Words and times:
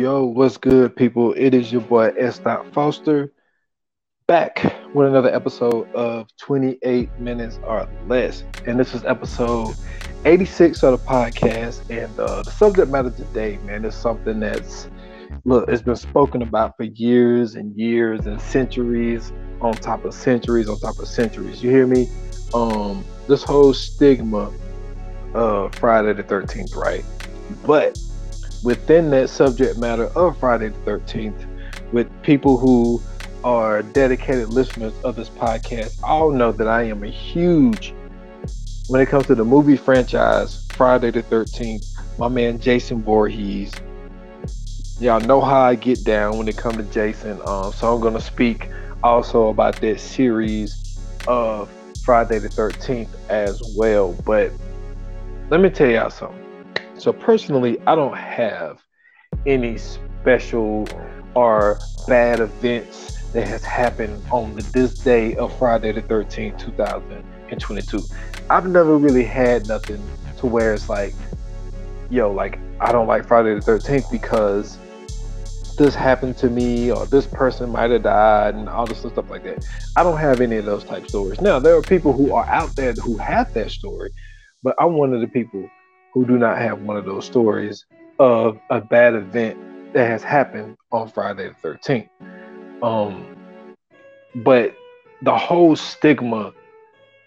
yo, 0.00 0.24
what's 0.24 0.56
good, 0.56 0.96
people? 0.96 1.34
It 1.36 1.52
is 1.52 1.70
your 1.70 1.82
boy 1.82 2.10
S. 2.18 2.38
Dot 2.38 2.72
Foster 2.72 3.30
back 4.26 4.64
with 4.94 5.06
another 5.06 5.28
episode 5.28 5.92
of 5.92 6.26
28 6.38 7.10
minutes 7.18 7.60
or 7.64 7.86
less. 8.06 8.42
And 8.66 8.80
this 8.80 8.94
is 8.94 9.04
episode 9.04 9.76
86 10.24 10.82
of 10.84 10.98
the 10.98 11.06
podcast. 11.06 11.82
And 11.90 12.18
uh, 12.18 12.42
the 12.42 12.50
subject 12.50 12.90
matter 12.90 13.10
today, 13.10 13.58
man, 13.66 13.84
is 13.84 13.94
something 13.94 14.40
that's, 14.40 14.88
look, 15.44 15.68
it's 15.68 15.82
been 15.82 15.96
spoken 15.96 16.40
about 16.40 16.78
for 16.78 16.84
years 16.84 17.54
and 17.54 17.76
years 17.76 18.24
and 18.24 18.40
centuries 18.40 19.34
on 19.60 19.74
top 19.74 20.06
of 20.06 20.14
centuries 20.14 20.66
on 20.66 20.78
top 20.78 20.98
of 20.98 21.08
centuries. 21.08 21.62
You 21.62 21.68
hear 21.68 21.86
me? 21.86 22.08
Um, 22.54 23.04
this 23.28 23.42
whole 23.42 23.74
stigma 23.74 24.50
of 25.34 25.74
Friday 25.74 26.14
the 26.14 26.24
13th, 26.24 26.74
right? 26.74 27.04
But 27.66 27.98
within 28.62 29.10
that 29.10 29.30
subject 29.30 29.78
matter 29.78 30.06
of 30.16 30.38
Friday 30.38 30.68
the 30.68 30.90
13th, 30.90 31.46
with 31.92 32.08
people 32.22 32.56
who 32.56 33.00
are 33.42 33.82
dedicated 33.82 34.48
listeners 34.48 34.92
of 35.02 35.16
this 35.16 35.30
podcast 35.30 35.98
all 36.02 36.30
know 36.30 36.52
that 36.52 36.68
I 36.68 36.82
am 36.84 37.02
a 37.02 37.08
huge, 37.08 37.94
when 38.88 39.00
it 39.00 39.06
comes 39.06 39.26
to 39.26 39.34
the 39.34 39.44
movie 39.44 39.76
franchise, 39.76 40.66
Friday 40.72 41.10
the 41.10 41.22
13th, 41.22 42.18
my 42.18 42.28
man 42.28 42.60
Jason 42.60 43.02
Voorhees. 43.02 43.72
Y'all 44.98 45.20
know 45.20 45.40
how 45.40 45.60
I 45.60 45.74
get 45.74 46.04
down 46.04 46.36
when 46.36 46.48
it 46.48 46.58
comes 46.58 46.76
to 46.76 46.82
Jason. 46.84 47.40
Um, 47.46 47.72
so 47.72 47.94
I'm 47.94 48.00
going 48.00 48.14
to 48.14 48.20
speak 48.20 48.68
also 49.02 49.48
about 49.48 49.76
that 49.80 49.98
series 49.98 50.98
of 51.26 51.70
Friday 52.04 52.38
the 52.38 52.48
13th 52.48 53.08
as 53.30 53.62
well. 53.76 54.12
But 54.26 54.52
let 55.48 55.60
me 55.60 55.70
tell 55.70 55.88
y'all 55.88 56.10
something. 56.10 56.49
So 57.00 57.14
personally, 57.14 57.78
I 57.86 57.94
don't 57.94 58.14
have 58.14 58.84
any 59.46 59.78
special 59.78 60.86
or 61.34 61.78
bad 62.06 62.40
events 62.40 63.16
that 63.32 63.48
has 63.48 63.64
happened 63.64 64.22
on 64.30 64.54
the, 64.54 64.62
this 64.74 64.92
day 64.98 65.34
of 65.36 65.56
Friday 65.58 65.92
the 65.92 66.02
13th, 66.02 66.58
2022. 66.58 68.00
I've 68.50 68.66
never 68.66 68.98
really 68.98 69.24
had 69.24 69.66
nothing 69.66 70.02
to 70.40 70.46
where 70.46 70.74
it's 70.74 70.90
like, 70.90 71.14
yo, 72.10 72.30
like 72.30 72.58
I 72.80 72.92
don't 72.92 73.06
like 73.06 73.26
Friday 73.26 73.54
the 73.54 73.62
13th 73.62 74.10
because 74.10 74.76
this 75.78 75.94
happened 75.94 76.36
to 76.36 76.50
me 76.50 76.92
or 76.92 77.06
this 77.06 77.26
person 77.26 77.70
might 77.70 77.90
have 77.92 78.02
died 78.02 78.56
and 78.56 78.68
all 78.68 78.84
this 78.84 78.98
stuff 78.98 79.30
like 79.30 79.44
that. 79.44 79.66
I 79.96 80.02
don't 80.02 80.18
have 80.18 80.42
any 80.42 80.56
of 80.56 80.66
those 80.66 80.84
type 80.84 81.08
stories. 81.08 81.40
Now 81.40 81.60
there 81.60 81.74
are 81.76 81.82
people 81.82 82.12
who 82.12 82.34
are 82.34 82.44
out 82.44 82.76
there 82.76 82.92
who 82.92 83.16
have 83.16 83.54
that 83.54 83.70
story, 83.70 84.10
but 84.62 84.74
I'm 84.78 84.98
one 84.98 85.14
of 85.14 85.22
the 85.22 85.28
people 85.28 85.66
who 86.12 86.26
do 86.26 86.36
not 86.38 86.58
have 86.58 86.82
one 86.82 86.96
of 86.96 87.04
those 87.04 87.24
stories 87.24 87.84
of 88.18 88.58
a 88.70 88.80
bad 88.80 89.14
event 89.14 89.58
that 89.92 90.06
has 90.06 90.22
happened 90.22 90.76
on 90.92 91.08
Friday 91.08 91.50
the 91.62 91.68
13th. 91.68 92.08
Um, 92.82 93.24
but 94.36 94.74
the 95.22 95.36
whole 95.36 95.76
stigma 95.76 96.52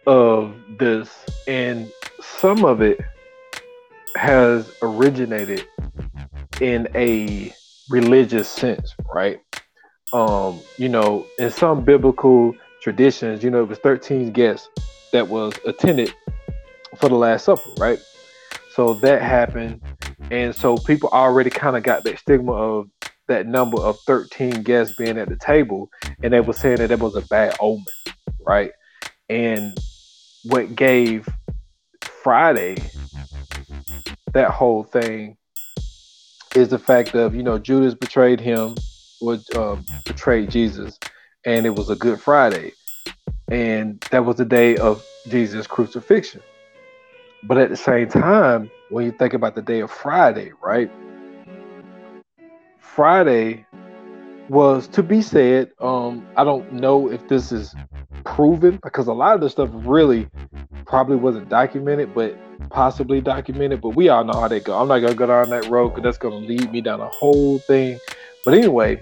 of 0.07 0.55
this 0.77 1.25
and 1.47 1.91
some 2.21 2.65
of 2.65 2.81
it 2.81 2.99
has 4.15 4.71
originated 4.81 5.65
in 6.61 6.87
a 6.95 7.53
religious 7.89 8.47
sense, 8.47 8.95
right? 9.13 9.39
Um, 10.13 10.59
you 10.77 10.89
know, 10.89 11.25
in 11.39 11.49
some 11.49 11.83
biblical 11.83 12.55
traditions, 12.81 13.43
you 13.43 13.49
know, 13.49 13.63
it 13.63 13.69
was 13.69 13.79
13 13.79 14.31
guests 14.31 14.69
that 15.11 15.27
was 15.27 15.53
attended 15.65 16.13
for 16.97 17.09
the 17.09 17.15
Last 17.15 17.45
Supper, 17.45 17.69
right? 17.77 17.99
So 18.73 18.95
that 18.95 19.21
happened. 19.21 19.81
And 20.31 20.55
so 20.55 20.77
people 20.77 21.09
already 21.09 21.51
kind 21.51 21.77
of 21.77 21.83
got 21.83 22.03
that 22.05 22.17
stigma 22.17 22.53
of 22.53 22.89
that 23.27 23.45
number 23.45 23.79
of 23.79 23.99
13 24.01 24.63
guests 24.63 24.95
being 24.97 25.17
at 25.17 25.29
the 25.29 25.35
table, 25.35 25.89
and 26.23 26.33
they 26.33 26.41
were 26.41 26.53
saying 26.53 26.77
that 26.77 26.91
it 26.91 26.99
was 26.99 27.15
a 27.15 27.21
bad 27.21 27.55
omen, 27.59 27.85
right? 28.45 28.71
And 29.29 29.77
what 30.43 30.75
gave 30.75 31.29
Friday 32.01 32.77
that 34.33 34.49
whole 34.49 34.83
thing 34.83 35.37
is 36.55 36.69
the 36.69 36.79
fact 36.79 37.13
of 37.15 37.35
you 37.35 37.43
know 37.43 37.59
Judas 37.59 37.93
betrayed 37.93 38.39
him, 38.39 38.75
was 39.21 39.47
uh, 39.51 39.77
betrayed 40.05 40.49
Jesus, 40.49 40.97
and 41.45 41.65
it 41.65 41.75
was 41.75 41.89
a 41.89 41.95
Good 41.95 42.19
Friday, 42.19 42.73
and 43.49 44.01
that 44.09 44.25
was 44.25 44.37
the 44.37 44.45
day 44.45 44.77
of 44.77 45.05
Jesus' 45.29 45.67
crucifixion. 45.67 46.41
But 47.45 47.57
at 47.57 47.69
the 47.69 47.77
same 47.77 48.07
time, 48.07 48.71
when 48.89 49.05
you 49.05 49.11
think 49.11 49.33
about 49.33 49.55
the 49.55 49.61
day 49.61 49.81
of 49.81 49.91
Friday, 49.91 50.51
right? 50.61 50.89
Friday 52.79 53.65
was 54.49 54.87
to 54.89 55.03
be 55.03 55.21
said. 55.21 55.71
Um, 55.79 56.25
I 56.37 56.43
don't 56.43 56.71
know 56.71 57.09
if 57.09 57.27
this 57.27 57.51
is 57.51 57.75
proven 58.23 58.79
because 58.83 59.07
a 59.07 59.13
lot 59.13 59.35
of 59.35 59.41
this 59.41 59.51
stuff 59.51 59.69
really 59.73 60.27
probably 60.85 61.15
wasn't 61.15 61.49
documented, 61.49 62.13
but 62.13 62.37
possibly 62.69 63.21
documented. 63.21 63.81
But 63.81 63.89
we 63.89 64.09
all 64.09 64.23
know 64.23 64.39
how 64.39 64.47
they 64.47 64.59
go. 64.59 64.79
I'm 64.79 64.87
not 64.87 64.99
gonna 64.99 65.15
go 65.15 65.27
down 65.27 65.49
that 65.49 65.67
road 65.69 65.89
because 65.89 66.03
that's 66.03 66.17
gonna 66.17 66.35
lead 66.35 66.71
me 66.71 66.81
down 66.81 67.01
a 67.01 67.09
whole 67.09 67.59
thing. 67.59 67.99
But 68.45 68.53
anyway, 68.53 69.01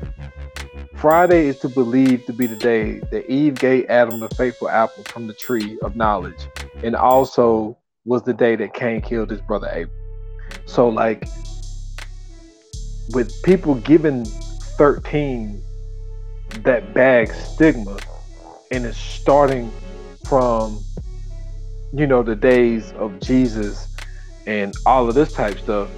Friday 0.95 1.47
is 1.47 1.59
to 1.59 1.69
believe 1.69 2.25
to 2.25 2.33
be 2.33 2.47
the 2.47 2.55
day 2.55 2.99
that 3.11 3.29
Eve 3.29 3.55
gave 3.55 3.85
Adam 3.89 4.19
the 4.19 4.29
faithful 4.29 4.69
apple 4.69 5.03
from 5.05 5.27
the 5.27 5.33
tree 5.33 5.77
of 5.81 5.95
knowledge, 5.95 6.47
and 6.83 6.95
also 6.95 7.77
was 8.05 8.23
the 8.23 8.33
day 8.33 8.55
that 8.55 8.73
Cain 8.73 9.01
killed 9.01 9.29
his 9.29 9.41
brother 9.41 9.69
Abel. 9.71 9.91
So 10.65 10.89
like 10.89 11.27
with 13.13 13.31
people 13.43 13.75
giving 13.75 14.25
13 14.25 15.61
that 16.63 16.93
bag 16.93 17.31
stigma 17.31 17.97
and 18.71 18.85
it's 18.85 18.97
starting 18.97 19.71
from 20.25 20.83
you 21.93 22.07
know 22.07 22.23
the 22.23 22.35
days 22.35 22.91
of 22.93 23.19
Jesus 23.19 23.95
and 24.47 24.73
all 24.85 25.07
of 25.07 25.15
this 25.15 25.33
type 25.33 25.57
stuff 25.59 25.89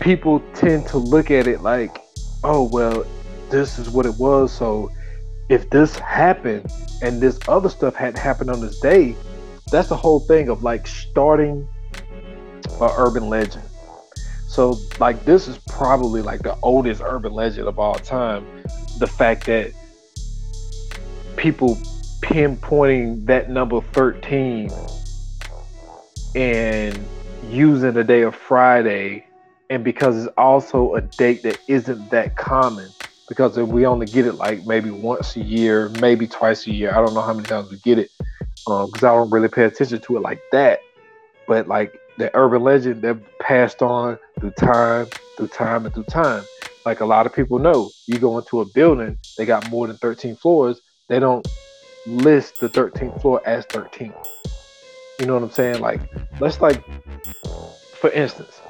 people 0.00 0.40
tend 0.54 0.86
to 0.86 0.98
look 0.98 1.30
at 1.30 1.46
it 1.46 1.62
like 1.62 1.98
oh 2.42 2.68
well 2.72 3.04
this 3.50 3.78
is 3.78 3.88
what 3.90 4.06
it 4.06 4.14
was 4.18 4.52
so 4.52 4.90
if 5.48 5.68
this 5.70 5.96
happened 5.98 6.70
and 7.02 7.20
this 7.20 7.38
other 7.48 7.68
stuff 7.68 7.94
hadn't 7.94 8.18
happened 8.18 8.50
on 8.50 8.60
this 8.60 8.80
day 8.80 9.14
that's 9.70 9.88
the 9.88 9.96
whole 9.96 10.20
thing 10.20 10.48
of 10.48 10.62
like 10.62 10.86
starting 10.86 11.66
a 12.80 12.88
urban 12.96 13.28
legend 13.28 13.64
so 14.54 14.78
like 15.00 15.24
this 15.24 15.48
is 15.48 15.58
probably 15.68 16.22
like 16.22 16.42
the 16.42 16.56
oldest 16.62 17.02
urban 17.04 17.32
legend 17.32 17.66
of 17.66 17.80
all 17.80 17.96
time. 17.96 18.46
The 19.00 19.06
fact 19.08 19.46
that 19.46 19.72
people 21.36 21.74
pinpointing 22.20 23.26
that 23.26 23.50
number 23.50 23.80
13 23.80 24.70
and 26.36 27.04
using 27.50 27.94
the 27.94 28.04
day 28.04 28.22
of 28.22 28.36
Friday 28.36 29.26
and 29.70 29.82
because 29.82 30.24
it's 30.24 30.32
also 30.38 30.94
a 30.94 31.00
date 31.00 31.42
that 31.42 31.58
isn't 31.66 32.10
that 32.10 32.36
common 32.36 32.88
because 33.28 33.56
we 33.58 33.86
only 33.86 34.06
get 34.06 34.24
it 34.24 34.34
like 34.34 34.64
maybe 34.66 34.90
once 34.90 35.34
a 35.34 35.40
year, 35.40 35.88
maybe 36.00 36.28
twice 36.28 36.64
a 36.68 36.70
year. 36.72 36.92
I 36.92 37.04
don't 37.04 37.12
know 37.12 37.22
how 37.22 37.34
many 37.34 37.48
times 37.48 37.72
we 37.72 37.78
get 37.78 37.98
it 37.98 38.12
because 38.66 39.02
um, 39.02 39.10
I 39.10 39.14
don't 39.14 39.30
really 39.30 39.48
pay 39.48 39.64
attention 39.64 40.00
to 40.00 40.16
it 40.16 40.20
like 40.20 40.40
that. 40.52 40.80
But 41.46 41.68
like 41.68 41.98
the 42.16 42.30
urban 42.34 42.62
legend 42.62 43.02
that 43.02 43.18
passed 43.38 43.82
on 43.82 44.18
through 44.38 44.52
time, 44.52 45.06
through 45.36 45.48
time, 45.48 45.84
and 45.84 45.94
through 45.94 46.04
time. 46.04 46.44
Like 46.86 47.00
a 47.00 47.06
lot 47.06 47.26
of 47.26 47.34
people 47.34 47.58
know, 47.58 47.90
you 48.06 48.18
go 48.18 48.38
into 48.38 48.60
a 48.60 48.64
building, 48.66 49.18
they 49.38 49.46
got 49.46 49.68
more 49.70 49.86
than 49.86 49.96
13 49.96 50.36
floors, 50.36 50.80
they 51.08 51.18
don't 51.18 51.46
list 52.06 52.60
the 52.60 52.68
13th 52.68 53.20
floor 53.20 53.40
as 53.46 53.64
13. 53.66 54.12
You 55.18 55.26
know 55.26 55.34
what 55.34 55.42
I'm 55.42 55.50
saying? 55.50 55.80
Like, 55.80 56.00
let's 56.40 56.60
like, 56.60 56.84
for 58.00 58.10
instance, 58.10 58.60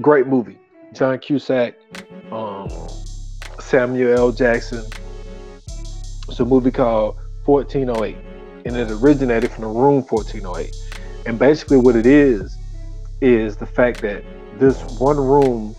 great 0.00 0.26
movie, 0.26 0.58
John 0.92 1.18
Cusack, 1.18 1.74
um, 2.30 2.68
Samuel 3.58 4.18
L. 4.18 4.32
Jackson. 4.32 4.84
It's 6.28 6.40
a 6.40 6.44
movie 6.44 6.70
called 6.70 7.16
1408, 7.46 8.16
and 8.66 8.76
it 8.76 8.90
originated 8.90 9.50
from 9.50 9.62
the 9.62 9.68
room 9.68 10.02
1408 10.02 10.74
and 11.26 11.40
basically, 11.40 11.76
what 11.76 11.96
it 11.96 12.06
is 12.06 12.56
is 13.20 13.56
the 13.56 13.66
fact 13.66 14.00
that 14.02 14.24
this 14.58 14.80
one 15.00 15.16
room 15.16 15.74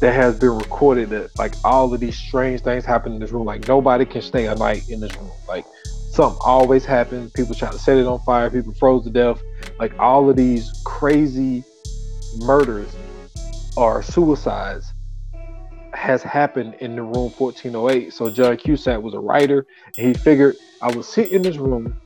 that 0.00 0.12
has 0.14 0.38
been 0.38 0.56
recorded 0.56 1.10
that 1.10 1.36
like 1.36 1.54
all 1.64 1.92
of 1.92 1.98
these 1.98 2.16
strange 2.16 2.60
things 2.60 2.84
happen 2.84 3.12
in 3.12 3.18
this 3.18 3.32
room. 3.32 3.44
Like 3.44 3.66
nobody 3.66 4.04
can 4.04 4.22
stay 4.22 4.46
a 4.46 4.54
night 4.54 4.88
in 4.88 5.00
this 5.00 5.14
room. 5.16 5.32
Like 5.48 5.64
something 6.12 6.38
always 6.44 6.84
happens. 6.84 7.32
People 7.32 7.56
try 7.56 7.72
to 7.72 7.78
set 7.78 7.98
it 7.98 8.06
on 8.06 8.20
fire. 8.20 8.50
People 8.50 8.72
froze 8.74 9.02
to 9.04 9.10
death. 9.10 9.42
Like 9.80 9.98
all 9.98 10.30
of 10.30 10.36
these 10.36 10.70
crazy 10.84 11.64
murders 12.38 12.94
or 13.76 14.00
suicides 14.02 14.92
has 15.92 16.22
happened 16.22 16.74
in 16.74 16.94
the 16.94 17.02
room 17.02 17.32
1408. 17.36 18.12
So 18.12 18.30
John 18.30 18.56
Cusack 18.56 19.02
was 19.02 19.14
a 19.14 19.20
writer, 19.20 19.66
and 19.98 20.06
he 20.06 20.14
figured 20.14 20.54
I 20.80 20.94
would 20.94 21.04
sit 21.04 21.32
in 21.32 21.42
this 21.42 21.56
room 21.56 21.96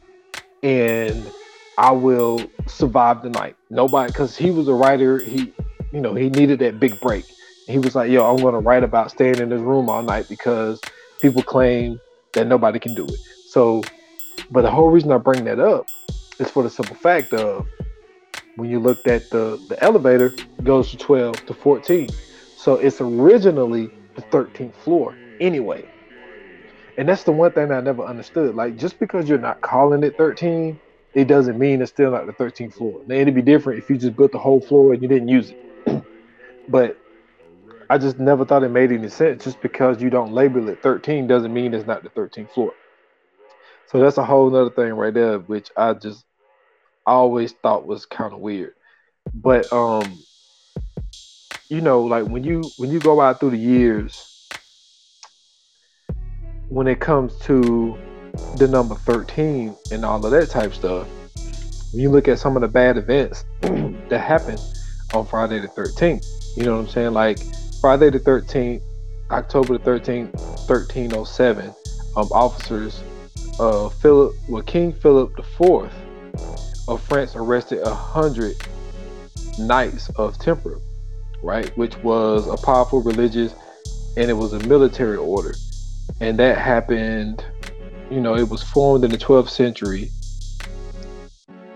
and 0.62 1.30
I 1.76 1.92
will 1.92 2.40
survive 2.66 3.22
the 3.22 3.30
night. 3.30 3.56
Nobody, 3.70 4.10
because 4.10 4.36
he 4.36 4.50
was 4.50 4.68
a 4.68 4.74
writer, 4.74 5.18
he, 5.18 5.52
you 5.92 6.00
know, 6.00 6.14
he 6.14 6.28
needed 6.30 6.58
that 6.60 6.80
big 6.80 7.00
break. 7.00 7.24
He 7.66 7.78
was 7.78 7.94
like, 7.94 8.10
"Yo, 8.10 8.28
I'm 8.28 8.38
going 8.38 8.54
to 8.54 8.60
write 8.60 8.82
about 8.82 9.10
staying 9.10 9.38
in 9.38 9.50
this 9.50 9.60
room 9.60 9.90
all 9.90 10.02
night 10.02 10.26
because 10.28 10.80
people 11.20 11.42
claim 11.42 12.00
that 12.32 12.46
nobody 12.46 12.78
can 12.78 12.94
do 12.94 13.04
it." 13.04 13.18
So, 13.46 13.82
but 14.50 14.62
the 14.62 14.70
whole 14.70 14.90
reason 14.90 15.12
I 15.12 15.18
bring 15.18 15.44
that 15.44 15.60
up 15.60 15.86
is 16.38 16.50
for 16.50 16.62
the 16.62 16.70
simple 16.70 16.96
fact 16.96 17.34
of 17.34 17.66
when 18.56 18.68
you 18.70 18.80
looked 18.80 19.06
at 19.06 19.28
the 19.30 19.62
the 19.68 19.82
elevator 19.82 20.32
goes 20.64 20.90
to 20.90 20.96
12 20.96 21.46
to 21.46 21.54
14 21.54 22.08
so 22.56 22.74
it's 22.74 23.00
originally 23.00 23.88
the 24.16 24.22
13th 24.22 24.74
floor 24.74 25.14
anyway 25.40 25.84
and 26.98 27.08
that's 27.08 27.22
the 27.22 27.32
one 27.32 27.52
thing 27.52 27.70
i 27.70 27.80
never 27.80 28.04
understood. 28.04 28.54
Like 28.54 28.76
just 28.76 28.98
because 28.98 29.28
you're 29.28 29.38
not 29.38 29.60
calling 29.62 30.02
it 30.02 30.16
13 30.18 30.78
it 31.14 31.26
doesn't 31.26 31.58
mean 31.58 31.80
it's 31.80 31.90
still 31.90 32.10
not 32.10 32.26
the 32.26 32.32
13th 32.32 32.74
floor. 32.74 33.00
Now 33.06 33.14
it'd 33.14 33.34
be 33.34 33.42
different 33.42 33.82
if 33.82 33.88
you 33.88 33.96
just 33.96 34.14
built 34.16 34.32
the 34.32 34.38
whole 34.38 34.60
floor 34.60 34.92
and 34.92 35.02
you 35.02 35.08
didn't 35.08 35.28
use 35.28 35.50
it. 35.50 36.04
But 36.68 36.98
i 37.88 37.96
just 37.96 38.18
never 38.18 38.44
thought 38.44 38.62
it 38.62 38.68
made 38.68 38.92
any 38.92 39.08
sense. 39.08 39.44
Just 39.44 39.62
because 39.62 40.02
you 40.02 40.10
don't 40.10 40.32
label 40.32 40.68
it 40.68 40.82
13 40.82 41.26
doesn't 41.26 41.52
mean 41.52 41.72
it's 41.72 41.86
not 41.86 42.02
the 42.02 42.10
13th 42.10 42.50
floor. 42.52 42.72
So 43.86 44.00
that's 44.00 44.18
a 44.18 44.24
whole 44.24 44.54
other 44.54 44.70
thing 44.70 44.92
right 44.92 45.14
there 45.14 45.38
which 45.38 45.70
i 45.76 45.94
just 45.94 46.24
always 47.06 47.52
thought 47.52 47.86
was 47.86 48.04
kind 48.06 48.34
of 48.34 48.40
weird. 48.40 48.74
But 49.34 49.72
um, 49.72 50.24
you 51.68 51.80
know, 51.80 52.02
like 52.02 52.26
when 52.26 52.44
you 52.44 52.72
when 52.76 52.90
you 52.90 53.00
go 53.00 53.20
out 53.20 53.40
through 53.40 53.50
the 53.50 53.58
years, 53.58 54.27
when 56.68 56.86
it 56.86 57.00
comes 57.00 57.36
to 57.40 57.96
the 58.56 58.68
number 58.68 58.94
13 58.94 59.74
and 59.90 60.04
all 60.04 60.24
of 60.24 60.30
that 60.30 60.50
type 60.50 60.74
stuff, 60.74 61.08
when 61.92 62.02
you 62.02 62.10
look 62.10 62.28
at 62.28 62.38
some 62.38 62.56
of 62.56 62.62
the 62.62 62.68
bad 62.68 62.96
events 62.96 63.44
that 63.60 64.20
happened 64.20 64.60
on 65.14 65.26
Friday 65.26 65.60
the 65.60 65.68
13th, 65.68 66.26
you 66.56 66.64
know 66.64 66.76
what 66.76 66.82
I'm 66.82 66.88
saying? 66.88 67.12
Like 67.12 67.38
Friday 67.80 68.10
the 68.10 68.20
13th, 68.20 68.82
October 69.30 69.78
the 69.78 69.84
13th, 69.84 70.32
1307, 70.68 71.74
um, 72.16 72.28
officers, 72.32 73.02
uh, 73.58 73.88
Philip, 73.88 74.34
well, 74.48 74.62
King 74.62 74.92
Philip 74.92 75.34
the 75.36 75.42
Fourth 75.42 75.94
of 76.86 77.02
France 77.02 77.34
arrested 77.34 77.80
a 77.82 77.94
hundred 77.94 78.54
Knights 79.58 80.08
of 80.10 80.38
Templar, 80.38 80.78
right, 81.42 81.76
which 81.76 81.96
was 81.98 82.46
a 82.46 82.56
powerful 82.56 83.02
religious 83.02 83.54
and 84.16 84.30
it 84.30 84.34
was 84.34 84.52
a 84.52 84.60
military 84.66 85.16
order, 85.16 85.54
and 86.20 86.38
that 86.38 86.58
happened. 86.58 87.44
You 88.10 88.20
know, 88.20 88.36
it 88.36 88.48
was 88.48 88.62
formed 88.62 89.04
in 89.04 89.10
the 89.10 89.18
12th 89.18 89.50
century, 89.50 90.10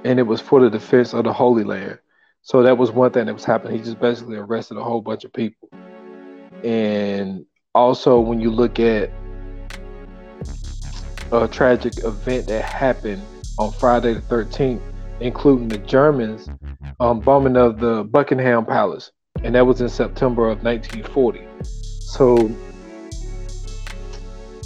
and 0.04 0.18
it 0.18 0.22
was 0.22 0.40
for 0.40 0.60
the 0.60 0.70
defense 0.70 1.12
of 1.12 1.24
the 1.24 1.32
Holy 1.32 1.64
Land. 1.64 1.98
So 2.42 2.62
that 2.62 2.78
was 2.78 2.90
one 2.90 3.10
thing 3.12 3.26
that 3.26 3.34
was 3.34 3.44
happening. 3.44 3.76
He 3.78 3.84
just 3.84 4.00
basically 4.00 4.36
arrested 4.36 4.78
a 4.78 4.82
whole 4.82 5.02
bunch 5.02 5.24
of 5.24 5.32
people, 5.32 5.68
and 6.64 7.44
also 7.74 8.18
when 8.18 8.40
you 8.40 8.50
look 8.50 8.80
at 8.80 9.10
a 11.32 11.48
tragic 11.48 12.04
event 12.04 12.46
that 12.46 12.62
happened 12.62 13.22
on 13.58 13.72
Friday 13.72 14.14
the 14.14 14.20
13th 14.20 14.80
including 15.22 15.68
the 15.68 15.78
Germans 15.78 16.48
um, 17.00 17.20
bombing 17.20 17.56
of 17.56 17.78
the 17.78 18.04
Buckingham 18.04 18.66
Palace, 18.66 19.12
and 19.42 19.54
that 19.54 19.66
was 19.66 19.80
in 19.80 19.88
September 19.88 20.48
of 20.48 20.62
1940. 20.62 21.46
So 21.62 22.50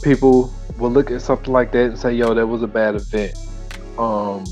people 0.07 0.55
will 0.79 0.93
look 0.93 1.11
at 1.11 1.21
something 1.21 1.53
like 1.53 1.73
that 1.73 1.87
and 1.87 1.99
say, 1.99 2.15
"Yo, 2.15 2.33
that 2.33 2.47
was 2.47 2.63
a 2.63 2.67
bad 2.69 2.95
event." 2.95 3.35
Um, 3.99 4.45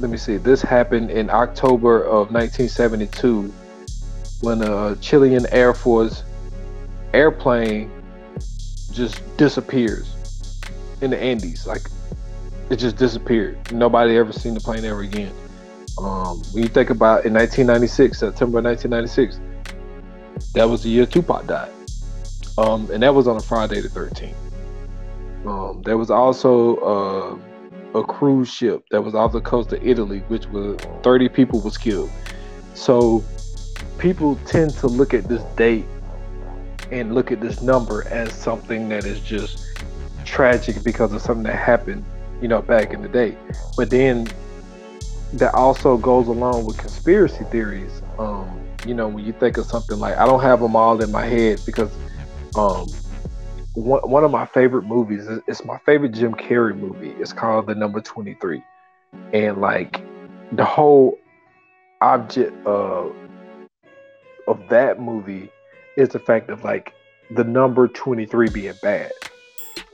let 0.00 0.10
me 0.10 0.18
see. 0.18 0.36
This 0.36 0.60
happened 0.60 1.10
in 1.10 1.30
October 1.30 2.04
of 2.04 2.30
1972 2.30 3.50
when 4.42 4.62
a 4.62 4.96
Chilean 4.96 5.46
Air 5.50 5.72
Force 5.72 6.24
airplane 7.14 7.90
just 8.92 9.20
disappears 9.38 10.14
in 11.00 11.10
the 11.10 11.18
Andes. 11.18 11.66
Like 11.66 11.88
it 12.68 12.76
just 12.76 12.98
disappeared. 12.98 13.56
Nobody 13.72 14.18
ever 14.18 14.32
seen 14.32 14.52
the 14.52 14.60
plane 14.60 14.84
ever 14.84 15.00
again. 15.00 15.32
Um, 15.96 16.42
when 16.52 16.64
you 16.64 16.68
think 16.68 16.90
about 16.90 17.24
in 17.24 17.32
1996, 17.32 18.18
September 18.18 18.60
1996, 18.60 19.40
that 20.52 20.68
was 20.68 20.82
the 20.82 20.90
year 20.90 21.06
Tupac 21.06 21.46
died, 21.46 21.72
um, 22.58 22.90
and 22.90 23.02
that 23.02 23.14
was 23.14 23.26
on 23.26 23.36
a 23.36 23.40
Friday 23.40 23.80
the 23.80 23.88
13th. 23.88 24.34
Um, 25.46 25.82
there 25.82 25.96
was 25.96 26.10
also 26.10 26.76
uh, 26.76 27.98
a 27.98 28.04
cruise 28.04 28.52
ship 28.52 28.84
that 28.90 29.02
was 29.02 29.14
off 29.14 29.32
the 29.32 29.40
coast 29.40 29.72
of 29.72 29.86
Italy, 29.86 30.18
which 30.28 30.46
was 30.46 30.78
30 31.02 31.28
people 31.28 31.60
was 31.60 31.78
killed. 31.78 32.10
So 32.74 33.24
people 33.98 34.36
tend 34.46 34.72
to 34.78 34.88
look 34.88 35.14
at 35.14 35.24
this 35.24 35.42
date 35.56 35.86
and 36.90 37.14
look 37.14 37.32
at 37.32 37.40
this 37.40 37.62
number 37.62 38.06
as 38.08 38.32
something 38.32 38.88
that 38.88 39.04
is 39.04 39.20
just 39.20 39.64
tragic 40.24 40.82
because 40.82 41.12
of 41.12 41.22
something 41.22 41.44
that 41.44 41.56
happened 41.56 42.04
you 42.40 42.48
know, 42.48 42.62
back 42.62 42.92
in 42.92 43.02
the 43.02 43.08
day. 43.08 43.36
But 43.76 43.90
then 43.90 44.28
that 45.34 45.54
also 45.54 45.96
goes 45.96 46.28
along 46.28 46.64
with 46.64 46.78
conspiracy 46.78 47.44
theories. 47.44 48.02
Um, 48.18 48.60
you 48.86 48.94
know, 48.94 49.08
when 49.08 49.24
you 49.24 49.32
think 49.32 49.56
of 49.56 49.66
something 49.66 49.98
like 49.98 50.16
I 50.16 50.26
don't 50.26 50.40
have 50.40 50.60
them 50.60 50.76
all 50.76 51.00
in 51.02 51.10
my 51.10 51.26
head 51.26 51.60
because 51.66 51.90
um, 52.54 52.86
one, 53.74 54.00
one 54.08 54.24
of 54.24 54.30
my 54.30 54.46
favorite 54.46 54.84
movies 54.84 55.26
is 55.26 55.40
it's 55.46 55.64
my 55.64 55.78
favorite 55.78 56.12
Jim 56.12 56.34
Carrey 56.34 56.76
movie. 56.76 57.10
It's 57.18 57.32
called 57.32 57.66
The 57.66 57.74
Number 57.74 58.00
23. 58.00 58.62
And 59.32 59.60
like 59.60 60.02
the 60.52 60.64
whole 60.64 61.18
object 62.00 62.54
of 62.66 63.14
of 64.46 64.60
that 64.68 65.00
movie 65.00 65.50
is 65.96 66.10
the 66.10 66.18
fact 66.18 66.48
of 66.48 66.64
like 66.64 66.94
the 67.30 67.44
number 67.44 67.88
23 67.88 68.48
being 68.50 68.74
bad. 68.82 69.12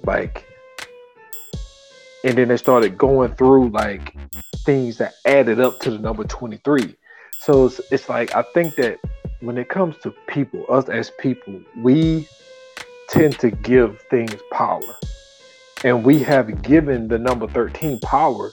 Like 0.05 0.47
and 2.25 2.39
then 2.39 2.49
they 2.49 2.57
started 2.57 2.97
going 2.99 3.35
through 3.35 3.69
like 3.69 4.17
things 4.65 4.97
that 4.99 5.15
added 5.27 5.61
up 5.61 5.79
to 5.81 5.91
the 5.91 5.99
number 5.99 6.25
23 6.25 6.97
so 7.41 7.67
it's, 7.67 7.81
it's 7.93 8.09
like 8.09 8.35
i 8.35 8.43
think 8.55 8.75
that 8.77 8.99
when 9.41 9.59
it 9.59 9.69
comes 9.69 9.97
to 9.99 10.11
people 10.27 10.65
us 10.71 10.89
as 10.89 11.13
people 11.19 11.61
we 11.83 12.27
tend 13.09 13.39
to 13.39 13.51
give 13.51 14.01
things 14.11 14.41
power 14.53 14.97
and 15.85 16.05
we 16.05 16.19
have 16.19 16.63
given 16.63 17.09
the 17.09 17.19
number 17.19 17.47
13 17.47 18.01
power 18.01 18.53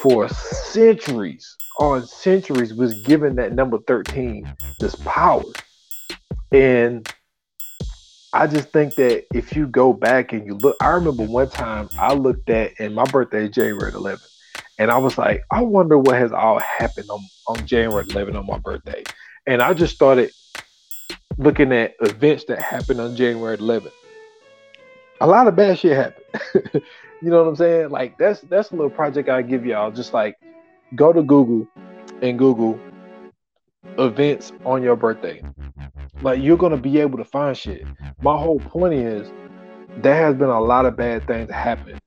for 0.00 0.28
centuries 0.28 1.56
on 1.78 2.06
centuries 2.06 2.74
was 2.74 2.94
given 3.02 3.36
that 3.36 3.52
number 3.52 3.78
13 3.86 4.50
this 4.80 4.94
power 4.96 5.42
and 6.52 7.08
I 8.34 8.46
just 8.46 8.70
think 8.70 8.94
that 8.94 9.24
if 9.34 9.54
you 9.54 9.66
go 9.66 9.92
back 9.92 10.32
and 10.32 10.46
you 10.46 10.54
look, 10.54 10.76
I 10.80 10.88
remember 10.90 11.24
one 11.24 11.50
time 11.50 11.90
I 11.98 12.14
looked 12.14 12.48
at, 12.48 12.72
and 12.78 12.94
my 12.94 13.04
birthday 13.04 13.44
is 13.44 13.50
January 13.50 13.92
11th, 13.92 14.26
and 14.78 14.90
I 14.90 14.96
was 14.96 15.18
like, 15.18 15.42
I 15.50 15.60
wonder 15.60 15.98
what 15.98 16.16
has 16.16 16.32
all 16.32 16.58
happened 16.58 17.10
on, 17.10 17.20
on 17.46 17.66
January 17.66 18.04
11th 18.06 18.38
on 18.38 18.46
my 18.46 18.56
birthday. 18.58 19.04
And 19.46 19.60
I 19.60 19.74
just 19.74 19.94
started 19.94 20.30
looking 21.38 21.72
at 21.72 21.94
events 22.00 22.44
that 22.44 22.60
happened 22.60 23.00
on 23.00 23.16
January 23.16 23.56
11th. 23.56 23.92
A 25.20 25.26
lot 25.26 25.46
of 25.46 25.56
bad 25.56 25.78
shit 25.78 25.96
happened. 25.96 26.84
you 27.22 27.30
know 27.30 27.42
what 27.42 27.48
I'm 27.48 27.56
saying? 27.56 27.90
Like 27.90 28.18
that's 28.18 28.40
that's 28.42 28.70
a 28.70 28.74
little 28.74 28.90
project 28.90 29.28
I 29.28 29.42
give 29.42 29.64
y'all. 29.64 29.90
Just 29.90 30.12
like 30.12 30.36
go 30.96 31.12
to 31.12 31.22
Google 31.22 31.68
and 32.20 32.38
Google 32.38 32.78
events 33.98 34.52
on 34.64 34.82
your 34.82 34.96
birthday. 34.96 35.42
Like 36.22 36.42
you're 36.42 36.56
gonna 36.56 36.76
be 36.76 36.98
able 36.98 37.18
to 37.18 37.24
find 37.24 37.56
shit. 37.56 37.86
My 38.20 38.36
whole 38.36 38.58
point 38.58 38.94
is 38.94 39.30
there 39.98 40.16
has 40.16 40.34
been 40.34 40.48
a 40.48 40.60
lot 40.60 40.86
of 40.86 40.96
bad 40.96 41.26
things 41.26 41.50
happen 41.50 41.98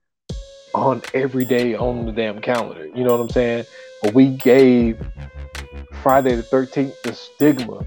on 0.74 1.02
every 1.14 1.46
day 1.46 1.76
on 1.76 2.06
the 2.06 2.12
damn 2.12 2.42
calendar. 2.42 2.88
You 2.88 3.04
know 3.04 3.12
what 3.12 3.22
I'm 3.22 3.30
saying? 3.30 3.66
But 4.02 4.14
we 4.14 4.30
gave 4.30 5.00
Friday 6.02 6.36
the 6.36 6.44
13th 6.44 7.02
the 7.04 7.14
stigma, 7.14 7.86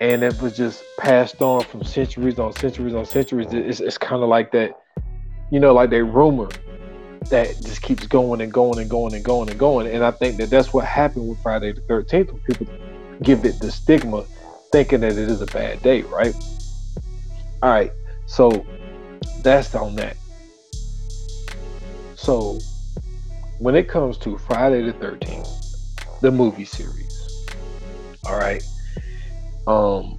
and 0.00 0.22
it 0.22 0.40
was 0.40 0.56
just 0.56 0.84
passed 0.98 1.40
on 1.40 1.62
from 1.62 1.84
centuries 1.84 2.38
on 2.38 2.52
centuries 2.52 2.94
on 2.94 3.04
centuries. 3.06 3.48
It's, 3.50 3.80
it's 3.80 3.98
kind 3.98 4.22
of 4.22 4.28
like 4.28 4.52
that, 4.52 4.78
you 5.50 5.60
know, 5.60 5.72
like 5.72 5.90
that 5.90 6.04
rumor 6.04 6.48
that 7.30 7.48
just 7.62 7.82
keeps 7.82 8.06
going 8.06 8.40
and 8.40 8.52
going 8.52 8.78
and 8.78 8.90
going 8.90 9.14
and 9.14 9.24
going 9.24 9.48
and 9.48 9.58
going. 9.58 9.86
And 9.88 10.04
I 10.04 10.10
think 10.10 10.36
that 10.38 10.50
that's 10.50 10.72
what 10.72 10.84
happened 10.84 11.28
with 11.28 11.40
Friday 11.42 11.72
the 11.72 11.80
13th 11.82 12.32
when 12.32 12.40
people 12.42 12.66
give 13.22 13.44
it 13.44 13.58
the 13.60 13.70
stigma 13.70 14.24
thinking 14.70 15.00
that 15.00 15.12
it 15.12 15.18
is 15.18 15.40
a 15.40 15.46
bad 15.46 15.82
day, 15.82 16.02
right? 16.02 16.34
All 17.62 17.70
right, 17.70 17.90
so 18.26 18.64
that's 19.42 19.74
on 19.74 19.96
that. 19.96 20.16
So 22.14 22.58
when 23.58 23.74
it 23.74 23.88
comes 23.88 24.18
to 24.18 24.36
Friday 24.36 24.82
the 24.82 24.92
13th, 24.92 26.20
the 26.20 26.30
movie 26.30 26.64
series, 26.64 27.46
All 28.26 28.36
right. 28.36 28.62
Um, 29.66 30.18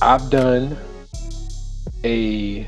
I've 0.00 0.30
done 0.30 0.76
a 2.04 2.66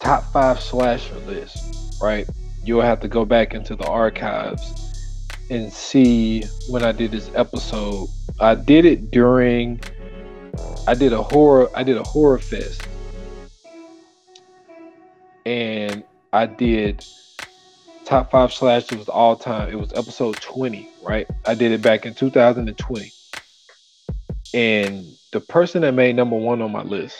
top 0.00 0.32
five 0.32 0.60
slasher 0.60 1.18
list, 1.20 2.00
right? 2.02 2.26
You'll 2.64 2.82
have 2.82 3.00
to 3.00 3.08
go 3.08 3.24
back 3.24 3.54
into 3.54 3.76
the 3.76 3.86
archives 3.86 4.74
and 5.50 5.72
see 5.72 6.42
when 6.68 6.82
I 6.82 6.92
did 6.92 7.10
this 7.10 7.30
episode. 7.34 8.08
I 8.40 8.54
did 8.54 8.84
it 8.84 9.10
during 9.10 9.80
I 10.86 10.94
did 10.94 11.12
a 11.12 11.22
horror 11.22 11.68
I 11.74 11.82
did 11.82 11.96
a 11.96 12.02
horror 12.02 12.38
fest. 12.38 12.86
And 15.46 16.02
I 16.32 16.46
did 16.46 17.04
top 18.08 18.30
five 18.30 18.50
slashers 18.50 19.02
of 19.02 19.08
all 19.10 19.36
time. 19.36 19.68
It 19.68 19.78
was 19.78 19.92
episode 19.92 20.36
20, 20.36 20.88
right? 21.02 21.26
I 21.46 21.54
did 21.54 21.72
it 21.72 21.82
back 21.82 22.06
in 22.06 22.14
2020. 22.14 23.12
And 24.54 25.06
the 25.30 25.40
person 25.40 25.82
that 25.82 25.92
made 25.92 26.16
number 26.16 26.36
one 26.36 26.62
on 26.62 26.72
my 26.72 26.82
list 26.82 27.18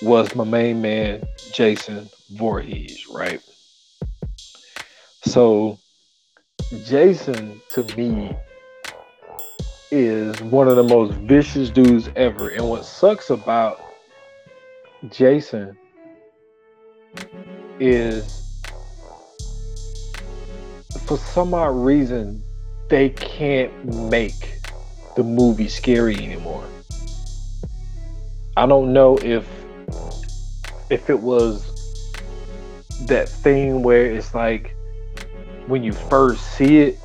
was 0.00 0.32
my 0.36 0.44
main 0.44 0.80
man, 0.80 1.24
Jason 1.52 2.08
Voorhees, 2.30 3.08
right? 3.12 3.40
So, 5.24 5.80
Jason 6.84 7.60
to 7.70 7.82
me 7.96 8.36
is 9.90 10.40
one 10.40 10.68
of 10.68 10.76
the 10.76 10.84
most 10.84 11.14
vicious 11.14 11.68
dudes 11.68 12.08
ever. 12.14 12.50
And 12.50 12.68
what 12.68 12.84
sucks 12.84 13.30
about 13.30 13.80
Jason 15.10 15.76
is 17.80 18.40
for 21.06 21.18
some 21.18 21.52
odd 21.54 21.74
reason 21.74 22.42
they 22.88 23.08
can't 23.10 23.72
make 24.10 24.58
the 25.16 25.22
movie 25.22 25.68
scary 25.68 26.16
anymore. 26.16 26.64
I 28.56 28.66
don't 28.66 28.92
know 28.92 29.18
if 29.18 29.48
if 30.90 31.10
it 31.10 31.18
was 31.18 31.70
that 33.06 33.28
thing 33.28 33.82
where 33.82 34.06
it's 34.06 34.34
like 34.34 34.74
when 35.66 35.82
you 35.82 35.92
first 35.92 36.42
see 36.56 36.78
it, 36.78 36.98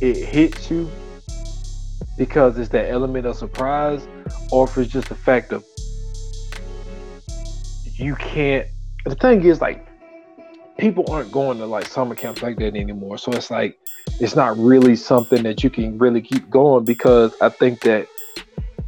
it 0.00 0.16
hits 0.16 0.70
you 0.70 0.90
because 2.18 2.58
it's 2.58 2.68
that 2.70 2.90
element 2.90 3.26
of 3.26 3.36
surprise, 3.36 4.06
or 4.50 4.64
if 4.64 4.76
it's 4.76 4.92
just 4.92 5.08
the 5.08 5.14
fact 5.14 5.52
of 5.52 5.64
you 7.94 8.14
can't. 8.16 8.66
The 9.04 9.14
thing 9.16 9.44
is, 9.44 9.60
like, 9.60 9.86
people 10.78 11.04
aren't 11.10 11.30
going 11.30 11.58
to 11.58 11.66
like 11.66 11.86
summer 11.86 12.14
camps 12.14 12.42
like 12.42 12.58
that 12.58 12.74
anymore. 12.74 13.18
So 13.18 13.32
it's 13.32 13.50
like 13.50 13.78
it's 14.20 14.34
not 14.34 14.56
really 14.58 14.96
something 14.96 15.42
that 15.44 15.62
you 15.62 15.70
can 15.70 15.98
really 15.98 16.20
keep 16.20 16.48
going 16.50 16.84
because 16.84 17.34
I 17.40 17.48
think 17.48 17.80
that 17.82 18.08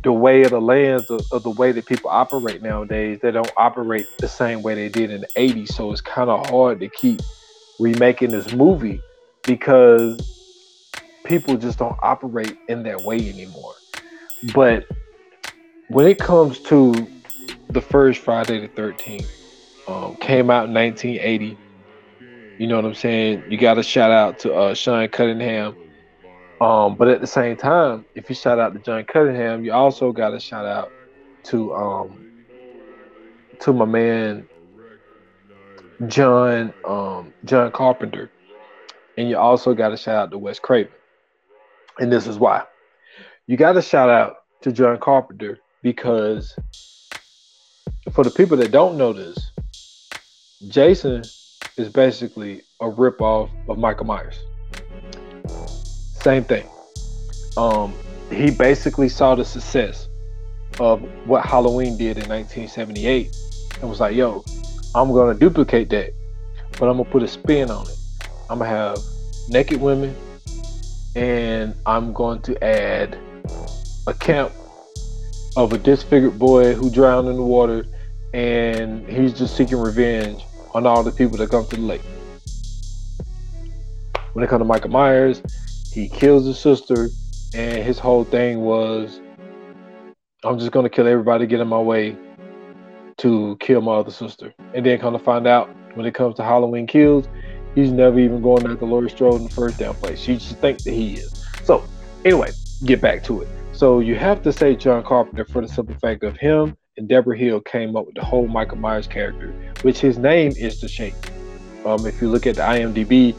the 0.03 0.13
way 0.13 0.43
of 0.43 0.51
the 0.51 0.61
lands 0.61 1.09
of, 1.11 1.23
of, 1.33 1.43
the 1.45 1.51
way 1.51 1.73
that 1.73 1.87
people 1.87 2.11
operate 2.11 2.63
nowadays, 2.63 3.21
they 3.23 3.31
don't 3.31 3.51
operate 3.57 4.07
the 4.19 4.29
same 4.29 4.61
way 4.63 4.75
they 4.75 4.89
did 4.89 5.11
in 5.11 5.23
the 5.23 5.29
80s. 5.37 5.69
So 5.69 5.93
it's 5.93 6.03
kind 6.03 6.29
of 6.29 6.47
hard 6.51 6.81
to 6.81 6.89
keep 6.89 7.21
remaking 7.81 8.31
this 8.31 8.53
movie 8.53 9.01
because 9.45 10.21
people 11.25 11.57
just 11.57 11.79
don't 11.79 11.97
operate 12.03 12.57
in 12.69 12.83
that 12.83 13.03
way 13.03 13.17
anymore. 13.17 13.75
But 14.55 14.85
when 15.89 16.07
it 16.07 16.19
comes 16.19 16.59
to 16.65 17.07
the 17.71 17.81
first 17.81 18.21
Friday 18.21 18.61
the 18.61 18.69
13th, 18.69 19.44
um, 19.87 20.17
came 20.17 20.51
out 20.51 20.69
in 20.69 20.75
1980. 20.75 21.59
You 22.59 22.67
know 22.67 22.77
what 22.77 22.85
I'm 22.85 22.95
saying? 22.95 23.45
You 23.49 23.59
got 23.59 23.75
to 23.75 23.83
shout 23.83 24.11
out 24.11 24.39
to 24.41 24.55
uh, 24.55 24.75
Sean 24.75 25.09
Cunningham 25.09 25.77
um, 26.61 26.95
but 26.95 27.09
at 27.09 27.21
the 27.21 27.27
same 27.27 27.57
time, 27.57 28.05
if 28.15 28.29
you 28.29 28.35
shout 28.35 28.59
out 28.59 28.73
to 28.75 28.79
John 28.79 29.05
Cunningham, 29.05 29.65
you 29.65 29.73
also 29.73 30.13
got 30.13 30.31
to 30.31 30.41
shout 30.41 30.65
out 30.65 30.91
to 31.45 31.75
um, 31.75 32.31
to 33.61 33.73
my 33.73 33.85
man 33.85 34.49
John 36.07 36.73
um, 36.85 37.35
John 37.45 37.73
Carpenter, 37.73 38.31
and 39.19 39.29
you 39.29 39.37
also 39.37 39.75
got 39.75 39.89
to 39.89 39.97
shout 39.97 40.17
out 40.17 40.31
to 40.31 40.39
Wes 40.39 40.59
Craven. 40.59 40.93
And 41.99 42.11
this 42.11 42.27
is 42.27 42.39
why 42.39 42.63
you 43.47 43.57
got 43.57 43.73
to 43.73 43.83
shout 43.83 44.09
out 44.09 44.37
to 44.63 44.73
John 44.73 44.99
Carpenter 44.99 45.59
because 45.83 46.57
for 48.13 48.25
the 48.25 48.31
people 48.31 48.57
that 48.57 48.71
don't 48.71 48.97
know 48.97 49.13
this, 49.13 49.51
Jason 50.69 51.23
is 51.77 51.89
basically 51.89 52.63
a 52.81 52.87
ripoff 52.87 53.51
of 53.69 53.79
Michael 53.79 54.07
Myers. 54.07 54.39
Same 56.21 56.45
thing. 56.45 56.67
Um, 57.57 57.95
he 58.31 58.51
basically 58.51 59.09
saw 59.09 59.35
the 59.35 59.45
success 59.45 60.09
of 60.81 61.03
what 61.27 61.45
Halloween 61.45 61.97
did 61.97 62.19
in 62.19 62.29
1978 62.29 63.37
and 63.81 63.91
was 63.91 64.01
like, 64.01 64.17
yo, 64.17 64.45
I'm 64.95 65.13
gonna 65.13 65.35
duplicate 65.35 65.91
that, 65.91 66.13
but 66.79 66.89
I'm 66.89 66.97
gonna 66.97 67.11
put 67.11 67.23
a 67.23 67.29
spin 67.29 67.71
on 67.71 67.87
it. 67.89 67.99
I'm 68.49 68.59
gonna 68.59 68.71
have 68.71 68.99
naked 69.49 69.81
women 69.81 70.17
and 71.15 71.75
I'm 71.87 72.13
going 72.13 72.41
to 72.43 72.65
add 72.65 73.19
a 74.07 74.15
camp 74.15 74.53
of 75.57 75.73
a 75.73 75.79
disfigured 75.79 76.39
boy 76.39 76.75
who 76.75 76.91
drowned 76.91 77.29
in 77.29 77.37
the 77.37 77.43
water 77.43 77.87
and 78.33 79.09
he's 79.09 79.33
just 79.33 79.57
seeking 79.57 79.79
revenge 79.79 80.43
on 80.75 80.87
all 80.87 81.03
the 81.03 81.13
people 81.13 81.39
that 81.39 81.51
come 81.51 81.67
to 81.67 81.77
the 81.77 81.83
lake. 81.83 82.03
When 84.33 84.45
it 84.45 84.49
comes 84.49 84.61
to 84.61 84.65
Michael 84.65 84.91
Myers, 84.91 85.41
he 85.93 86.09
kills 86.09 86.45
his 86.45 86.59
sister, 86.59 87.09
and 87.55 87.83
his 87.85 87.99
whole 88.01 88.25
thing 88.25 88.61
was, 88.61 89.21
I'm 90.43 90.59
just 90.59 90.73
gonna 90.73 90.91
kill 90.91 91.07
everybody, 91.07 91.47
get 91.47 91.61
in 91.61 91.69
my 91.69 91.79
way 91.79 92.17
to 93.19 93.57
kill 93.61 93.81
my 93.81 93.95
other 93.95 94.11
sister. 94.11 94.53
And 94.75 94.85
then 94.85 94.99
come 94.99 95.13
to 95.13 95.19
find 95.21 95.47
out, 95.47 95.71
when 95.95 96.05
it 96.05 96.15
comes 96.15 96.35
to 96.37 96.43
Halloween 96.43 96.89
kills, 96.89 97.29
he's 97.77 97.93
never 97.93 98.19
even 98.19 98.43
going 98.43 98.67
after 98.67 98.85
Laurie 98.85 99.11
Strode 99.11 99.37
in 99.37 99.45
the 99.45 99.55
first 99.55 99.79
damn 99.79 99.95
place. 99.95 100.27
You 100.27 100.35
just 100.35 100.59
think 100.59 100.83
that 100.83 100.93
he 100.93 101.15
is. 101.15 101.47
So, 101.63 101.85
anyway, 102.25 102.51
get 102.85 103.01
back 103.01 103.23
to 103.25 103.43
it. 103.43 103.49
So 103.73 104.01
you 104.01 104.17
have 104.17 104.43
to 104.43 104.53
say 104.53 104.75
John 104.75 105.05
Carpenter 105.05 105.45
for 105.45 105.63
the 105.63 105.69
simple 105.69 105.95
fact 105.97 106.25
of 106.25 106.37
him 106.37 106.77
and 106.97 107.09
Debra 107.09 107.37
Hill 107.37 107.61
came 107.61 107.97
up 107.97 108.07
with 108.07 108.15
the 108.15 108.25
whole 108.25 108.47
Michael 108.47 108.79
Myers 108.79 109.07
character, 109.07 109.53
which 109.83 109.99
his 109.99 110.19
name 110.19 110.53
is 110.57 110.81
the 110.81 110.89
Shape. 110.89 111.15
Um, 111.85 112.07
if 112.07 112.21
you 112.21 112.29
look 112.29 112.47
at 112.47 112.57
the 112.57 112.63
IMDb, 112.63 113.35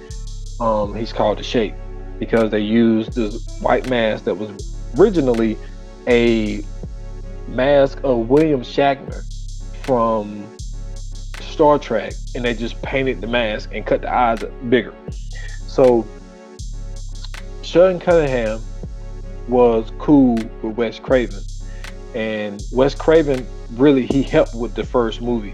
um, 0.60 0.94
he's 0.96 1.14
called 1.14 1.40
the 1.40 1.44
Shape 1.44 1.74
because 2.20 2.52
they 2.52 2.60
used 2.60 3.14
this 3.14 3.46
white 3.60 3.90
mask 3.90 4.26
that 4.26 4.36
was 4.36 4.78
originally 4.98 5.58
a 6.08 6.64
mask 7.48 8.00
of 8.04 8.30
William 8.30 8.62
Shatner 8.62 9.24
from 9.84 10.46
Star 11.42 11.80
Trek, 11.80 12.14
and 12.36 12.44
they 12.44 12.54
just 12.54 12.82
painted 12.82 13.22
the 13.22 13.28
mask 13.28 13.70
and 13.74 13.86
cut 13.86 14.02
the 14.02 14.14
eyes 14.14 14.44
bigger. 14.70 14.94
So 15.68 16.06
Sean 17.62 18.00
Cunningham 18.00 18.62
was 19.48 19.92
cool 19.98 20.36
with 20.62 20.76
Wes 20.76 21.00
Craven, 21.00 21.42
and 22.16 22.64
Wes 22.72 22.96
Craven 22.96 23.46
really 23.74 24.06
he 24.06 24.24
helped 24.24 24.56
with 24.56 24.74
the 24.74 24.84
first 24.84 25.22
movie 25.22 25.54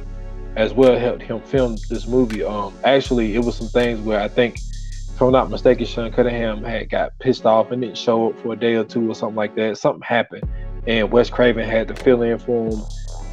as 0.56 0.74
well 0.74 0.98
helped 0.98 1.24
him 1.24 1.42
film 1.42 1.78
this 1.90 2.08
movie. 2.08 2.44
Um, 2.44 2.74
actually, 2.84 3.36
it 3.36 3.40
was 3.44 3.56
some 3.56 3.68
things 3.68 4.00
where 4.02 4.22
I 4.22 4.28
think 4.28 4.58
if 4.58 5.22
I'm 5.22 5.32
not 5.32 5.50
mistaken, 5.50 5.86
Sean 5.86 6.12
Cunningham 6.12 6.64
had 6.64 6.90
got 6.90 7.18
pissed 7.20 7.46
off 7.46 7.72
and 7.72 7.82
didn't 7.82 7.98
show 7.98 8.30
up 8.30 8.40
for 8.40 8.54
a 8.54 8.56
day 8.56 8.76
or 8.76 8.84
two 8.84 9.10
or 9.10 9.16
something 9.16 9.36
like 9.36 9.56
that. 9.56 9.78
Something 9.78 10.02
happened, 10.02 10.44
and 10.88 11.12
Wes 11.12 11.30
Craven 11.30 11.68
had 11.68 11.88
to 11.88 11.96
fill 11.96 12.22
in 12.22 12.38
for 12.38 12.70
him 12.70 12.82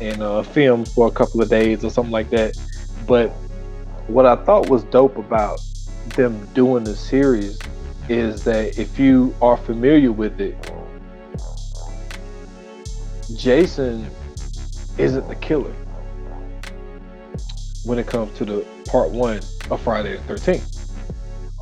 and 0.01 0.23
uh, 0.23 0.43
film 0.43 0.85
for 0.85 1.09
a 1.09 1.11
couple 1.11 1.43
of 1.43 1.49
days 1.49 1.85
or 1.85 1.91
something 1.91 2.13
like 2.13 2.31
that. 2.31 2.57
But 3.07 3.29
what 4.07 4.27
I 4.27 4.37
thought 4.37 4.69
was 4.69 4.85
dope 4.85 5.19
about 5.19 5.61
them 6.15 6.47
doing 6.55 6.85
the 6.85 6.95
series 6.95 7.59
is 8.09 8.45
that 8.45 8.79
if 8.79 8.99
you 8.99 9.35
are 9.43 9.57
familiar 9.57 10.13
with 10.13 10.41
it, 10.41 10.57
Jason 13.37 14.11
isn't 14.97 15.29
the 15.29 15.37
killer 15.37 15.75
when 17.85 17.99
it 17.99 18.07
comes 18.07 18.37
to 18.39 18.45
the 18.45 18.67
part 18.87 19.11
one 19.11 19.41
of 19.71 19.81
Friday 19.81 20.17
the 20.17 20.35
13th 20.35 20.79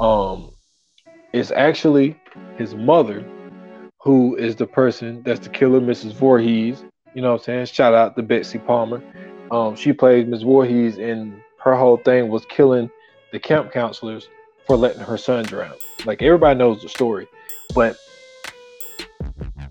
um, 0.01 0.51
it's 1.33 1.51
actually 1.51 2.19
his 2.57 2.75
mother 2.75 3.25
who 4.01 4.37
is 4.37 4.57
the 4.57 4.67
person 4.67 5.23
that's 5.25 5.41
the 5.41 5.49
killer, 5.49 5.81
Mrs. 5.81 6.13
Voorhees. 6.13 6.85
You 7.15 7.23
know 7.23 7.33
what 7.33 7.41
I'm 7.41 7.45
saying? 7.45 7.67
Shout 7.67 7.95
out 7.95 8.15
to 8.17 8.23
Betsy 8.23 8.59
Palmer. 8.59 9.03
Um, 9.51 9.75
she 9.75 9.93
played 9.93 10.29
Ms. 10.29 10.43
Voorhees, 10.43 10.99
and 10.99 11.41
her 11.59 11.75
whole 11.75 11.97
thing 11.97 12.29
was 12.29 12.45
killing 12.47 12.91
the 13.33 13.41
camp 13.41 13.73
counselors 13.73 14.29
for 14.67 14.77
letting 14.77 15.01
her 15.01 15.17
son 15.17 15.45
drown. 15.45 15.75
Like 16.05 16.23
everybody 16.23 16.59
knows 16.59 16.83
the 16.83 16.89
story, 16.89 17.27
but 17.75 17.97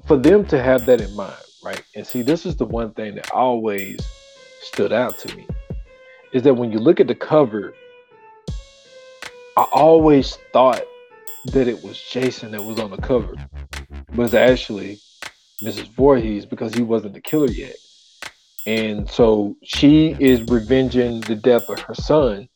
for 0.05 0.17
them 0.17 0.45
to 0.47 0.61
have 0.61 0.85
that 0.85 1.01
in 1.01 1.15
mind, 1.15 1.33
right? 1.65 1.83
And 1.95 2.05
see, 2.05 2.21
this 2.21 2.45
is 2.45 2.55
the 2.55 2.65
one 2.65 2.91
thing 2.93 3.15
that 3.15 3.31
always 3.31 3.99
stood 4.61 4.93
out 4.93 5.17
to 5.19 5.35
me 5.35 5.47
is 6.31 6.43
that 6.43 6.53
when 6.53 6.71
you 6.71 6.79
look 6.79 6.99
at 6.99 7.07
the 7.07 7.15
cover 7.15 7.73
I 9.57 9.63
always 9.71 10.37
thought 10.51 10.83
that 11.53 11.69
it 11.69 11.81
was 11.81 12.01
Jason 12.11 12.51
that 12.51 12.65
was 12.65 12.77
on 12.77 12.91
the 12.91 12.97
cover, 12.97 13.35
but 14.13 14.23
it's 14.23 14.33
actually 14.33 14.99
Mrs. 15.63 15.87
Voorhees 15.95 16.45
because 16.45 16.73
he 16.73 16.81
wasn't 16.81 17.13
the 17.13 17.21
killer 17.21 17.49
yet. 17.49 17.75
And 18.67 19.09
so 19.09 19.55
she 19.63 20.13
is 20.19 20.41
revenging 20.49 21.21
the 21.21 21.35
death 21.35 21.69
of 21.69 21.79
her 21.79 21.95
son. 21.95 22.49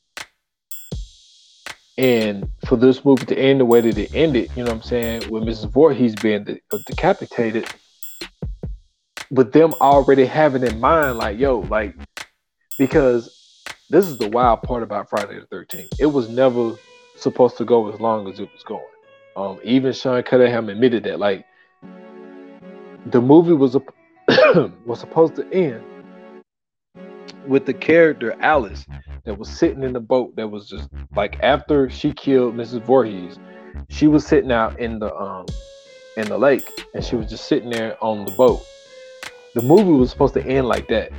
And 1.98 2.50
for 2.66 2.76
this 2.76 3.06
movie 3.06 3.26
to 3.28 3.38
end 3.38 3.62
the 3.62 3.66
way 3.66 3.80
that 3.80 3.98
it 3.98 4.14
ended, 4.14 4.52
you 4.58 4.66
know 4.66 4.72
what 4.72 4.78
I'm 4.78 4.84
saying, 4.84 5.30
with 5.30 5.44
Mrs. 5.44 5.70
Voorhees 5.70 6.16
being 6.16 6.44
de- 6.44 6.60
decapitated, 6.88 7.74
with 9.32 9.52
them 9.52 9.74
already 9.82 10.26
having 10.26 10.64
in 10.64 10.80
mind, 10.80 11.18
like, 11.18 11.38
yo, 11.38 11.60
like, 11.60 11.96
because 12.78 13.64
this 13.90 14.08
is 14.08 14.18
the 14.18 14.30
wild 14.30 14.62
part 14.64 14.84
about 14.84 15.10
Friday 15.10 15.40
the 15.40 15.56
13th. 15.56 16.00
It 16.00 16.08
was 16.08 16.30
never 16.30 16.74
supposed 17.16 17.58
to 17.58 17.66
go 17.66 17.92
as 17.92 18.00
long 18.00 18.30
as 18.30 18.40
it 18.40 18.50
was 18.52 18.64
going. 18.64 18.84
Um, 19.36 19.60
even 19.64 19.94
Sean 19.94 20.22
Cunningham 20.24 20.70
admitted 20.70 21.04
that, 21.04 21.20
like, 21.20 21.46
the 23.06 23.22
movie 23.22 23.54
was 23.54 23.76
a, 23.76 23.82
was 24.86 25.00
supposed 25.00 25.36
to 25.36 25.52
end 25.54 25.84
with 27.48 27.66
the 27.66 27.74
character 27.74 28.36
Alice 28.42 28.86
that 29.26 29.38
was 29.38 29.50
sitting 29.50 29.84
in 29.84 29.94
the 29.94 30.00
boat 30.00 30.36
that 30.36 30.48
was 30.48 30.70
just 30.70 30.90
like 31.16 31.40
after 31.42 31.90
she 31.90 32.12
killed 32.12 32.56
Mrs. 32.56 32.84
Voorhees, 32.84 33.40
she 33.90 34.08
was 34.08 34.26
sitting 34.26 34.52
out 34.52 34.80
in 34.80 35.00
the 35.00 35.14
um 35.16 35.46
in 36.18 36.28
the 36.28 36.38
lake 36.38 36.70
and 36.94 37.04
she 37.04 37.16
was 37.16 37.28
just 37.28 37.46
sitting 37.46 37.70
there 37.70 37.98
on 38.04 38.26
the 38.26 38.32
boat. 38.34 38.62
The 39.56 39.62
movie 39.64 39.92
was 39.92 40.12
supposed 40.12 40.36
to 40.36 40.46
end 40.46 40.68
like 40.68 40.88
that. 40.90 41.12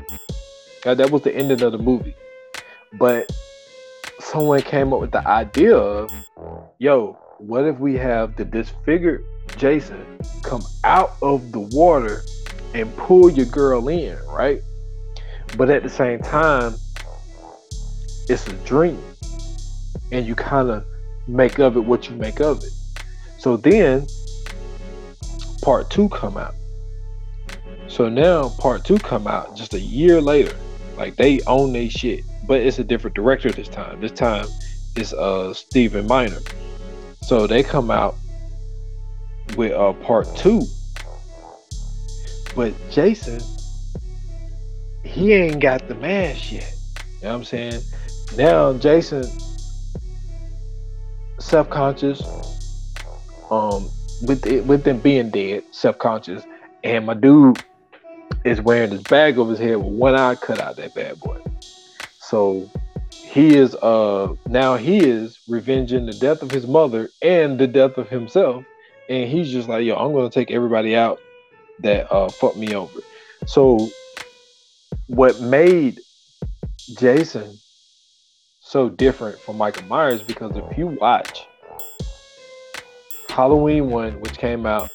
Uh, 0.87 0.94
that 0.94 1.10
was 1.10 1.22
the 1.22 1.34
ending 1.34 1.62
of 1.62 1.72
the 1.72 1.78
movie. 1.78 2.14
But 2.92 3.30
someone 4.20 4.62
came 4.62 4.92
up 4.92 5.00
with 5.00 5.10
the 5.10 5.26
idea 5.26 5.76
of, 5.76 6.10
yo, 6.78 7.18
what 7.38 7.64
if 7.64 7.78
we 7.78 7.96
have 7.96 8.37
the 8.37 8.44
disfigured 8.44 9.25
Jason 9.56 10.04
come 10.42 10.62
out 10.84 11.16
of 11.22 11.50
the 11.52 11.60
water 11.60 12.22
and 12.75 12.94
pull 12.96 13.30
your 13.30 13.46
girl 13.46 13.88
in, 13.88 14.16
right? 14.26 14.62
But 15.56 15.70
at 15.70 15.82
the 15.82 15.88
same 15.88 16.20
time, 16.20 16.75
it's 18.28 18.46
a 18.46 18.52
dream. 18.64 19.02
And 20.12 20.25
you 20.25 20.37
kind 20.37 20.70
of 20.70 20.84
make 21.26 21.58
of 21.58 21.76
it 21.76 21.80
what 21.80 22.08
you 22.08 22.14
make 22.14 22.40
of 22.40 22.62
it. 22.62 22.72
So 23.38 23.56
then 23.56 24.06
part 25.62 25.90
two 25.90 26.08
come 26.10 26.37
out. 26.37 26.54
So 27.90 28.09
now 28.09 28.50
part 28.50 28.85
two 28.85 28.99
come 28.99 29.26
out 29.26 29.56
just 29.56 29.75
a 29.75 29.80
year 29.80 30.20
later. 30.20 30.56
Like 30.97 31.16
they 31.16 31.40
own 31.49 31.73
their 31.73 31.90
shit. 31.90 32.25
But 32.47 32.61
it's 32.61 32.78
a 32.78 32.85
different 32.85 33.16
director 33.16 33.50
this 33.50 33.68
time. 33.68 34.00
This 34.00 34.12
time 34.12 34.47
it's 34.94 35.12
uh 35.12 35.52
Stephen 35.52 36.06
Miner. 36.06 36.38
So 37.23 37.49
they 37.49 37.64
come 37.64 37.90
out 37.90 38.14
with 39.56 39.73
uh 39.73 39.92
part 39.94 40.28
two. 40.37 40.62
But 42.54 42.75
Jason 42.90 43.40
he 45.04 45.32
ain't 45.32 45.61
got 45.61 45.88
the 45.88 45.97
mask 45.97 46.52
yet. 46.52 46.73
You 47.16 47.25
know 47.25 47.28
what 47.30 47.35
I'm 47.38 47.44
saying? 47.44 47.82
Now 48.37 48.73
Jason 48.75 49.25
self-conscious, 51.41 52.23
um, 53.50 53.91
with 54.23 54.47
it, 54.47 54.65
with 54.67 54.84
them 54.84 54.99
being 54.99 55.30
dead, 55.30 55.65
self-conscious, 55.73 56.45
and 56.84 57.06
my 57.06 57.15
dude 57.15 57.65
is 58.45 58.61
wearing 58.61 58.91
this 58.91 59.03
bag 59.03 59.39
over 59.39 59.50
his 59.50 59.59
head 59.59 59.76
with 59.76 59.93
one 59.93 60.15
eye 60.15 60.35
cut 60.35 60.61
out 60.61 60.76
that 60.76 60.95
bad 60.95 61.21
boy. 61.21 61.39
So 62.19 62.71
he 63.11 63.57
is 63.57 63.75
uh 63.76 64.35
now 64.49 64.76
he 64.76 64.99
is 64.99 65.39
revenging 65.47 66.07
the 66.07 66.13
death 66.13 66.43
of 66.43 66.50
his 66.50 66.67
mother 66.67 67.11
and 67.23 67.59
the 67.59 67.67
death 67.67 67.99
of 67.99 68.09
himself. 68.09 68.65
And 69.09 69.29
he's 69.29 69.50
just 69.50 69.69
like, 69.69 69.85
yo, 69.85 69.97
I'm 69.97 70.13
gonna 70.13 70.31
take 70.31 70.50
everybody 70.50 70.97
out 70.97 71.21
that 71.81 72.11
uh 72.13 72.29
fucked 72.29 72.57
me 72.57 72.75
over. 72.75 73.00
So 73.47 73.89
what 75.07 75.41
made 75.41 76.00
Jason 76.99 77.59
so 78.61 78.89
different 78.89 79.39
from 79.41 79.59
Michael 79.59 79.85
Myers 79.87 80.23
because 80.23 80.57
if 80.57 80.79
you 80.79 80.87
watch 80.87 81.47
Halloween 83.29 83.91
1, 83.91 84.21
which 84.21 84.39
came 84.39 84.67
out 84.67 84.91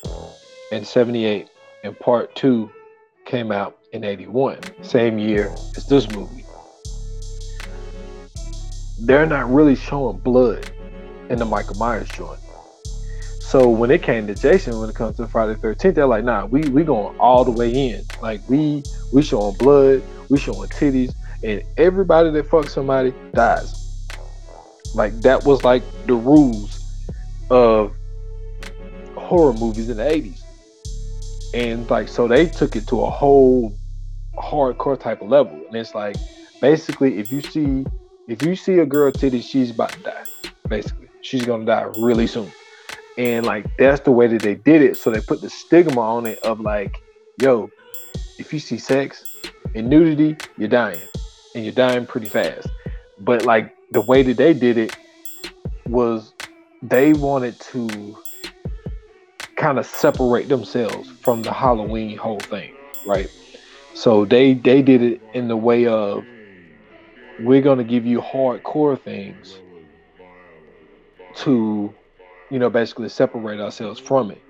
in 0.72 0.86
78, 0.86 1.50
and 1.84 2.00
part 2.00 2.36
2 2.36 2.70
came 3.26 3.52
out 3.52 3.78
in 3.92 4.04
81, 4.04 4.60
same 4.84 5.18
year 5.18 5.52
as 5.76 5.86
this 5.88 6.10
movie, 6.12 6.46
they're 9.00 9.26
not 9.26 9.52
really 9.52 9.76
showing 9.76 10.18
blood 10.18 10.70
in 11.30 11.40
the 11.40 11.46
Michael 11.46 11.76
Myers 11.76 12.10
joint. 12.10 12.40
So 13.40 13.70
when 13.70 13.92
it 13.92 14.02
came 14.02 14.28
to 14.28 14.36
Jason, 14.36 14.80
when 14.80 14.90
it 14.90 14.96
comes 14.96 15.18
to 15.18 15.28
Friday 15.28 15.54
the 15.54 15.68
13th, 15.68 15.96
they're 15.96 16.08
like, 16.08 16.24
nah, 16.24 16.46
we 16.46 16.62
we 16.70 16.84
going 16.84 17.18
all 17.20 17.46
the 17.46 17.52
way 17.52 17.72
in. 17.90 18.04
Like 18.22 18.42
we 18.50 18.84
we 19.14 19.22
showing 19.22 19.56
blood, 19.58 20.02
we 20.30 20.40
showing 20.40 20.68
titties, 20.70 21.14
and 21.44 21.62
everybody 21.78 22.32
that 22.32 22.50
fucks 22.50 22.70
somebody 22.70 23.14
dies. 23.34 23.86
Like 24.96 25.14
that 25.22 25.46
was 25.46 25.64
like 25.64 25.84
the 26.06 26.16
rules 26.16 26.84
of 27.50 27.96
horror 29.16 29.54
movies 29.54 29.90
in 29.90 29.98
the 29.98 30.04
80s. 30.04 30.42
And 31.56 31.90
like 31.90 32.10
so 32.10 32.28
they 32.28 32.48
took 32.48 32.76
it 32.76 32.86
to 32.90 33.02
a 33.02 33.10
whole 33.10 33.74
hardcore 34.38 35.00
type 35.00 35.22
of 35.22 35.30
level. 35.30 35.54
And 35.54 35.76
it's 35.76 35.96
like 35.96 36.18
basically 36.60 37.18
if 37.18 37.32
you 37.32 37.42
see 37.42 37.86
if 38.28 38.44
you 38.44 38.58
see 38.58 38.80
a 38.80 38.86
girl 38.86 39.10
titty, 39.10 39.40
she's 39.40 39.72
about 39.72 39.94
to 39.94 40.00
die. 40.00 40.24
Basically. 40.68 41.08
She's 41.22 41.46
gonna 41.46 41.64
die 41.66 41.90
really 41.98 42.28
soon. 42.28 42.52
And 43.18 43.46
like 43.46 43.66
that's 43.78 44.02
the 44.02 44.12
way 44.12 44.28
that 44.28 44.42
they 44.42 44.56
did 44.56 44.82
it. 44.82 44.98
So 44.98 45.10
they 45.10 45.22
put 45.22 45.40
the 45.40 45.50
stigma 45.50 46.02
on 46.02 46.28
it 46.28 46.40
of 46.40 46.60
like, 46.60 47.02
yo, 47.42 47.70
if 48.38 48.52
you 48.52 48.60
see 48.60 48.78
sex 48.78 49.24
and 49.74 49.90
nudity, 49.90 50.36
you're 50.58 50.68
dying. 50.68 51.00
And 51.56 51.64
you're 51.64 51.74
dying 51.74 52.06
pretty 52.06 52.28
fast. 52.28 52.68
But 53.20 53.46
like 53.46 53.74
the 53.92 54.02
way 54.02 54.24
that 54.24 54.36
they 54.36 54.54
did 54.54 54.78
it 54.78 54.94
was 55.86 56.34
they 56.82 57.14
wanted 57.14 57.58
to 57.62 58.18
kind 59.66 59.80
of 59.80 59.86
separate 59.88 60.48
themselves 60.48 61.12
from 61.24 61.42
the 61.42 61.52
Halloween 61.52 62.16
whole 62.18 62.40
thing, 62.40 62.72
right? 63.08 63.28
So 63.96 64.24
they 64.24 64.54
they 64.54 64.84
did 64.84 65.02
it 65.02 65.22
in 65.34 65.48
the 65.48 65.58
way 65.58 65.88
of 65.88 66.24
we're 67.40 67.64
gonna 67.64 67.84
give 67.84 68.06
you 68.06 68.22
hardcore 68.22 69.02
things 69.02 69.58
to 71.38 71.92
you 72.52 72.60
know, 72.60 72.70
basically 72.70 73.10
separate 73.10 73.60
ourselves 73.60 74.00
from 74.00 74.30
it. 74.30 74.42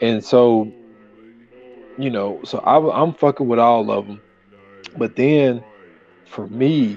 And 0.00 0.24
so, 0.24 0.72
you 1.98 2.08
know, 2.08 2.40
so 2.44 2.58
I, 2.58 3.02
I'm 3.02 3.12
fucking 3.12 3.46
with 3.46 3.58
all 3.58 3.90
of 3.90 4.06
them. 4.06 4.22
But 4.96 5.16
then 5.16 5.62
for 6.28 6.46
me, 6.46 6.96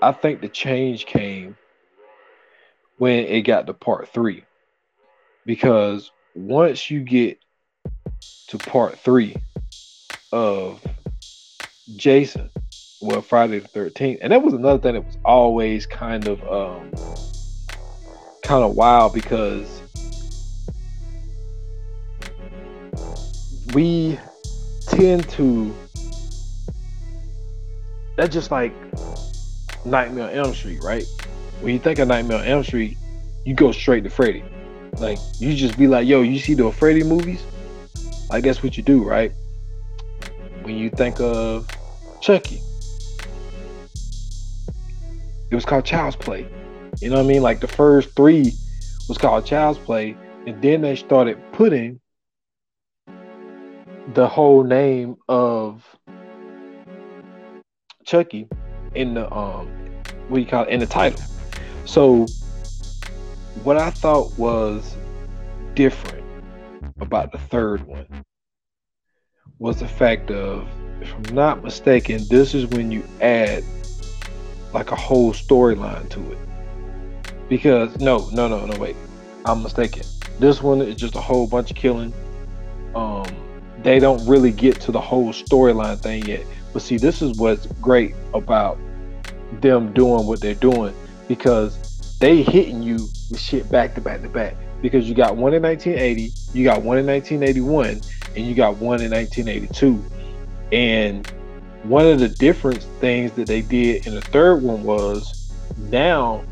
I 0.00 0.12
think 0.12 0.40
the 0.40 0.48
change 0.48 1.06
came 1.06 1.56
when 2.98 3.24
it 3.24 3.42
got 3.42 3.66
to 3.66 3.74
part 3.74 4.08
three. 4.08 4.44
Because 5.44 6.12
once 6.38 6.90
you 6.90 7.00
get 7.00 7.38
to 8.46 8.58
part 8.58 8.98
three 8.98 9.36
of 10.32 10.80
Jason, 11.96 12.48
well, 13.00 13.22
Friday 13.22 13.58
the 13.58 13.68
13th, 13.68 14.18
and 14.20 14.32
that 14.32 14.42
was 14.42 14.54
another 14.54 14.80
thing 14.80 14.94
that 14.94 15.04
was 15.04 15.18
always 15.24 15.86
kind 15.86 16.28
of 16.28 16.42
um 16.48 16.92
kind 18.42 18.64
of 18.64 18.74
wild 18.76 19.12
because 19.12 19.82
we 23.74 24.18
tend 24.86 25.28
to 25.28 25.74
that's 28.16 28.32
just 28.32 28.50
like 28.50 28.72
Nightmare 29.84 30.28
on 30.28 30.30
Elm 30.30 30.54
Street, 30.54 30.82
right? 30.82 31.04
When 31.60 31.72
you 31.72 31.78
think 31.78 31.98
of 31.98 32.08
Nightmare 32.08 32.38
on 32.38 32.46
Elm 32.46 32.64
Street, 32.64 32.96
you 33.44 33.54
go 33.54 33.72
straight 33.72 34.04
to 34.04 34.10
Freddy. 34.10 34.44
Like 35.00 35.18
you 35.38 35.54
just 35.54 35.78
be 35.78 35.86
like, 35.86 36.06
yo, 36.06 36.22
you 36.22 36.38
see 36.38 36.54
the 36.54 36.70
Freddy 36.72 37.02
movies? 37.02 37.42
I 38.30 38.40
guess 38.40 38.62
what 38.62 38.76
you 38.76 38.82
do, 38.82 39.02
right? 39.02 39.32
When 40.62 40.76
you 40.76 40.90
think 40.90 41.20
of 41.20 41.68
Chucky, 42.20 42.60
it 45.50 45.54
was 45.54 45.64
called 45.64 45.84
Child's 45.84 46.16
Play. 46.16 46.46
You 47.00 47.10
know 47.10 47.16
what 47.16 47.24
I 47.24 47.28
mean? 47.28 47.42
Like 47.42 47.60
the 47.60 47.68
first 47.68 48.14
three 48.16 48.52
was 49.08 49.16
called 49.18 49.46
Child's 49.46 49.78
Play, 49.78 50.16
and 50.46 50.60
then 50.60 50.82
they 50.82 50.96
started 50.96 51.38
putting 51.52 52.00
the 54.14 54.26
whole 54.26 54.62
name 54.64 55.16
of 55.28 55.84
Chucky 58.04 58.48
in 58.94 59.14
the 59.14 59.32
um 59.32 59.68
what 60.28 60.36
do 60.36 60.40
you 60.42 60.46
call 60.46 60.64
it 60.64 60.70
in 60.70 60.80
the 60.80 60.86
title. 60.86 61.20
So 61.84 62.26
what 63.64 63.76
I 63.76 63.90
thought 63.90 64.36
was 64.38 64.96
different 65.74 66.24
about 67.00 67.32
the 67.32 67.38
third 67.38 67.86
one 67.86 68.24
was 69.58 69.80
the 69.80 69.88
fact 69.88 70.30
of 70.30 70.68
if 71.00 71.12
I'm 71.14 71.34
not 71.34 71.62
mistaken, 71.64 72.22
this 72.28 72.54
is 72.54 72.66
when 72.66 72.90
you 72.90 73.02
add 73.20 73.64
like 74.72 74.90
a 74.90 74.96
whole 74.96 75.32
storyline 75.32 76.08
to 76.10 76.32
it. 76.32 76.38
because 77.48 77.98
no, 78.00 78.28
no, 78.32 78.48
no, 78.48 78.66
no, 78.66 78.78
wait, 78.78 78.96
I'm 79.44 79.62
mistaken. 79.62 80.02
This 80.38 80.62
one 80.62 80.82
is 80.82 80.96
just 80.96 81.16
a 81.16 81.20
whole 81.20 81.46
bunch 81.46 81.70
of 81.70 81.76
killing. 81.76 82.12
Um, 82.94 83.26
they 83.82 83.98
don't 83.98 84.24
really 84.26 84.52
get 84.52 84.80
to 84.82 84.92
the 84.92 85.00
whole 85.00 85.32
storyline 85.32 85.98
thing 85.98 86.24
yet. 86.26 86.44
But 86.72 86.82
see, 86.82 86.98
this 86.98 87.22
is 87.22 87.38
what's 87.38 87.66
great 87.80 88.14
about 88.34 88.78
them 89.60 89.92
doing 89.92 90.26
what 90.26 90.40
they're 90.40 90.54
doing 90.54 90.94
because 91.26 92.18
they 92.18 92.42
hitting 92.42 92.82
you 92.82 93.08
with 93.30 93.40
shit 93.40 93.70
back 93.70 93.94
to 93.94 94.00
back 94.00 94.22
to 94.22 94.28
back. 94.28 94.54
Because 94.80 95.08
you 95.08 95.14
got 95.14 95.36
one 95.36 95.54
in 95.54 95.62
1980, 95.62 96.32
you 96.52 96.64
got 96.64 96.82
one 96.82 96.98
in 96.98 97.06
1981, 97.06 98.00
and 98.36 98.46
you 98.46 98.54
got 98.54 98.76
one 98.76 99.00
in 99.00 99.10
1982. 99.10 100.02
And 100.70 101.26
one 101.82 102.06
of 102.06 102.20
the 102.20 102.28
different 102.28 102.82
things 103.00 103.32
that 103.32 103.46
they 103.46 103.62
did 103.62 104.06
in 104.06 104.14
the 104.14 104.20
third 104.20 104.62
one 104.62 104.84
was 104.84 105.52
now 105.90 106.44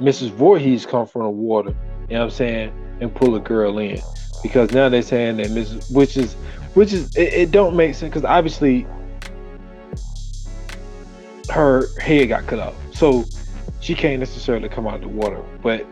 Mrs. 0.00 0.30
Voorhees 0.30 0.84
come 0.84 1.06
from 1.06 1.22
the 1.22 1.30
water, 1.30 1.70
you 2.08 2.14
know 2.14 2.20
what 2.20 2.24
I'm 2.24 2.30
saying, 2.30 2.72
and 3.00 3.14
pull 3.14 3.36
a 3.36 3.40
girl 3.40 3.78
in. 3.78 4.00
Because 4.42 4.72
now 4.72 4.88
they're 4.88 5.02
saying 5.02 5.36
that 5.36 5.48
Mrs. 5.48 5.94
which 5.94 6.16
is 6.16 6.34
which 6.74 6.92
is 6.92 7.14
it, 7.14 7.32
it 7.34 7.50
don't 7.52 7.76
make 7.76 7.94
sense 7.94 8.10
because 8.10 8.24
obviously 8.24 8.86
her 11.48 11.86
head 12.00 12.28
got 12.28 12.46
cut 12.46 12.58
off. 12.58 12.74
So 12.92 13.24
she 13.82 13.94
can't 13.96 14.20
necessarily 14.20 14.68
come 14.68 14.86
out 14.86 14.94
of 14.94 15.00
the 15.02 15.08
water. 15.08 15.42
But 15.60 15.86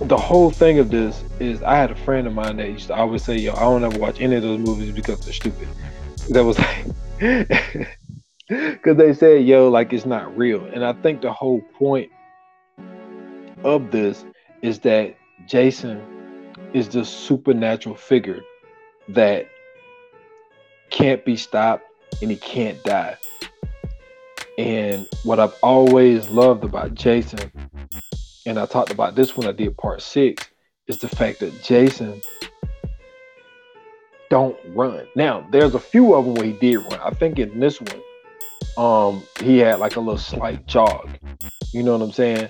the 0.00 0.16
whole 0.16 0.50
thing 0.50 0.78
of 0.78 0.90
this 0.90 1.22
is 1.38 1.62
I 1.62 1.76
had 1.76 1.90
a 1.90 1.94
friend 1.94 2.26
of 2.26 2.32
mine 2.32 2.56
that 2.56 2.68
used 2.70 2.88
to 2.88 2.94
always 2.94 3.22
say, 3.22 3.36
yo, 3.36 3.52
I 3.52 3.60
don't 3.60 3.84
ever 3.84 3.98
watch 3.98 4.20
any 4.20 4.34
of 4.36 4.42
those 4.42 4.58
movies 4.58 4.92
because 4.92 5.20
they're 5.20 5.34
stupid. 5.34 5.68
That 6.30 6.42
was 6.42 6.58
like 6.58 6.86
because 8.48 8.96
they 8.96 9.12
said, 9.12 9.44
yo, 9.44 9.68
like 9.68 9.92
it's 9.92 10.06
not 10.06 10.36
real. 10.36 10.64
And 10.64 10.84
I 10.84 10.94
think 10.94 11.20
the 11.20 11.32
whole 11.32 11.60
point 11.78 12.10
of 13.62 13.90
this 13.90 14.24
is 14.62 14.80
that 14.80 15.16
Jason 15.46 16.02
is 16.72 16.88
this 16.88 17.10
supernatural 17.10 17.94
figure 17.94 18.40
that 19.08 19.48
can't 20.90 21.24
be 21.26 21.36
stopped 21.36 21.84
and 22.22 22.30
he 22.30 22.36
can't 22.38 22.82
die. 22.84 23.16
And 24.56 25.08
what 25.24 25.40
I've 25.40 25.54
always 25.62 26.28
loved 26.28 26.64
about 26.64 26.94
Jason, 26.94 27.50
and 28.46 28.58
I 28.58 28.66
talked 28.66 28.92
about 28.92 29.16
this 29.16 29.36
when 29.36 29.48
I 29.48 29.52
did 29.52 29.76
part 29.76 30.00
six, 30.00 30.48
is 30.86 30.98
the 30.98 31.08
fact 31.08 31.40
that 31.40 31.62
Jason 31.62 32.20
don't 34.30 34.56
run. 34.68 35.06
Now, 35.16 35.46
there's 35.50 35.74
a 35.74 35.80
few 35.80 36.14
of 36.14 36.24
them 36.24 36.34
where 36.34 36.46
he 36.46 36.52
did 36.52 36.76
run. 36.76 37.00
I 37.02 37.10
think 37.10 37.38
in 37.38 37.58
this 37.58 37.80
one, 37.80 38.00
um, 38.76 39.22
he 39.40 39.58
had 39.58 39.80
like 39.80 39.96
a 39.96 40.00
little 40.00 40.18
slight 40.18 40.66
jog. 40.66 41.08
You 41.72 41.82
know 41.82 41.92
what 41.96 42.02
I'm 42.02 42.12
saying? 42.12 42.48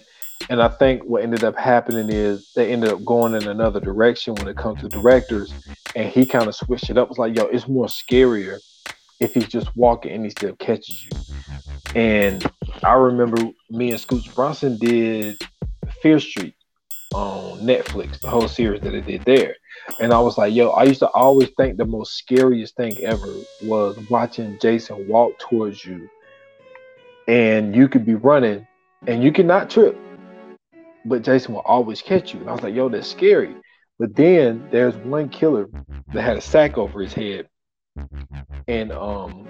And 0.51 0.61
I 0.61 0.69
think 0.69 1.05
what 1.05 1.23
ended 1.23 1.43
up 1.43 1.57
happening 1.57 2.11
is 2.11 2.53
they 2.55 2.71
ended 2.71 2.90
up 2.90 3.03
going 3.05 3.35
in 3.35 3.49
another 3.49 3.81
direction 3.81 4.35
when 4.35 4.49
it 4.49 4.57
comes 4.59 4.83
to 4.83 4.88
directors, 4.88 5.55
and 5.97 6.09
he 6.09 6.27
kind 6.27 6.49
of 6.49 6.55
switched 6.55 6.90
it 6.90 6.99
up. 6.99 7.09
It's 7.09 7.19
like, 7.19 7.35
yo, 7.35 7.45
it's 7.45 7.67
more 7.67 7.87
scarier 7.87 8.59
if 9.20 9.35
he's 9.35 9.48
just 9.48 9.74
walking 9.77 10.12
and 10.12 10.24
he 10.24 10.31
still 10.31 10.55
catches 10.57 11.05
you. 11.05 11.11
And 11.94 12.44
I 12.83 12.94
remember 12.94 13.42
me 13.70 13.90
and 13.90 14.00
Scoots 14.00 14.27
Bronson 14.29 14.79
did 14.79 15.40
Fear 16.03 16.20
Street 16.20 16.55
on 17.14 17.61
Netflix, 17.61 18.20
the 18.20 18.29
whole 18.29 18.48
series 18.48 18.81
that 18.83 18.90
they 18.90 19.00
did 19.00 19.24
there. 19.24 19.55
And 20.00 20.12
I 20.12 20.18
was 20.18 20.37
like, 20.37 20.55
yo, 20.55 20.70
I 20.70 20.85
used 20.85 21.00
to 21.00 21.09
always 21.11 21.50
think 21.57 21.77
the 21.77 21.85
most 21.85 22.14
scariest 22.16 22.77
thing 22.77 22.96
ever 23.03 23.33
was 23.62 23.96
watching 24.11 24.59
Jason 24.61 25.07
walk 25.09 25.38
towards 25.38 25.85
you 25.85 26.09
and 27.29 27.74
you 27.74 27.88
could 27.88 28.05
be 28.05 28.14
running 28.14 28.66
and 29.07 29.22
you 29.22 29.33
cannot 29.33 29.70
trip 29.70 29.96
but 31.05 31.22
Jason 31.22 31.55
will 31.55 31.62
always 31.62 32.03
catch 32.03 32.33
you. 32.33 32.40
And 32.40 32.48
I 32.48 32.53
was 32.53 32.62
like, 32.62 32.74
yo, 32.74 32.88
that's 32.88 33.09
scary. 33.09 33.55
But 33.98 34.16
then 34.16 34.66
there's 34.70 34.96
one 34.96 35.29
killer 35.29 35.68
that 36.12 36.22
had 36.22 36.37
a 36.37 36.40
sack 36.40 36.79
over 36.79 37.00
his 37.00 37.12
head. 37.12 37.48
And 38.68 38.92
um 38.92 39.46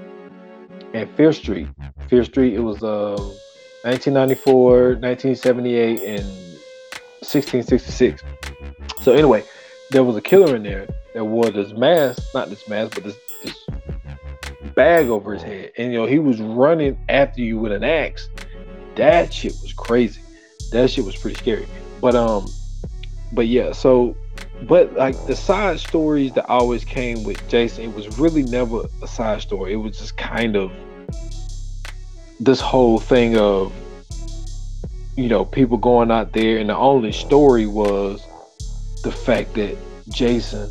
and 0.93 1.11
Fear 1.17 1.33
Street. 1.33 1.69
Fear 2.09 2.25
Street, 2.25 2.55
it 2.55 2.61
was 2.61 2.83
uh 2.83 3.17
1994, 3.83 4.97
1978, 4.97 6.01
and 6.03 6.25
1666. 7.21 8.23
So 9.03 9.13
anyway, 9.13 9.45
there 9.91 10.05
was 10.05 10.17
a 10.17 10.23
killer 10.23 10.57
in 10.57 10.63
there 10.63 10.87
that 11.15 11.25
wore 11.25 11.51
this 11.51 11.73
mask, 11.73 12.23
not 12.35 12.49
this 12.49 12.67
mask, 12.69 12.95
but 12.95 13.05
this, 13.05 13.17
this 13.43 13.57
bag 14.75 15.09
over 15.09 15.35
his 15.35 15.43
head. 15.43 15.73
And 15.77 15.93
you 15.93 15.99
know, 15.99 16.07
he 16.07 16.19
was 16.19 16.41
running 16.41 16.99
after 17.09 17.43
you 17.43 17.59
with 17.59 17.73
an 17.73 17.85
axe. 17.85 18.29
That 18.97 19.33
shit 19.35 19.53
was 19.61 19.73
crazy 19.75 20.21
that 20.75 20.91
shit 20.91 21.05
was 21.05 21.17
pretty 21.17 21.37
scary. 21.37 21.67
But 22.01 22.15
um, 22.15 22.47
but 23.33 23.47
yeah, 23.47 23.73
so 23.73 24.17
but 24.63 24.95
like 24.95 25.27
the 25.27 25.37
side 25.37 25.81
stories 25.81 26.33
that 26.35 26.49
always 26.49 26.85
came 26.85 27.25
with 27.25 27.47
Jason, 27.49 27.85
it 27.85 27.95
was 27.95 28.19
really 28.19 28.43
never 28.45 28.85
a 29.03 29.09
side 29.09 29.43
story. 29.43 29.73
It 29.73 29.77
was 29.77 29.99
just 29.99 30.17
kind 30.17 30.57
of 30.57 30.73
this 32.41 32.61
whole 32.61 32.99
thing 32.99 33.37
of 33.37 33.73
you 35.17 35.29
know 35.29 35.45
people 35.45 35.77
going 35.77 36.11
out 36.11 36.33
there, 36.33 36.59
and 36.59 36.71
the 36.71 36.77
only 36.77 37.13
story 37.13 37.67
was 37.67 38.25
the 39.03 39.13
fact 39.13 39.55
that 39.55 39.77
Jason 40.09 40.71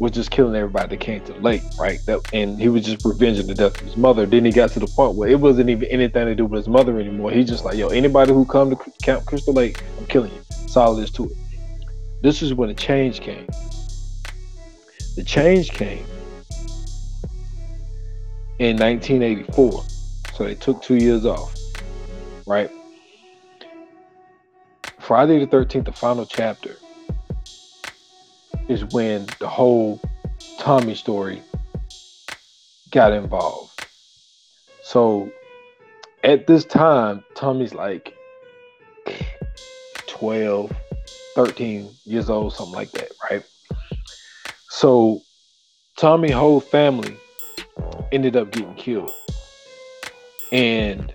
was 0.00 0.12
just 0.12 0.30
killing 0.30 0.54
everybody 0.54 0.88
that 0.88 1.00
came 1.00 1.24
to 1.24 1.32
the 1.32 1.40
lake, 1.40 1.62
right? 1.78 1.98
That 2.06 2.20
and 2.32 2.60
he 2.60 2.68
was 2.68 2.84
just 2.84 3.04
revenging 3.04 3.46
the 3.46 3.54
death 3.54 3.80
of 3.80 3.86
his 3.86 3.96
mother. 3.96 4.26
Then 4.26 4.44
he 4.44 4.50
got 4.50 4.70
to 4.70 4.80
the 4.80 4.86
point 4.86 5.16
where 5.16 5.28
it 5.28 5.38
wasn't 5.38 5.70
even 5.70 5.88
anything 5.88 6.26
to 6.26 6.34
do 6.34 6.46
with 6.46 6.58
his 6.58 6.68
mother 6.68 6.98
anymore. 6.98 7.30
He's 7.30 7.48
just 7.48 7.64
like, 7.64 7.76
yo, 7.76 7.88
anybody 7.88 8.32
who 8.32 8.44
come 8.44 8.70
to 8.70 8.76
Camp 9.02 9.24
Crystal 9.24 9.54
Lake, 9.54 9.82
I'm 9.98 10.06
killing 10.06 10.32
you. 10.32 10.40
That's 10.50 10.76
all 10.76 10.94
there 10.94 11.04
is 11.04 11.10
to 11.12 11.24
it. 11.24 11.36
This 12.24 12.40
is 12.40 12.54
when 12.54 12.70
the 12.70 12.74
change 12.74 13.20
came. 13.20 13.46
The 15.14 15.22
change 15.22 15.68
came 15.68 16.06
in 18.58 18.78
1984. 18.78 19.84
So 20.32 20.44
they 20.44 20.54
took 20.54 20.80
two 20.80 20.94
years 20.94 21.26
off, 21.26 21.54
right? 22.46 22.70
Friday 25.00 25.38
the 25.38 25.46
13th, 25.46 25.84
the 25.84 25.92
final 25.92 26.24
chapter 26.24 26.76
is 28.68 28.86
when 28.86 29.26
the 29.38 29.46
whole 29.46 30.00
Tommy 30.58 30.94
story 30.94 31.42
got 32.90 33.12
involved. 33.12 33.86
So 34.82 35.30
at 36.22 36.46
this 36.46 36.64
time, 36.64 37.22
Tommy's 37.34 37.74
like 37.74 38.16
12, 40.06 40.72
13 41.34 41.90
years 42.04 42.30
old, 42.30 42.52
something 42.52 42.74
like 42.74 42.90
that, 42.92 43.10
right? 43.30 43.44
So 44.68 45.20
Tommy 45.96 46.30
whole 46.30 46.60
family 46.60 47.16
ended 48.12 48.36
up 48.36 48.50
getting 48.50 48.74
killed. 48.74 49.12
And 50.52 51.12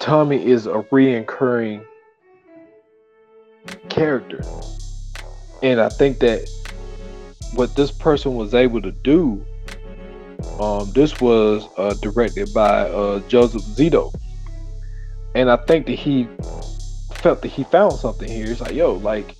Tommy 0.00 0.44
is 0.44 0.66
a 0.66 0.82
reoccurring 0.90 1.84
character 3.88 4.42
and 5.62 5.80
I 5.80 5.88
think 5.88 6.18
that 6.18 6.48
what 7.54 7.74
this 7.76 7.90
person 7.90 8.34
was 8.34 8.54
able 8.54 8.82
to 8.82 8.92
do, 8.92 9.44
um, 10.60 10.90
this 10.92 11.20
was 11.20 11.66
uh, 11.76 11.94
directed 12.02 12.52
by 12.52 12.88
uh, 12.88 13.20
Joseph 13.28 13.62
Zito, 13.62 14.12
and 15.34 15.50
I 15.50 15.56
think 15.56 15.86
that 15.86 15.94
he 15.94 16.28
felt 17.26 17.42
that 17.42 17.48
he 17.48 17.64
found 17.64 17.92
something 17.92 18.28
here. 18.30 18.46
It's 18.48 18.60
like, 18.60 18.74
yo, 18.74 18.92
like, 18.92 19.34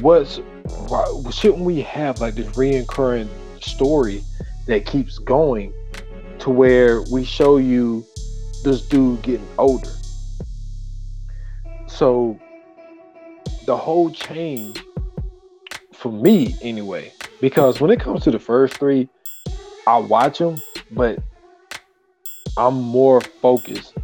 what's 0.00 0.38
why 0.88 1.04
shouldn't 1.30 1.60
we 1.60 1.82
have 1.82 2.22
like 2.22 2.36
this 2.36 2.48
reoccurring 2.56 3.28
story 3.62 4.24
that 4.66 4.86
keeps 4.86 5.18
going 5.18 5.70
to 6.38 6.48
where 6.48 7.02
we 7.12 7.22
show 7.22 7.58
you 7.58 8.02
this 8.64 8.80
dude 8.88 9.20
getting 9.20 9.46
older? 9.58 9.90
So 11.86 12.40
the 13.66 13.76
whole 13.76 14.10
chain, 14.10 14.72
for 15.92 16.10
me 16.10 16.56
anyway 16.62 17.12
because 17.42 17.78
when 17.78 17.90
it 17.90 18.00
comes 18.00 18.24
to 18.24 18.30
the 18.30 18.38
first 18.38 18.78
three 18.78 19.06
i 19.86 19.96
watch 19.98 20.38
them 20.38 20.56
but 20.90 21.18
i'm 22.56 22.74
more 22.74 23.20
focused 23.20 23.94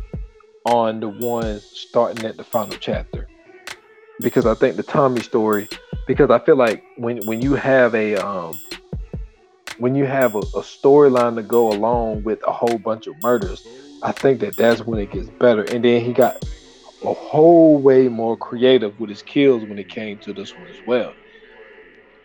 on 0.68 1.00
the 1.00 1.08
ones 1.08 1.64
starting 1.64 2.24
at 2.24 2.36
the 2.36 2.44
final 2.44 2.76
chapter. 2.78 3.28
Because 4.20 4.46
i 4.46 4.54
think 4.54 4.76
the 4.76 4.82
tommy 4.82 5.20
story 5.20 5.68
because 6.06 6.28
i 6.30 6.38
feel 6.40 6.56
like 6.56 6.82
when 6.96 7.18
when 7.26 7.40
you 7.40 7.54
have 7.54 7.94
a 7.94 8.16
um 8.16 8.52
when 9.78 9.94
you 9.94 10.04
have 10.06 10.34
a, 10.34 10.38
a 10.38 10.62
storyline 10.62 11.36
to 11.36 11.42
go 11.42 11.68
along 11.68 12.24
with 12.24 12.40
a 12.46 12.52
whole 12.52 12.78
bunch 12.78 13.06
of 13.06 13.14
murders 13.22 13.64
i 14.02 14.10
think 14.10 14.40
that 14.40 14.56
that's 14.56 14.84
when 14.86 14.98
it 14.98 15.10
gets 15.10 15.28
better. 15.28 15.62
And 15.62 15.84
then 15.84 16.04
he 16.04 16.12
got 16.12 16.44
a 17.02 17.12
whole 17.14 17.78
way 17.78 18.08
more 18.08 18.36
creative 18.36 18.98
with 18.98 19.10
his 19.10 19.22
kills 19.22 19.64
when 19.64 19.78
it 19.78 19.88
came 19.88 20.18
to 20.18 20.32
this 20.32 20.56
one 20.56 20.68
as 20.68 20.80
well. 20.84 21.14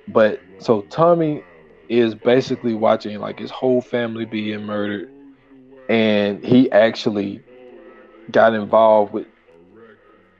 But 0.08 0.41
so 0.60 0.82
Tommy 0.82 1.43
is 1.89 2.15
basically 2.15 2.73
watching 2.73 3.19
like 3.19 3.39
his 3.39 3.51
whole 3.51 3.82
family 3.82 4.25
being 4.25 4.65
murdered, 4.65 5.10
and 5.89 6.43
he 6.43 6.71
actually 6.71 7.41
got 8.32 8.54
involved 8.54 9.14
with 9.14 9.28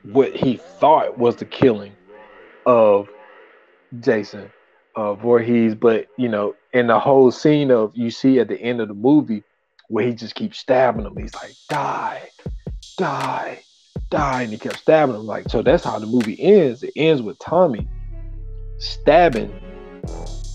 what 0.02 0.34
he 0.34 0.56
thought 0.56 1.18
was 1.18 1.36
the 1.36 1.44
killing 1.44 1.92
of 2.66 3.08
Jason 4.00 4.50
uh, 4.96 5.14
Voorhees. 5.14 5.74
But 5.74 6.06
you 6.18 6.28
know, 6.28 6.54
in 6.72 6.86
the 6.86 6.98
whole 6.98 7.30
scene 7.30 7.70
of 7.70 7.96
you 7.96 8.10
see 8.10 8.38
at 8.38 8.48
the 8.48 8.60
end 8.60 8.80
of 8.80 8.88
the 8.88 8.94
movie 8.94 9.42
where 9.88 10.06
he 10.06 10.14
just 10.14 10.34
keeps 10.34 10.58
stabbing 10.58 11.06
him, 11.06 11.16
he's 11.16 11.34
like, 11.34 11.52
"Die, 11.68 12.28
die, 12.98 13.62
die," 14.10 14.42
and 14.42 14.52
he 14.52 14.58
kept 14.58 14.78
stabbing 14.78 15.16
him. 15.16 15.26
Like 15.26 15.48
so, 15.48 15.62
that's 15.62 15.84
how 15.84 15.98
the 15.98 16.06
movie 16.06 16.40
ends. 16.40 16.82
It 16.82 16.92
ends 16.96 17.22
with 17.22 17.38
Tommy 17.38 17.88
stabbing 18.78 19.52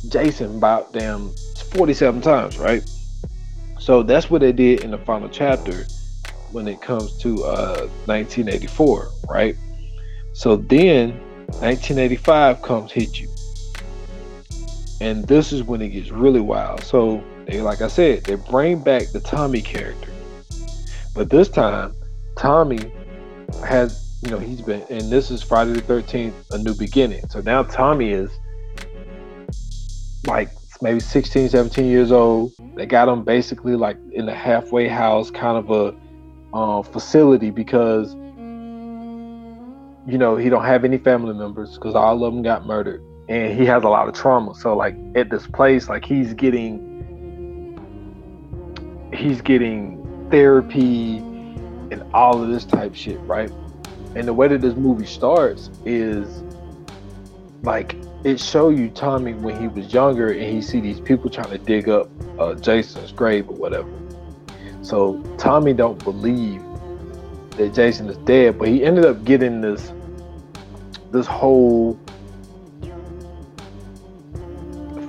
Jason 0.10 0.58
about 0.58 0.94
damn 0.94 1.32
47 1.72 2.22
times, 2.22 2.58
right? 2.58 2.88
So 3.80 4.04
that's 4.04 4.30
what 4.30 4.42
they 4.42 4.52
did 4.52 4.84
in 4.84 4.92
the 4.92 4.98
final 5.00 5.30
chapter 5.30 5.86
when 6.52 6.68
it 6.68 6.82
comes 6.82 7.18
to 7.20 7.44
uh, 7.44 7.88
1984, 8.06 9.10
right? 9.30 9.56
So 10.34 10.56
then 10.56 11.12
1985 11.62 12.62
comes 12.62 12.92
hit 12.92 13.20
you. 13.20 13.28
And 15.02 15.28
this 15.28 15.52
is 15.52 15.64
when 15.64 15.82
it 15.82 15.90
gets 15.90 16.12
really 16.12 16.42
wild. 16.42 16.84
So 16.84 17.24
they 17.46 17.62
like 17.62 17.82
I 17.82 17.88
said, 17.88 18.24
they 18.24 18.36
bring 18.36 18.80
back 18.80 19.08
the 19.12 19.20
Tommy 19.20 19.62
character. 19.62 20.12
But 21.16 21.30
this 21.30 21.50
time, 21.50 21.94
Tommy 22.38 22.92
has, 23.66 24.20
you 24.24 24.30
know, 24.30 24.40
he's 24.40 24.62
been 24.62 24.82
and 24.90 25.10
this 25.10 25.32
is 25.32 25.42
Friday 25.42 25.74
the 25.74 25.82
13th, 25.82 26.34
a 26.52 26.58
new 26.58 26.76
beginning. 26.76 27.28
So 27.30 27.42
now 27.42 27.64
Tommy 27.64 28.12
is 28.12 28.30
like 30.26 30.50
maybe 30.82 31.00
16, 31.00 31.50
17 31.50 31.86
years 31.86 32.12
old. 32.12 32.52
They 32.76 32.86
got 32.86 33.08
him 33.08 33.24
basically 33.24 33.76
like 33.76 33.98
in 34.12 34.30
a 34.30 34.36
halfway 34.36 34.88
house, 34.88 35.32
kind 35.32 35.58
of 35.58 35.72
a 35.72 35.96
uh, 36.54 36.82
facility 36.82 37.52
because 37.52 38.14
you 40.08 40.18
know 40.18 40.36
he 40.36 40.50
don't 40.50 40.66
have 40.66 40.84
any 40.86 40.98
family 40.98 41.34
members 41.34 41.76
because 41.76 41.96
all 41.96 42.24
of 42.24 42.34
them 42.34 42.42
got 42.42 42.66
murdered, 42.66 43.04
and 43.28 43.58
he 43.58 43.66
has 43.66 43.84
a 43.84 43.90
lot 43.90 44.08
of 44.08 44.16
trauma. 44.16 44.56
So 44.56 44.76
like 44.76 44.96
at 45.16 45.30
this 45.30 45.48
place, 45.48 45.90
like 45.90 46.06
he's 46.06 46.34
getting 46.34 46.88
he's 49.14 49.42
getting 49.42 49.98
therapy 50.32 51.18
and 51.92 52.04
all 52.14 52.42
of 52.42 52.50
this 52.50 52.66
type 52.66 52.96
shit, 52.96 53.20
right? 53.22 53.52
And 54.16 54.28
the 54.28 54.34
way 54.34 54.48
that 54.48 54.62
this 54.62 54.76
movie 54.76 55.06
starts 55.06 55.70
is 55.86 56.44
like 57.64 57.96
it 58.24 58.40
show 58.40 58.70
you 58.70 58.90
Tommy 58.90 59.34
when 59.34 59.60
he 59.60 59.68
was 59.68 59.94
younger 59.94 60.32
and 60.32 60.42
he 60.42 60.62
see 60.62 60.80
these 60.80 61.00
people 61.00 61.30
trying 61.30 61.52
to 61.52 61.58
dig 61.58 61.90
up 61.90 62.10
uh, 62.38 62.54
Jason's 62.56 63.12
grave 63.12 63.50
or 63.50 63.56
whatever. 63.56 63.90
So 64.82 65.22
Tommy 65.38 65.74
don't 65.74 66.02
believe 66.04 66.64
that 67.58 67.74
Jason 67.74 68.10
is 68.10 68.18
dead, 68.18 68.58
but 68.58 68.68
he 68.68 68.84
ended 68.84 69.06
up 69.06 69.24
getting 69.24 69.62
this 69.62 69.92
this 71.12 71.26
whole 71.26 72.00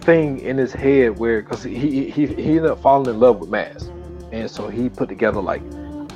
thing 0.01 0.41
in 0.41 0.57
his 0.57 0.73
head 0.73 1.19
where 1.19 1.43
because 1.43 1.63
he, 1.63 2.11
he 2.11 2.27
he 2.27 2.57
ended 2.57 2.67
up 2.67 2.81
falling 2.83 3.09
in 3.15 3.21
love 3.21 3.39
with 3.39 3.51
masks, 3.51 3.91
and 4.33 4.51
so 4.51 4.69
he 4.69 4.89
put 4.89 5.09
together 5.09 5.41
like 5.41 5.63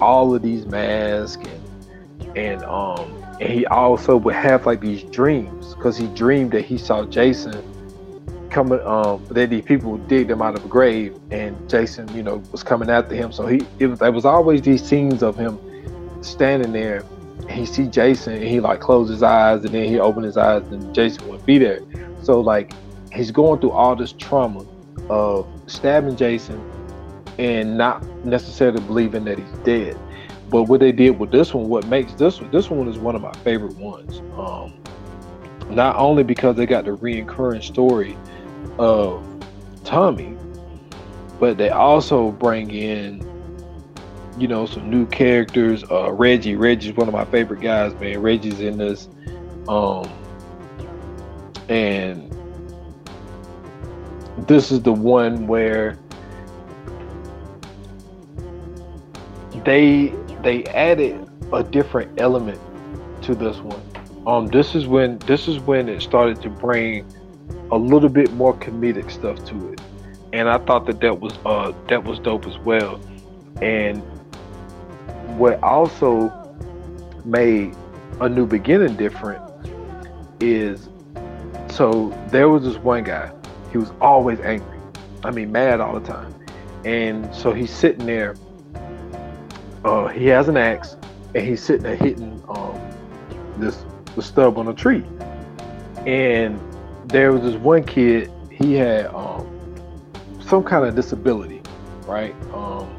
all 0.01 0.35
of 0.35 0.43
these 0.43 0.67
masks 0.67 1.47
and 1.47 2.37
and 2.37 2.65
um 2.65 3.25
and 3.41 3.53
he 3.53 3.67
also 3.67 4.17
would 4.17 4.35
have 4.35 4.67
like 4.67 4.81
these 4.81 5.03
dreams 5.05 5.75
because 5.75 5.97
he 5.97 6.07
dreamed 6.09 6.53
that 6.53 6.65
he 6.65 6.79
saw 6.79 7.05
Jason 7.05 7.74
coming 8.55 8.81
um 8.87 9.21
that 9.31 9.51
these 9.51 9.65
people 9.65 9.99
digged 9.99 10.31
him 10.31 10.41
out 10.41 10.57
of 10.57 10.65
a 10.65 10.69
grave 10.69 11.19
and 11.33 11.69
Jason 11.69 12.07
you 12.15 12.23
know 12.23 12.37
was 12.53 12.63
coming 12.63 12.89
after 12.89 13.13
him. 13.13 13.33
So 13.33 13.47
he 13.47 13.61
it 13.81 13.89
was 13.89 13.99
there 13.99 14.13
was 14.13 14.25
always 14.25 14.63
these 14.63 14.83
scenes 14.83 15.25
of 15.25 15.37
him 15.37 15.59
standing 16.23 16.73
there. 16.73 17.05
He 17.51 17.67
see 17.67 17.89
Jason 17.89 18.35
and 18.35 18.45
he 18.45 18.61
like 18.61 18.79
close 18.79 19.09
his 19.11 19.25
eyes 19.25 19.65
and 19.65 19.75
then 19.75 19.85
he 19.89 19.99
open 19.99 20.23
his 20.23 20.37
eyes 20.37 20.63
and 20.69 20.95
Jason 20.95 21.27
wouldn't 21.27 21.45
be 21.45 21.59
there. 21.59 21.81
So 22.23 22.41
like 22.41 22.73
he's 23.13 23.33
going 23.33 23.61
through 23.61 23.73
all 23.73 23.97
this 23.97 24.13
trauma 24.13 24.65
of 25.11 25.49
stabbing 25.67 26.17
Jason 26.17 26.63
and 27.39 27.77
not 27.77 28.07
necessarily 28.25 28.81
believing 28.83 29.25
that 29.25 29.37
he's 29.37 29.59
dead. 29.65 29.99
But 30.49 30.65
what 30.65 30.79
they 30.79 30.93
did 30.93 31.19
with 31.19 31.33
this 31.33 31.53
one, 31.53 31.69
what 31.69 31.89
makes 31.89 32.13
this 32.13 32.41
one, 32.41 32.53
this 32.53 32.71
one 32.71 32.87
is 32.87 32.99
one 32.99 33.17
of 33.17 33.23
my 33.23 33.33
favorite 33.39 33.77
ones. 33.77 34.21
Um, 34.39 34.75
not 35.71 35.97
only 35.97 36.23
because 36.23 36.55
they 36.55 36.67
got 36.67 36.85
the 36.85 36.97
reoccurring 36.97 37.65
story 37.65 38.17
of 38.79 39.25
Tommy, 39.85 40.37
but 41.39 41.59
they 41.59 41.71
also 41.71 42.31
bring 42.33 42.71
in, 42.71 43.21
you 44.39 44.49
know, 44.49 44.67
some 44.67 44.91
new 44.91 45.07
characters. 45.07 45.85
Uh, 45.91 46.13
Reggie, 46.13 46.57
Reggie's 46.57 46.97
one 46.97 47.09
of 47.09 47.15
my 47.15 47.25
favorite 47.27 47.61
guys, 47.61 47.95
man. 47.95 48.21
Reggie's 48.21 48.61
in 48.61 48.79
this, 48.79 49.09
um, 49.69 50.11
and 51.69 52.31
this 54.47 54.73
is 54.73 54.83
the 54.83 54.93
one 54.93 55.47
where 55.47 55.99
they 59.65 60.15
they 60.43 60.65
added 60.65 61.29
a 61.53 61.63
different 61.63 62.21
element 62.21 62.61
to 63.23 63.35
this 63.35 63.57
one. 63.59 63.81
Um, 64.27 64.47
this 64.47 64.75
is 64.75 64.87
when 64.87 65.19
this 65.21 65.49
is 65.49 65.59
when 65.61 65.89
it 65.89 66.01
started 66.03 66.41
to 66.43 66.51
bring 66.51 67.07
a 67.71 67.79
little 67.79 68.09
bit 68.09 68.33
more 68.33 68.55
comedic 68.55 69.11
stuff 69.11 69.45
to 69.47 69.73
it, 69.73 69.81
and 70.33 70.49
I 70.49 70.59
thought 70.59 70.87
that 70.87 71.01
that 71.01 71.21
was 71.21 71.39
uh 71.45 71.73
that 71.89 72.05
was 72.05 72.19
dope 72.19 72.47
as 72.47 72.59
well. 72.59 73.01
And 73.63 73.99
what 75.39 75.63
also 75.63 76.33
made 77.25 77.75
a 78.21 78.29
new 78.29 78.47
beginning 78.47 78.97
different 78.97 79.43
is 80.41 80.89
so 81.71 82.17
there 82.29 82.49
was 82.49 82.63
this 82.63 82.77
one 82.77 83.05
guy. 83.05 83.33
He 83.73 83.79
was 83.79 83.93
always 84.01 84.39
angry. 84.41 84.79
I 85.25 85.31
mean, 85.31 85.51
mad 85.51 85.81
all 85.81 85.99
the 85.99 86.07
time. 86.07 86.35
And 86.85 87.35
so 87.35 87.53
he's 87.53 87.71
sitting 87.73 88.07
there 88.07 88.37
uh, 89.85 90.09
he 90.09 90.27
has 90.27 90.49
an 90.49 90.57
axe 90.57 90.97
and 91.35 91.47
he's 91.47 91.63
sitting 91.63 91.83
there 91.83 91.97
hitting 91.97 92.43
um, 92.49 92.81
this 93.59 93.85
the 94.17 94.23
stub 94.23 94.59
on 94.59 94.69
a 94.69 94.75
tree. 94.75 95.05
And 96.07 96.61
there 97.15 97.33
was 97.33 97.43
this 97.43 97.55
one 97.55 97.85
kid, 97.85 98.29
he 98.51 98.75
had 98.75 99.07
um, 99.07 99.47
some 100.41 100.65
kind 100.65 100.85
of 100.85 100.97
disability, 100.97 101.63
right? 102.07 102.35
Um, 102.53 102.93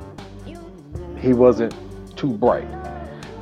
he 1.20 1.34
wasn't 1.34 1.76
too 2.16 2.30
bright. 2.30 2.68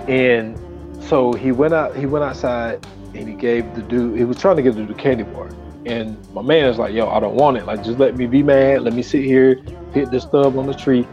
And 0.07 0.57
so 1.03 1.31
he 1.33 1.51
went 1.51 1.75
out 1.75 1.95
he 1.95 2.07
went 2.07 2.25
outside 2.25 2.83
and 3.13 3.29
he 3.29 3.36
gave 3.36 3.75
the 3.75 3.83
dude 3.83 4.17
he 4.17 4.25
was 4.25 4.39
trying 4.39 4.55
to 4.55 4.63
give 4.63 4.73
the 4.75 4.83
dude 4.83 4.97
candy 4.97 5.23
bar. 5.23 5.49
And 5.86 6.17
my 6.33 6.41
man 6.41 6.67
is 6.67 6.79
like, 6.79 6.95
yo, 6.95 7.07
I 7.07 7.19
don't 7.19 7.36
want 7.36 7.57
it. 7.57 7.67
Like 7.67 7.83
just 7.83 7.99
let 7.99 8.17
me 8.17 8.25
be 8.25 8.41
mad, 8.41 8.81
let 8.81 8.93
me 8.93 9.03
sit 9.03 9.23
here, 9.23 9.62
hit 9.93 10.09
the 10.09 10.19
stub 10.19 10.57
on 10.57 10.65
the 10.65 10.73
tree. 10.73 11.07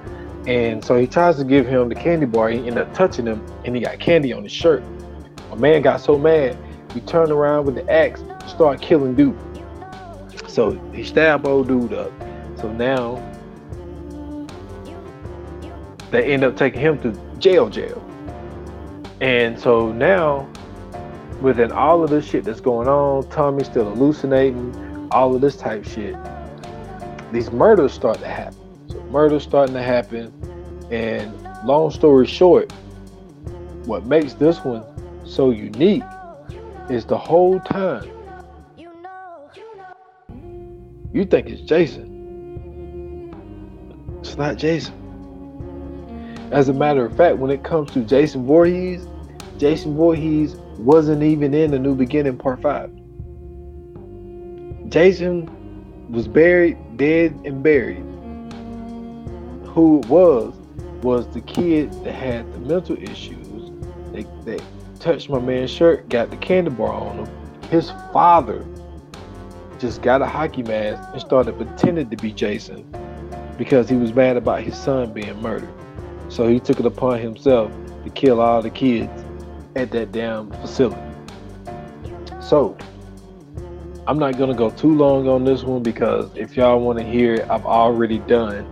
And 0.47 0.83
so 0.83 0.99
he 0.99 1.07
tries 1.07 1.37
to 1.37 1.45
give 1.45 1.67
him 1.67 1.91
the 1.91 1.95
candy 1.95 2.25
bar. 2.25 2.49
He 2.49 2.61
ended 2.61 2.79
up 2.79 2.95
touching 2.95 3.27
him, 3.27 3.45
and 3.67 3.77
he 3.77 3.83
got 3.83 4.01
candy 4.01 4.33
on 4.33 4.43
his 4.43 4.53
shirt. 4.53 4.83
My 5.51 5.57
man 5.57 5.83
got 5.83 6.01
so 6.01 6.17
mad, 6.17 6.57
he 6.95 7.01
turned 7.03 7.31
around 7.31 7.67
with 7.67 7.75
the 7.75 7.89
axe, 7.91 8.23
started 8.47 8.81
killing 8.81 9.15
dude. 9.15 9.37
So 10.51 10.73
he 10.93 11.05
stabbed 11.05 11.47
old 11.47 11.69
dude 11.69 11.93
up. 11.93 12.13
So 12.59 12.73
now 12.73 13.23
they 16.11 16.33
end 16.33 16.43
up 16.43 16.57
taking 16.57 16.81
him 16.81 16.99
to 17.03 17.13
jail, 17.39 17.69
jail. 17.69 18.05
And 19.21 19.59
so 19.59 19.93
now, 19.93 20.49
within 21.41 21.71
all 21.71 22.03
of 22.03 22.11
this 22.11 22.27
shit 22.29 22.45
that's 22.45 22.61
going 22.61 22.89
on, 22.89 23.29
Tommy's 23.31 23.67
still 23.67 23.85
hallucinating, 23.85 25.09
all 25.13 25.35
of 25.35 25.41
this 25.41 25.57
type 25.57 25.85
shit. 25.85 26.17
These 27.33 27.53
murders 27.53 27.93
start 27.93 28.19
to 28.19 28.27
happen 28.27 28.59
So 28.89 29.01
murders 29.05 29.45
starting 29.45 29.75
to 29.75 29.83
happen. 29.83 30.33
And 30.91 31.33
long 31.65 31.93
story 31.93 32.27
short, 32.27 32.73
what 33.85 34.05
makes 34.05 34.33
this 34.35 34.65
one 34.65 34.83
so 35.25 35.51
unique 35.51 36.03
is 36.89 37.05
the 37.05 37.17
whole 37.17 37.61
time 37.61 38.11
you 41.13 41.25
think 41.25 41.49
it's 41.49 41.63
Jason. 41.63 42.19
It's 44.21 44.37
not 44.37 44.57
Jason. 44.57 44.95
As 46.53 46.69
a 46.69 46.73
matter 46.73 47.05
of 47.05 47.17
fact, 47.17 47.39
when 47.39 47.51
it 47.51 47.65
comes 47.65 47.91
to 47.93 48.01
Jason 48.01 48.47
Voorhees, 48.47 49.07
Jason 49.59 49.97
Voorhees 49.97 50.57
wasn't 50.79 51.23
even 51.23 51.55
in 51.55 51.71
the 51.71 51.79
New 51.79 51.95
Beginning 51.95 52.37
Part 52.37 52.61
5. 52.63 52.91
Jason 54.89 55.49
was 56.11 56.27
buried, 56.27 56.77
dead 56.97 57.39
and 57.45 57.63
buried 57.63 58.05
who 59.71 60.01
it 60.01 60.07
was 60.07 60.55
was 61.03 61.27
the 61.29 61.41
kid 61.41 61.93
that 62.05 62.15
had 62.15 62.53
the 62.53 62.59
mental 62.59 62.97
issues. 63.01 63.71
They, 64.13 64.27
they 64.45 64.59
touched 64.99 65.31
my 65.31 65.39
man's 65.39 65.71
shirt, 65.71 66.09
got 66.09 66.31
the 66.31 66.37
candy 66.37 66.71
bar 66.71 66.93
on 66.93 67.25
him. 67.25 67.29
His 67.71 67.91
father 68.13 68.67
just 69.81 70.03
got 70.03 70.23
a 70.23 70.27
hockey 70.27 70.63
mask 70.63 71.09
and 71.13 71.21
started 71.21 71.57
pretending 71.57 72.11
to 72.11 72.17
be 72.17 72.33
Jason 72.33 72.85
because 73.57 73.89
he 73.89 73.97
was 73.97 74.13
mad 74.13 74.37
about 74.37 74.63
his 74.63 74.77
son 74.77 75.13
being 75.13 75.41
murdered. 75.41 75.73
So 76.29 76.47
he 76.49 76.61
took 76.61 76.79
it 76.79 76.87
upon 76.87 77.19
himself 77.19 77.73
to 78.05 78.11
kill 78.11 78.41
all 78.41 78.63
the 78.63 78.71
kids 78.71 79.25
at 79.77 79.91
that 79.93 80.13
damn 80.13 80.51
facility. 80.51 81.01
So 82.41 82.77
I'm 84.07 84.19
not 84.19 84.39
gonna 84.39 84.55
go 84.55 84.71
too 84.71 84.95
long 84.95 85.29
on 85.29 85.45
this 85.45 85.63
one 85.63 85.83
because 85.83 86.31
if 86.35 86.57
y'all 86.57 86.81
want 86.81 86.99
to 86.99 87.05
hear 87.05 87.35
it, 87.35 87.51
I've 87.51 87.67
already 87.67 88.19
done 88.19 88.67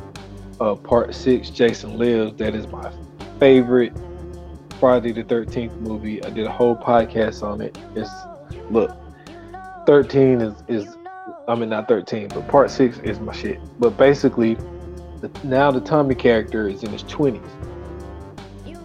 uh, 0.60 0.74
part 0.74 1.14
six, 1.14 1.50
Jason 1.50 1.98
Lives. 1.98 2.36
That 2.36 2.54
is 2.54 2.66
my 2.66 2.92
favorite 3.38 3.92
Friday 4.80 5.12
the 5.12 5.24
13th 5.24 5.78
movie. 5.80 6.22
I 6.24 6.30
did 6.30 6.46
a 6.46 6.52
whole 6.52 6.76
podcast 6.76 7.42
on 7.42 7.60
it. 7.60 7.76
It's 7.94 8.10
look, 8.70 8.96
13 9.86 10.40
is 10.40 10.54
is 10.68 10.97
I 11.48 11.54
mean 11.54 11.70
not 11.70 11.88
13, 11.88 12.28
but 12.28 12.46
part 12.46 12.70
six 12.70 12.98
is 12.98 13.18
my 13.20 13.32
shit. 13.32 13.58
But 13.80 13.96
basically, 13.96 14.54
the, 15.22 15.30
now 15.44 15.70
the 15.70 15.80
Tommy 15.80 16.14
character 16.14 16.68
is 16.68 16.82
in 16.82 16.92
his 16.92 17.02
20s, 17.04 17.40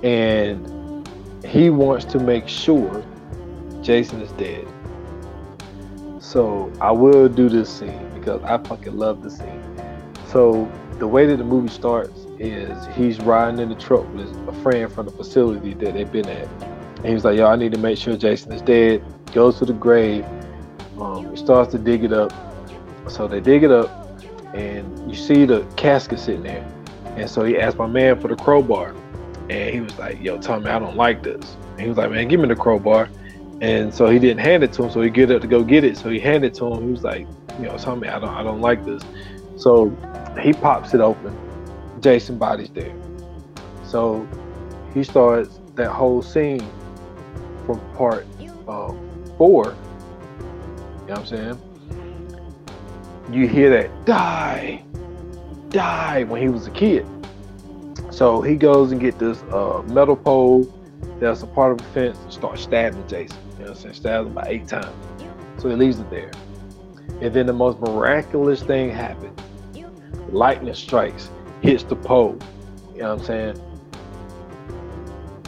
and 0.04 1.06
he 1.46 1.70
wants 1.70 2.06
to 2.06 2.20
make 2.20 2.48
sure 2.48 3.04
Jason 3.82 4.22
is 4.22 4.32
dead. 4.34 4.66
So 6.20 6.72
I 6.80 6.92
will 6.92 7.28
do 7.28 7.50
this 7.50 7.70
scene 7.70 8.10
because 8.14 8.42
I 8.44 8.58
fucking 8.58 8.98
love 8.98 9.22
the 9.22 9.30
scene. 9.30 9.62
So 10.30 10.72
the 11.00 11.08
way 11.08 11.26
that 11.26 11.36
the 11.36 11.44
movie 11.44 11.68
starts 11.68 12.18
is 12.40 12.88
he's 12.96 13.20
riding 13.20 13.60
in 13.60 13.70
the 13.70 13.76
truck 13.76 14.12
with 14.14 14.30
a 14.48 14.54
friend 14.64 14.92
from 14.92 15.08
the 15.08 15.12
facility 15.12 15.74
that 15.74 15.94
they've 15.94 16.12
been 16.12 16.30
at. 16.30 16.48
And 16.98 17.08
he's 17.08 17.26
like, 17.26 17.38
yo, 17.38 17.48
I 17.48 17.58
need 17.58 17.74
to 17.74 17.78
make 17.78 17.98
sure 17.98 18.16
Jason 18.16 18.54
is 18.54 18.62
dead. 18.62 19.04
Goes 19.34 19.60
to 19.60 19.66
the 19.66 19.74
grave. 19.74 20.26
Um, 20.98 21.30
he 21.30 21.36
starts 21.36 21.72
to 21.74 21.78
dig 21.78 22.06
it 22.06 22.14
up. 22.14 22.32
So 23.08 23.28
they 23.28 23.40
dig 23.40 23.64
it 23.64 23.72
up 23.72 23.90
and 24.54 25.10
you 25.10 25.16
see 25.16 25.46
the 25.46 25.66
casket 25.76 26.20
sitting 26.20 26.44
there. 26.44 26.68
And 27.16 27.30
so 27.30 27.44
he 27.44 27.58
asked 27.58 27.78
my 27.78 27.88
man 27.88 28.20
for 28.20 28.28
the 28.28 28.36
crowbar. 28.36 28.96
And 29.50 29.74
he 29.74 29.82
was 29.82 29.98
like, 30.00 30.22
yo, 30.22 30.40
Tommy, 30.40 30.68
I 30.68 30.80
don't 30.80 30.96
like 30.96 31.22
this. 31.22 31.58
And 31.72 31.82
he 31.82 31.88
was 31.88 31.98
like, 31.98 32.12
man, 32.12 32.28
give 32.28 32.40
me 32.40 32.48
the 32.48 32.56
crowbar. 32.56 33.10
And 33.62 33.94
so 33.94 34.08
he 34.08 34.20
didn't 34.20 34.40
hand 34.40 34.64
it 34.64 34.74
to 34.74 34.84
him. 34.84 34.92
So 34.92 35.02
he 35.02 35.10
get 35.10 35.32
up 35.32 35.42
to 35.42 35.48
go 35.48 35.64
get 35.64 35.84
it. 35.84 35.98
So 35.98 36.10
he 36.10 36.20
handed 36.20 36.52
it 36.54 36.58
to 36.60 36.74
him. 36.74 36.84
He 36.86 36.92
was 36.92 37.04
like, 37.04 37.28
you 37.60 37.66
know, 37.66 37.78
Tommy, 37.78 38.08
I 38.08 38.20
don't 38.20 38.30
I 38.30 38.44
don't 38.44 38.62
like 38.62 38.84
this. 38.84 39.04
So 39.58 39.90
he 40.42 40.54
pops 40.54 40.94
it 40.94 41.02
open. 41.02 41.38
Jason 42.00 42.38
body's 42.38 42.70
there. 42.70 42.94
So 43.86 44.28
he 44.94 45.04
starts 45.04 45.60
that 45.76 45.92
whole 45.92 46.22
scene 46.22 46.68
from 47.66 47.80
part 47.96 48.26
uh, 48.68 48.94
four. 49.38 49.66
You 49.66 49.70
know 49.70 51.14
what 51.14 51.20
I'm 51.20 51.26
saying? 51.26 51.73
You 53.32 53.48
hear 53.48 53.70
that 53.70 54.06
die, 54.06 54.84
die 55.70 56.24
when 56.24 56.42
he 56.42 56.50
was 56.50 56.68
a 56.68 56.72
kid. 56.72 57.08
So 58.12 58.42
he 58.42 58.56
goes 58.56 58.92
and 58.92 59.02
get 59.02 59.18
this 59.18 59.42
uh, 59.44 59.82
metal 59.88 60.16
pole 60.16 60.72
that's 61.20 61.42
a 61.42 61.48
part 61.48 61.72
of 61.72 61.78
the 61.80 61.84
fence 61.86 62.18
and 62.20 62.34
starts 62.34 62.62
stabbing 62.62 63.08
Jason. 63.08 63.38
You 63.54 63.60
know 63.60 63.64
what 63.64 63.70
I'm 63.70 63.76
saying? 63.76 63.94
Stabs 63.96 64.28
him 64.28 64.34
about 64.34 64.48
eight 64.48 64.68
times. 64.68 64.94
So 65.58 65.70
he 65.70 65.76
leaves 65.76 66.00
it 66.00 66.10
there. 66.10 66.32
And 67.22 67.34
then 67.34 67.46
the 67.46 67.54
most 67.54 67.80
miraculous 67.80 68.62
thing 68.62 68.92
happens. 68.92 69.40
Lightning 70.30 70.74
strikes, 70.74 71.30
hits 71.62 71.84
the 71.84 71.96
pole. 71.96 72.38
You 72.94 73.02
know 73.02 73.16
what 73.16 73.22
I'm 73.22 73.26
saying? 73.26 73.62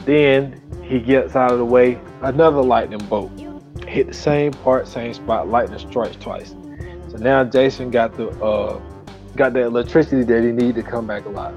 Then 0.06 0.62
he 0.84 1.00
gets 1.00 1.36
out 1.36 1.52
of 1.52 1.58
the 1.58 1.66
way, 1.66 2.00
another 2.22 2.62
lightning 2.62 3.06
bolt. 3.08 3.32
Hit 3.88 4.08
the 4.08 4.14
same 4.14 4.52
part, 4.52 4.88
same 4.88 5.14
spot, 5.14 5.50
lightning 5.50 5.80
strikes 5.80 6.16
twice. 6.16 6.56
Now 7.20 7.44
Jason 7.44 7.92
got 7.92 8.14
the 8.16 8.30
uh 8.44 8.80
got 9.36 9.54
the 9.54 9.62
electricity 9.62 10.24
that 10.24 10.44
he 10.44 10.52
needed 10.52 10.76
to 10.76 10.84
come 10.84 11.08
back 11.08 11.26
alive. 11.26 11.56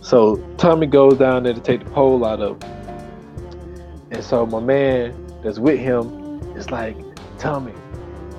So 0.00 0.36
Tommy 0.58 0.86
goes 0.86 1.16
down 1.16 1.44
there 1.44 1.54
to 1.54 1.60
take 1.60 1.84
the 1.84 1.90
pole 1.90 2.24
out 2.24 2.40
of 2.40 2.62
him. 2.62 2.70
And 4.10 4.24
so 4.24 4.44
my 4.44 4.60
man 4.60 5.14
that's 5.42 5.58
with 5.58 5.78
him 5.78 6.40
is 6.56 6.70
like, 6.70 6.96
Tommy, 7.38 7.72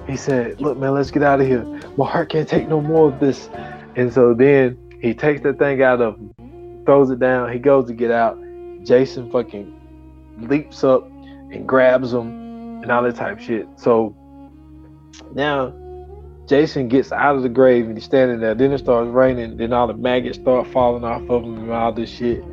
he 0.08 0.18
said, 0.18 0.60
Look, 0.62 0.78
man, 0.78 0.94
let's 0.94 1.10
get 1.10 1.24
out 1.24 1.42
of 1.42 1.48
here. 1.48 1.64
My 1.98 2.10
heart 2.10 2.30
can't 2.30 2.48
take 2.48 2.68
no 2.68 2.82
more 2.82 3.10
of 3.12 3.20
this. 3.20 3.50
And 3.96 4.14
so 4.14 4.34
then 4.34 4.78
he 5.02 5.14
takes 5.14 5.42
the 5.42 5.54
thing 5.54 5.82
out 5.82 6.02
of 6.02 6.18
him, 6.18 6.84
throws 6.86 7.10
it 7.10 7.20
down. 7.20 7.52
He 7.52 7.60
goes 7.60 7.88
to 7.88 7.94
get 7.94 8.12
out. 8.12 8.38
Jason 8.84 9.32
fucking 9.32 9.80
leaps 10.40 10.84
up 10.84 11.10
and 11.52 11.68
grabs 11.68 12.14
him 12.14 12.82
and 12.84 12.92
all 12.92 13.04
that 13.04 13.16
type 13.16 13.40
shit. 13.40 13.68
So 13.78 14.16
now 15.34 15.74
Jason 16.48 16.90
gets 16.90 17.12
out 17.12 17.36
of 17.36 17.44
the 17.44 17.50
grave 17.50 17.86
and 17.88 17.96
he's 17.96 18.04
standing 18.04 18.40
there. 18.40 18.54
Then 18.54 18.72
it 18.74 18.80
starts 18.80 19.10
raining. 19.10 19.58
Then 19.58 19.72
all 19.72 19.88
the 19.88 19.94
maggots 19.94 20.38
start 20.38 20.68
falling 20.68 21.04
off 21.04 21.22
of 21.30 21.44
him 21.44 21.58
and 21.58 21.72
all 21.72 21.94
this 21.94 22.10
shit. 22.10 22.44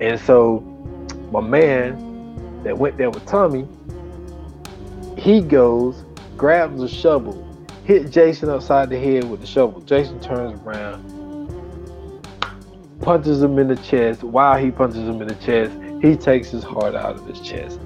And 0.00 0.18
so 0.20 0.60
my 1.30 1.40
man 1.40 2.62
that 2.64 2.78
went 2.78 2.96
there 2.96 3.10
with 3.10 3.26
Tommy, 3.26 3.68
he 5.18 5.40
goes, 5.40 6.04
grabs 6.36 6.82
a 6.82 6.88
shovel, 6.88 7.46
hit 7.84 8.10
Jason 8.10 8.48
upside 8.48 8.88
the 8.88 8.98
head 8.98 9.28
with 9.30 9.40
the 9.40 9.46
shovel. 9.46 9.80
Jason 9.82 10.18
turns 10.20 10.60
around, 10.62 11.02
punches 13.02 13.42
him 13.42 13.58
in 13.58 13.68
the 13.68 13.76
chest. 13.76 14.22
While 14.22 14.58
he 14.58 14.70
punches 14.70 15.06
him 15.06 15.20
in 15.20 15.28
the 15.28 15.34
chest, 15.36 15.72
he 16.02 16.16
takes 16.16 16.48
his 16.50 16.64
heart 16.64 16.94
out 16.94 17.16
of 17.16 17.26
his 17.26 17.40
chest. 17.40 17.78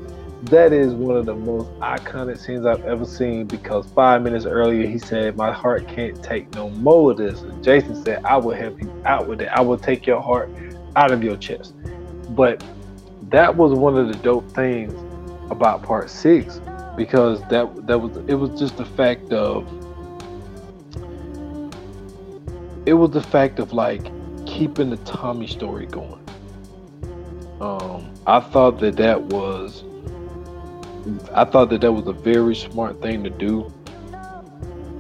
That 0.42 0.72
is 0.72 0.94
one 0.94 1.16
of 1.16 1.26
the 1.26 1.34
most 1.34 1.68
iconic 1.80 2.38
scenes 2.38 2.64
I've 2.64 2.84
ever 2.84 3.04
seen 3.04 3.46
because 3.46 3.86
five 3.90 4.22
minutes 4.22 4.44
earlier 4.46 4.86
he 4.86 4.98
said, 4.98 5.36
My 5.36 5.52
heart 5.52 5.88
can't 5.88 6.22
take 6.22 6.54
no 6.54 6.70
more 6.70 7.10
of 7.10 7.16
this. 7.16 7.40
And 7.42 7.62
Jason 7.62 8.02
said, 8.04 8.24
I 8.24 8.36
will 8.36 8.54
help 8.54 8.80
you 8.80 9.02
out 9.04 9.26
with 9.26 9.40
it. 9.40 9.48
I 9.48 9.60
will 9.60 9.78
take 9.78 10.06
your 10.06 10.22
heart 10.22 10.48
out 10.94 11.10
of 11.10 11.24
your 11.24 11.36
chest. 11.36 11.74
But 12.30 12.62
that 13.30 13.56
was 13.56 13.76
one 13.76 13.98
of 13.98 14.08
the 14.08 14.14
dope 14.14 14.50
things 14.52 14.94
about 15.50 15.82
part 15.82 16.08
six 16.08 16.60
because 16.96 17.40
that 17.48 17.86
that 17.86 17.98
was 17.98 18.16
it 18.28 18.34
was 18.34 18.58
just 18.58 18.76
the 18.76 18.84
fact 18.84 19.32
of 19.32 19.66
it 22.86 22.94
was 22.94 23.10
the 23.10 23.22
fact 23.22 23.58
of 23.58 23.72
like 23.72 24.04
keeping 24.46 24.90
the 24.90 24.96
Tommy 24.98 25.46
story 25.46 25.86
going. 25.86 26.24
Um, 27.60 28.14
I 28.26 28.40
thought 28.40 28.78
that 28.80 28.96
that 28.96 29.20
was 29.20 29.84
I 31.32 31.44
thought 31.44 31.70
that 31.70 31.80
that 31.80 31.92
was 31.92 32.06
a 32.06 32.12
very 32.12 32.54
smart 32.54 33.00
thing 33.00 33.24
to 33.24 33.30
do 33.30 33.72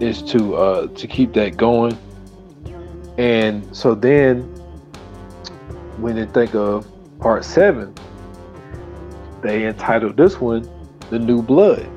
is 0.00 0.22
to 0.22 0.54
uh 0.54 0.86
to 0.88 1.06
keep 1.06 1.32
that 1.34 1.56
going. 1.56 1.96
And 3.18 3.76
so 3.76 3.94
then 3.94 4.42
when 5.98 6.16
they 6.16 6.26
think 6.26 6.54
of 6.54 6.86
part 7.18 7.44
seven, 7.44 7.94
they 9.42 9.66
entitled 9.66 10.16
this 10.16 10.40
one 10.40 10.68
The 11.10 11.18
New 11.18 11.42
Blood. 11.42 11.88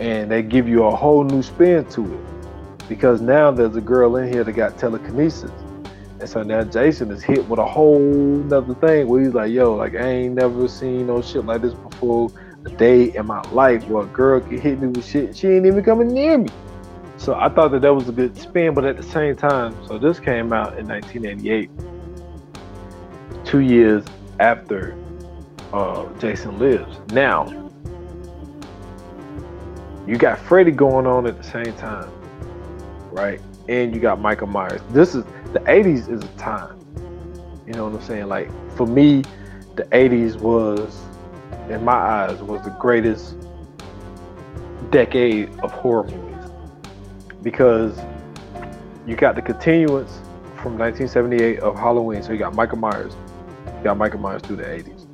And 0.00 0.30
they 0.30 0.42
give 0.42 0.66
you 0.66 0.84
a 0.84 0.96
whole 0.96 1.22
new 1.22 1.42
spin 1.42 1.84
to 1.90 2.12
it. 2.12 2.88
Because 2.88 3.20
now 3.20 3.52
there's 3.52 3.76
a 3.76 3.80
girl 3.80 4.16
in 4.16 4.32
here 4.32 4.42
that 4.42 4.52
got 4.52 4.78
telekinesis. 4.78 5.52
And 6.18 6.28
so 6.28 6.42
now 6.42 6.64
Jason 6.64 7.10
is 7.12 7.22
hit 7.22 7.48
with 7.48 7.60
a 7.60 7.64
whole 7.64 8.00
nother 8.00 8.74
thing 8.74 9.06
where 9.06 9.22
he's 9.22 9.34
like, 9.34 9.52
yo, 9.52 9.74
like 9.74 9.94
I 9.94 10.08
ain't 10.08 10.34
never 10.34 10.66
seen 10.66 11.06
no 11.06 11.22
shit 11.22 11.44
like 11.44 11.62
this 11.62 11.74
before 11.74 12.30
a 12.64 12.70
day 12.70 13.14
in 13.14 13.26
my 13.26 13.42
life 13.50 13.86
where 13.88 14.04
a 14.04 14.06
girl 14.06 14.40
could 14.40 14.60
hit 14.60 14.80
me 14.80 14.88
with 14.88 15.06
shit. 15.06 15.36
She 15.36 15.48
ain't 15.48 15.66
even 15.66 15.82
coming 15.82 16.12
near 16.12 16.38
me. 16.38 16.48
So 17.16 17.34
I 17.34 17.48
thought 17.48 17.70
that 17.72 17.82
that 17.82 17.94
was 17.94 18.08
a 18.08 18.12
good 18.12 18.36
spin, 18.36 18.74
but 18.74 18.84
at 18.84 18.96
the 18.96 19.02
same 19.02 19.36
time, 19.36 19.76
so 19.86 19.98
this 19.98 20.18
came 20.18 20.52
out 20.52 20.78
in 20.78 20.88
1988, 20.88 21.70
two 23.44 23.60
years 23.60 24.04
after 24.40 24.96
uh, 25.72 26.06
Jason 26.18 26.58
Lives. 26.58 26.98
Now, 27.12 27.70
you 30.06 30.16
got 30.16 30.38
Freddy 30.40 30.72
going 30.72 31.06
on 31.06 31.26
at 31.26 31.36
the 31.36 31.44
same 31.44 31.72
time, 31.74 32.10
right? 33.12 33.40
And 33.68 33.94
you 33.94 34.00
got 34.00 34.20
Michael 34.20 34.48
Myers. 34.48 34.80
This 34.90 35.14
is 35.14 35.24
the 35.52 35.60
80s 35.60 36.10
is 36.10 36.24
a 36.24 36.28
time. 36.38 36.78
You 37.66 37.74
know 37.74 37.84
what 37.88 38.00
I'm 38.00 38.06
saying? 38.06 38.26
Like 38.26 38.50
for 38.76 38.86
me, 38.86 39.22
the 39.76 39.84
80s 39.84 40.40
was, 40.40 41.02
in 41.68 41.84
my 41.84 41.92
eyes, 41.92 42.42
was 42.42 42.62
the 42.62 42.76
greatest 42.80 43.36
decade 44.90 45.48
of 45.60 45.70
horror 45.72 46.04
movies 46.04 46.50
because 47.42 47.98
you 49.06 49.16
got 49.16 49.34
the 49.34 49.42
continuance 49.42 50.18
from 50.56 50.78
1978 50.78 51.60
of 51.60 51.76
Halloween. 51.76 52.22
So 52.22 52.32
you 52.32 52.38
got 52.38 52.54
Michael 52.54 52.78
Myers, 52.78 53.14
you 53.66 53.84
got 53.84 53.96
Michael 53.96 54.20
Myers 54.20 54.42
through 54.42 54.56
the 54.56 54.64
80s. 54.64 55.06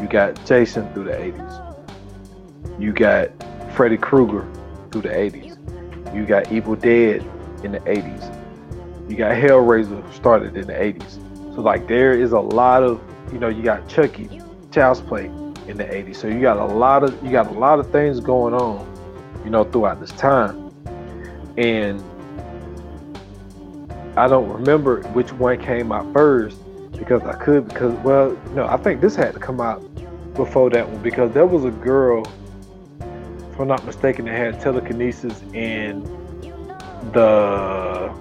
You 0.00 0.08
got 0.08 0.44
Jason 0.46 0.92
through 0.94 1.04
the 1.04 1.12
80s. 1.12 2.80
You 2.80 2.92
got 2.92 3.30
Freddy 3.74 3.96
Krueger 3.96 4.46
through 4.90 5.02
the 5.02 5.08
80s. 5.08 6.14
You 6.14 6.24
got 6.24 6.50
Evil 6.52 6.76
Dead 6.76 7.24
in 7.62 7.72
the 7.72 7.80
80s. 7.80 9.10
You 9.10 9.16
got 9.16 9.32
Hellraiser 9.32 10.12
started 10.14 10.56
in 10.56 10.66
the 10.66 10.72
80s. 10.72 11.54
So 11.54 11.60
like 11.60 11.86
there 11.86 12.12
is 12.12 12.32
a 12.32 12.40
lot 12.40 12.82
of, 12.82 13.00
you 13.32 13.38
know, 13.38 13.48
you 13.48 13.62
got 13.62 13.88
Chucky, 13.88 14.40
Child's 14.70 15.00
Play 15.00 15.30
in 15.66 15.76
the 15.76 15.84
80s. 15.84 16.16
So 16.16 16.28
you 16.28 16.40
got 16.40 16.58
a 16.58 16.64
lot 16.64 17.04
of 17.04 17.22
you 17.24 17.30
got 17.30 17.48
a 17.48 17.58
lot 17.58 17.78
of 17.78 17.90
things 17.90 18.20
going 18.20 18.54
on, 18.54 18.86
you 19.44 19.50
know, 19.50 19.64
throughout 19.64 20.00
this 20.00 20.12
time. 20.12 20.70
and 21.56 22.02
I 24.16 24.28
don't 24.28 24.48
remember 24.48 25.02
which 25.08 25.32
one 25.32 25.60
came 25.60 25.90
out 25.90 26.12
first 26.12 26.56
because 26.92 27.22
I 27.22 27.34
could 27.34 27.68
because 27.68 27.94
well 28.04 28.36
no 28.54 28.66
I 28.66 28.76
think 28.76 29.00
this 29.00 29.16
had 29.16 29.34
to 29.34 29.40
come 29.40 29.60
out 29.60 29.82
before 30.34 30.70
that 30.70 30.88
one 30.88 31.02
because 31.02 31.32
there 31.32 31.46
was 31.46 31.64
a 31.64 31.70
girl 31.70 32.24
if 33.52 33.60
I'm 33.60 33.68
not 33.68 33.84
mistaken 33.84 34.24
that 34.26 34.36
had 34.36 34.60
telekinesis 34.60 35.42
in 35.52 36.02
the 37.12 38.12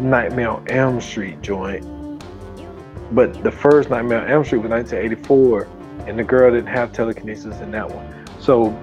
Nightmare 0.00 0.50
on 0.50 0.68
Elm 0.68 1.00
Street 1.00 1.40
joint 1.40 1.84
but 3.12 3.42
the 3.42 3.50
first 3.50 3.90
Nightmare 3.90 4.22
on 4.22 4.30
Elm 4.30 4.44
Street 4.44 4.58
was 4.58 4.70
1984 4.70 5.68
and 6.06 6.18
the 6.18 6.24
girl 6.24 6.50
didn't 6.50 6.66
have 6.66 6.92
telekinesis 6.92 7.60
in 7.60 7.70
that 7.70 7.88
one 7.88 8.26
so 8.40 8.76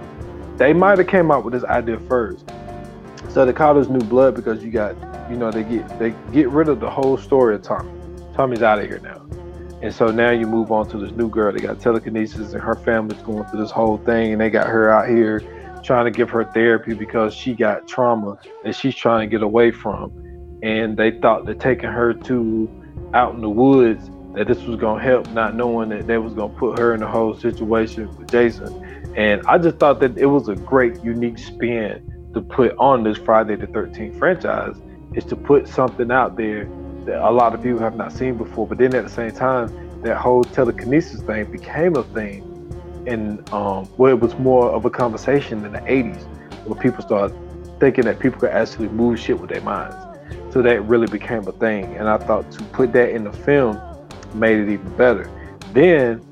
they 0.57 0.73
might 0.73 0.97
have 0.97 1.07
came 1.07 1.31
out 1.31 1.43
with 1.43 1.53
this 1.53 1.63
idea 1.65 1.99
first 2.01 2.45
so 3.29 3.45
they 3.45 3.53
call 3.53 3.73
this 3.73 3.87
new 3.87 3.99
blood 3.99 4.35
because 4.35 4.63
you 4.63 4.71
got 4.71 4.95
you 5.29 5.37
know, 5.37 5.51
they 5.51 5.63
get 5.63 5.99
they 5.99 6.13
get 6.31 6.49
rid 6.49 6.69
of 6.69 6.79
the 6.79 6.89
whole 6.89 7.17
story 7.17 7.55
of 7.55 7.61
Tommy. 7.61 7.91
Tommy's 8.35 8.61
out 8.61 8.79
of 8.79 8.85
here 8.85 8.99
now. 8.99 9.25
And 9.81 9.93
so 9.93 10.11
now 10.11 10.31
you 10.31 10.47
move 10.47 10.71
on 10.71 10.87
to 10.89 10.97
this 10.97 11.11
new 11.11 11.29
girl. 11.29 11.51
They 11.51 11.59
got 11.59 11.79
telekinesis 11.79 12.53
and 12.53 12.61
her 12.61 12.75
family's 12.75 13.21
going 13.21 13.43
through 13.45 13.61
this 13.61 13.71
whole 13.71 13.97
thing 13.97 14.33
and 14.33 14.41
they 14.41 14.49
got 14.49 14.67
her 14.67 14.89
out 14.89 15.09
here 15.09 15.41
trying 15.83 16.05
to 16.05 16.11
give 16.11 16.29
her 16.29 16.45
therapy 16.45 16.93
because 16.93 17.33
she 17.33 17.53
got 17.53 17.87
trauma 17.87 18.37
that 18.63 18.75
she's 18.75 18.95
trying 18.95 19.29
to 19.29 19.31
get 19.31 19.43
away 19.43 19.71
from. 19.71 20.11
And 20.63 20.95
they 20.95 21.19
thought 21.19 21.45
that 21.45 21.59
taking 21.59 21.89
her 21.89 22.13
to 22.13 22.69
out 23.13 23.35
in 23.35 23.41
the 23.41 23.49
woods 23.49 24.09
that 24.33 24.47
this 24.47 24.61
was 24.63 24.79
gonna 24.79 25.01
help, 25.01 25.29
not 25.31 25.55
knowing 25.55 25.89
that 25.89 26.07
they 26.07 26.17
was 26.17 26.33
gonna 26.33 26.53
put 26.53 26.79
her 26.79 26.93
in 26.93 27.01
the 27.01 27.07
whole 27.07 27.35
situation 27.35 28.09
with 28.17 28.31
Jason. 28.31 29.13
And 29.15 29.41
I 29.47 29.57
just 29.57 29.77
thought 29.77 29.99
that 29.99 30.17
it 30.17 30.25
was 30.25 30.49
a 30.49 30.55
great, 30.55 31.03
unique 31.03 31.37
spin 31.37 32.31
to 32.33 32.41
put 32.41 32.75
on 32.77 33.03
this 33.03 33.17
Friday 33.17 33.55
the 33.55 33.67
13th 33.67 34.17
franchise 34.17 34.75
is 35.13 35.23
to 35.25 35.35
put 35.35 35.67
something 35.67 36.11
out 36.11 36.35
there 36.35 36.67
that 37.05 37.21
a 37.21 37.29
lot 37.29 37.53
of 37.53 37.61
people 37.61 37.79
have 37.79 37.95
not 37.95 38.11
seen 38.11 38.37
before. 38.37 38.65
But 38.67 38.79
then 38.79 38.95
at 38.95 39.03
the 39.03 39.09
same 39.09 39.31
time, 39.31 40.01
that 40.01 40.17
whole 40.17 40.43
telekinesis 40.43 41.21
thing 41.21 41.51
became 41.51 41.95
a 41.95 42.03
thing, 42.03 42.41
and 43.07 43.47
um, 43.53 43.85
where 43.97 44.11
it 44.11 44.19
was 44.19 44.33
more 44.39 44.69
of 44.69 44.85
a 44.85 44.89
conversation 44.89 45.63
in 45.65 45.73
the 45.73 45.79
'80s, 45.79 46.23
where 46.65 46.79
people 46.79 47.03
started 47.03 47.37
thinking 47.79 48.05
that 48.05 48.19
people 48.19 48.39
could 48.39 48.51
actually 48.51 48.89
move 48.89 49.19
shit 49.19 49.39
with 49.39 49.49
their 49.49 49.61
minds. 49.61 49.95
So 50.53 50.61
that 50.61 50.81
really 50.81 51.07
became 51.07 51.47
a 51.47 51.51
thing, 51.51 51.95
and 51.95 52.07
I 52.07 52.19
thought 52.19 52.51
to 52.51 52.63
put 52.65 52.93
that 52.93 53.09
in 53.09 53.23
the 53.23 53.33
film 53.33 53.81
made 54.35 54.59
it 54.59 54.71
even 54.71 54.95
better. 54.95 55.27
Then 55.71 56.23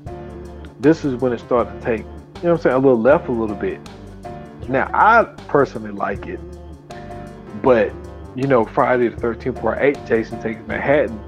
this 0.78 1.04
is 1.04 1.16
when 1.16 1.32
it 1.32 1.40
started 1.40 1.72
to 1.72 1.84
take, 1.84 2.00
you 2.00 2.04
know 2.04 2.20
what 2.40 2.50
I'm 2.52 2.58
saying, 2.58 2.76
a 2.76 2.78
little 2.78 3.00
left 3.00 3.28
a 3.28 3.32
little 3.32 3.56
bit. 3.56 3.80
Now 4.68 4.88
I 4.94 5.24
personally 5.48 5.90
like 5.90 6.28
it, 6.28 6.38
but 7.62 7.92
you 8.36 8.46
know, 8.46 8.64
Friday 8.64 9.08
the 9.08 9.16
13th 9.16 9.60
Part 9.60 9.78
8, 9.80 10.06
Jason 10.06 10.40
takes 10.40 10.64
Manhattan. 10.68 11.20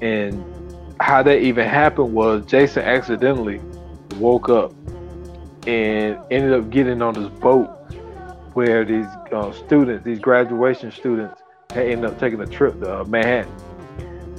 And 0.00 0.42
how 1.00 1.22
that 1.22 1.40
even 1.42 1.68
happened 1.68 2.14
was 2.14 2.46
Jason 2.46 2.82
accidentally 2.82 3.60
woke 4.16 4.48
up 4.48 4.72
and 5.66 6.18
ended 6.30 6.54
up 6.54 6.70
getting 6.70 7.02
on 7.02 7.12
this 7.12 7.28
boat 7.40 7.68
where 8.54 8.86
these 8.86 9.06
uh, 9.32 9.52
students, 9.52 10.02
these 10.02 10.18
graduation 10.18 10.90
students, 10.90 11.41
ended 11.76 12.04
up 12.04 12.18
taking 12.18 12.40
a 12.40 12.46
trip 12.46 12.78
to 12.80 13.00
uh, 13.00 13.04
Manhattan. 13.04 13.52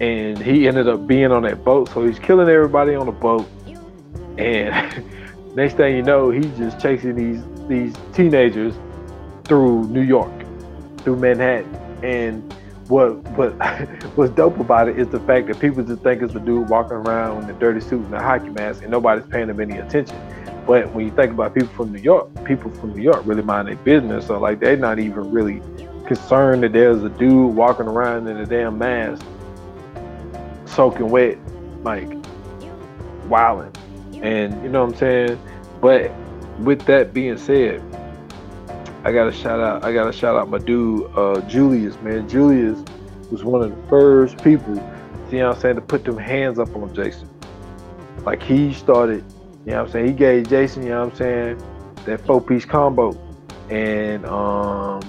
And 0.02 0.38
he 0.38 0.68
ended 0.68 0.88
up 0.88 1.06
being 1.08 1.32
on 1.32 1.44
that 1.44 1.64
boat. 1.64 1.90
So 1.90 2.06
he's 2.06 2.20
killing 2.20 2.50
everybody 2.50 2.96
on 2.96 3.06
the 3.06 3.12
boat. 3.12 3.48
And 4.38 5.06
next 5.56 5.76
thing 5.76 5.96
you 5.96 6.02
know, 6.02 6.30
he's 6.30 6.58
just 6.58 6.80
chasing 6.80 7.16
these 7.16 7.44
these 7.68 7.96
teenagers 8.14 8.76
through 9.46 9.88
New 9.88 10.02
York, 10.02 10.32
through 11.00 11.18
Manhattan. 11.18 11.74
And 12.04 12.54
what 12.88 13.16
what 13.38 13.52
what's 14.16 14.34
dope 14.34 14.60
about 14.60 14.90
it 14.90 15.00
is 15.00 15.08
the 15.08 15.20
fact 15.22 15.48
that 15.48 15.60
people 15.60 15.84
just 15.84 16.02
think 16.02 16.22
it's 16.22 16.34
the 16.34 16.40
dude 16.40 16.70
walking 16.70 16.98
around 16.98 17.44
in 17.44 17.50
a 17.50 17.60
dirty 17.60 17.80
suit 17.80 18.06
and 18.06 18.14
a 18.16 18.22
hockey 18.22 18.50
mask, 18.50 18.82
and 18.82 18.92
nobody's 18.92 19.26
paying 19.28 19.50
him 19.50 19.60
any 19.60 19.78
attention. 19.78 20.18
But 20.66 20.94
when 20.94 21.06
you 21.06 21.12
think 21.12 21.34
about 21.34 21.54
people 21.54 21.70
from 21.70 21.92
New 21.92 22.00
York, 22.00 22.30
people 22.46 22.72
from 22.72 22.94
New 22.94 23.02
York 23.02 23.22
really 23.26 23.42
mind 23.42 23.68
their 23.68 23.76
business. 23.76 24.28
So 24.28 24.40
like 24.40 24.60
they're 24.60 24.78
not 24.78 24.98
even 25.00 25.32
really 25.32 25.62
concerned 26.06 26.64
that 26.64 26.74
there's 26.74 27.04
a 27.04 27.10
dude 27.10 27.56
walking 27.56 27.88
around 27.88 28.28
in 28.28 28.38
a 28.38 28.46
damn 28.46 28.78
mask, 28.78 29.26
soaking 30.66 31.10
wet, 31.10 31.38
like 31.84 32.10
wilding. 33.28 33.72
And 34.22 34.62
you 34.64 34.70
know 34.70 34.84
what 34.84 34.94
I'm 34.94 34.98
saying? 34.98 35.40
But 35.82 36.12
with 36.60 36.86
that 36.86 37.14
being 37.14 37.38
said, 37.38 37.82
I 39.04 39.12
gotta 39.12 39.34
shout 39.34 39.60
out. 39.60 39.84
I 39.84 39.92
gotta 39.92 40.14
shout 40.14 40.36
out 40.36 40.50
my 40.50 40.60
dude 40.60 41.12
uh, 41.18 41.42
Julius, 41.42 42.00
man. 42.02 42.28
Julius 42.30 42.82
was 43.32 43.44
one 43.44 43.62
of 43.62 43.76
the 43.76 43.88
first 43.90 44.42
people, 44.44 44.76
you 45.30 45.40
know 45.40 45.50
what 45.50 45.56
I'm 45.56 45.62
saying, 45.62 45.76
to 45.76 45.82
put 45.82 46.06
them 46.06 46.18
hands 46.18 46.58
up 46.58 46.74
on 46.76 46.94
Jason. 46.96 47.30
Like 48.26 48.42
he 48.42 48.74
started, 48.74 49.26
you 49.66 49.72
know 49.72 49.80
what 49.80 49.88
I'm 49.88 49.92
saying. 49.92 50.08
He 50.08 50.14
gave 50.14 50.48
Jason, 50.48 50.84
you 50.84 50.90
know 50.90 51.06
what 51.06 51.12
I'm 51.12 51.18
saying, 51.18 51.64
that 52.06 52.26
four 52.26 52.40
piece 52.40 52.64
combo, 52.64 53.18
and 53.70 54.26
um, 54.26 55.02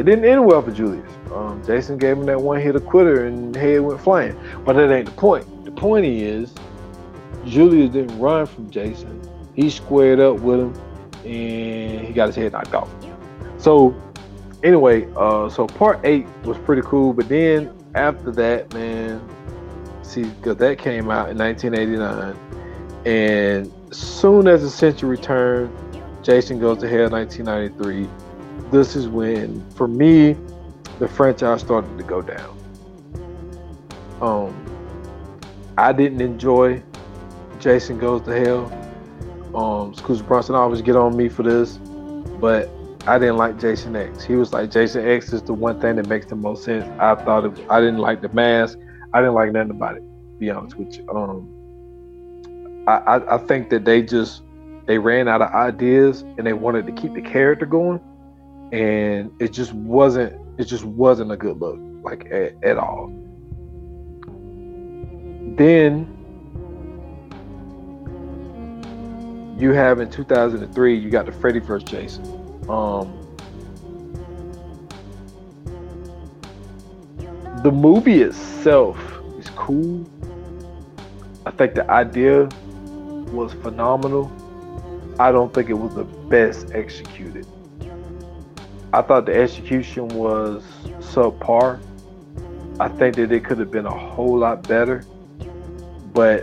it 0.00 0.04
didn't 0.04 0.24
end 0.24 0.46
well 0.46 0.62
for 0.62 0.70
Julius. 0.70 1.12
Um, 1.30 1.62
Jason 1.66 1.98
gave 1.98 2.16
him 2.16 2.24
that 2.24 2.40
one 2.40 2.58
hit 2.58 2.74
a 2.74 2.80
quitter, 2.80 3.26
and 3.26 3.54
head 3.54 3.82
went 3.82 4.00
flying. 4.00 4.34
But 4.64 4.72
that 4.76 4.90
ain't 4.90 5.04
the 5.04 5.12
point. 5.12 5.66
The 5.66 5.70
point 5.72 6.06
is, 6.06 6.54
Julius 7.44 7.92
didn't 7.92 8.18
run 8.18 8.46
from 8.46 8.70
Jason. 8.70 9.20
He 9.54 9.68
squared 9.68 10.18
up 10.18 10.40
with 10.40 10.60
him 10.60 10.74
and 11.26 12.06
he 12.06 12.14
got 12.14 12.28
his 12.28 12.36
head 12.36 12.52
knocked 12.52 12.72
off. 12.72 12.88
So 13.58 13.94
anyway, 14.62 15.06
uh, 15.16 15.50
so 15.50 15.66
part 15.66 16.00
eight 16.02 16.26
was 16.44 16.56
pretty 16.56 16.80
cool, 16.80 17.12
but 17.12 17.28
then 17.28 17.70
after 17.94 18.30
that, 18.32 18.72
man, 18.72 19.20
see, 20.00 20.24
because 20.24 20.56
that 20.56 20.78
came 20.78 21.10
out 21.10 21.28
in 21.28 21.36
1989, 21.36 22.36
and 23.04 23.70
soon 23.94 24.48
as 24.48 24.62
the 24.62 24.70
century 24.70 25.18
turned, 25.18 25.70
Jason 26.22 26.58
Goes 26.58 26.78
to 26.78 26.88
Hell 26.88 27.10
1993. 27.10 28.08
This 28.70 28.96
is 28.96 29.08
when, 29.08 29.68
for 29.70 29.88
me, 29.88 30.36
the 30.98 31.08
franchise 31.08 31.60
started 31.60 31.96
to 31.98 32.04
go 32.04 32.22
down. 32.22 32.56
Um, 34.20 34.54
I 35.76 35.92
didn't 35.92 36.20
enjoy 36.20 36.82
Jason 37.58 37.98
Goes 37.98 38.22
to 38.22 38.38
Hell. 38.38 39.56
Um, 39.56 39.94
Scooter 39.94 40.22
Bronson 40.22 40.54
always 40.54 40.82
get 40.82 40.94
on 40.94 41.16
me 41.16 41.28
for 41.28 41.42
this, 41.42 41.78
but 42.40 42.70
I 43.06 43.18
didn't 43.18 43.38
like 43.38 43.58
Jason 43.58 43.96
X. 43.96 44.24
He 44.24 44.36
was 44.36 44.52
like 44.52 44.70
Jason 44.70 45.08
X 45.08 45.32
is 45.32 45.42
the 45.42 45.54
one 45.54 45.80
thing 45.80 45.96
that 45.96 46.06
makes 46.06 46.26
the 46.26 46.36
most 46.36 46.64
sense. 46.64 46.84
I 47.00 47.14
thought 47.16 47.46
it, 47.46 47.66
I 47.70 47.80
didn't 47.80 47.98
like 47.98 48.20
the 48.20 48.28
mask. 48.28 48.78
I 49.12 49.20
didn't 49.20 49.34
like 49.34 49.52
nothing 49.52 49.70
about 49.70 49.96
it. 49.96 50.38
be 50.38 50.50
honest 50.50 50.76
with 50.76 50.96
you. 50.96 51.08
Um, 51.08 52.84
I, 52.86 52.92
I, 52.92 53.34
I 53.34 53.38
think 53.38 53.70
that 53.70 53.84
they 53.84 54.02
just 54.02 54.42
they 54.86 54.98
ran 54.98 55.28
out 55.28 55.42
of 55.42 55.50
ideas 55.52 56.22
and 56.36 56.46
they 56.46 56.52
wanted 56.52 56.86
to 56.86 56.92
keep 56.92 57.14
the 57.14 57.22
character 57.22 57.66
going, 57.66 58.00
and 58.72 59.32
it 59.40 59.52
just 59.52 59.72
wasn't 59.72 60.38
it 60.58 60.64
just 60.64 60.84
wasn't 60.84 61.32
a 61.32 61.36
good 61.36 61.58
look 61.60 61.78
like 62.02 62.26
at, 62.26 62.54
at 62.62 62.78
all. 62.78 63.08
Then 65.56 66.16
you 69.58 69.72
have 69.72 70.00
in 70.00 70.10
2003, 70.10 70.98
you 70.98 71.10
got 71.10 71.26
the 71.26 71.32
Freddy 71.32 71.58
vs. 71.58 71.88
Jason. 71.88 72.24
Um, 72.68 73.16
the 77.62 77.70
movie 77.70 78.22
itself 78.22 78.98
is 79.38 79.50
cool. 79.50 80.08
I 81.44 81.50
think 81.50 81.74
the 81.74 81.90
idea 81.90 82.48
was 83.32 83.52
phenomenal. 83.54 84.32
I 85.18 85.30
don't 85.32 85.52
think 85.52 85.68
it 85.68 85.74
was 85.74 85.94
the 85.94 86.04
best 86.04 86.70
executed. 86.72 87.46
I 88.92 89.02
thought 89.02 89.26
the 89.26 89.34
execution 89.34 90.08
was 90.08 90.64
subpar. 90.98 91.80
I 92.80 92.88
think 92.88 93.16
that 93.16 93.30
it 93.30 93.44
could 93.44 93.58
have 93.58 93.70
been 93.70 93.86
a 93.86 93.96
whole 93.96 94.38
lot 94.38 94.66
better. 94.66 95.04
But 96.12 96.40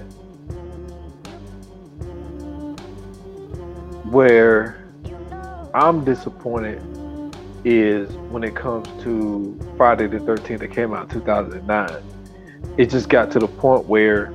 where 4.10 4.82
I'm 5.74 6.06
disappointed 6.06 6.82
is 7.66 8.10
when 8.32 8.44
it 8.44 8.56
comes 8.56 8.88
to 9.04 9.60
Friday 9.76 10.08
the 10.08 10.20
13th 10.20 10.60
that 10.60 10.72
came 10.72 10.94
out 10.94 11.04
in 11.04 11.20
2009. 11.20 12.04
It 12.78 12.90
just 12.90 13.10
got 13.10 13.30
to 13.32 13.40
the 13.40 13.48
point 13.48 13.86
where 13.88 14.34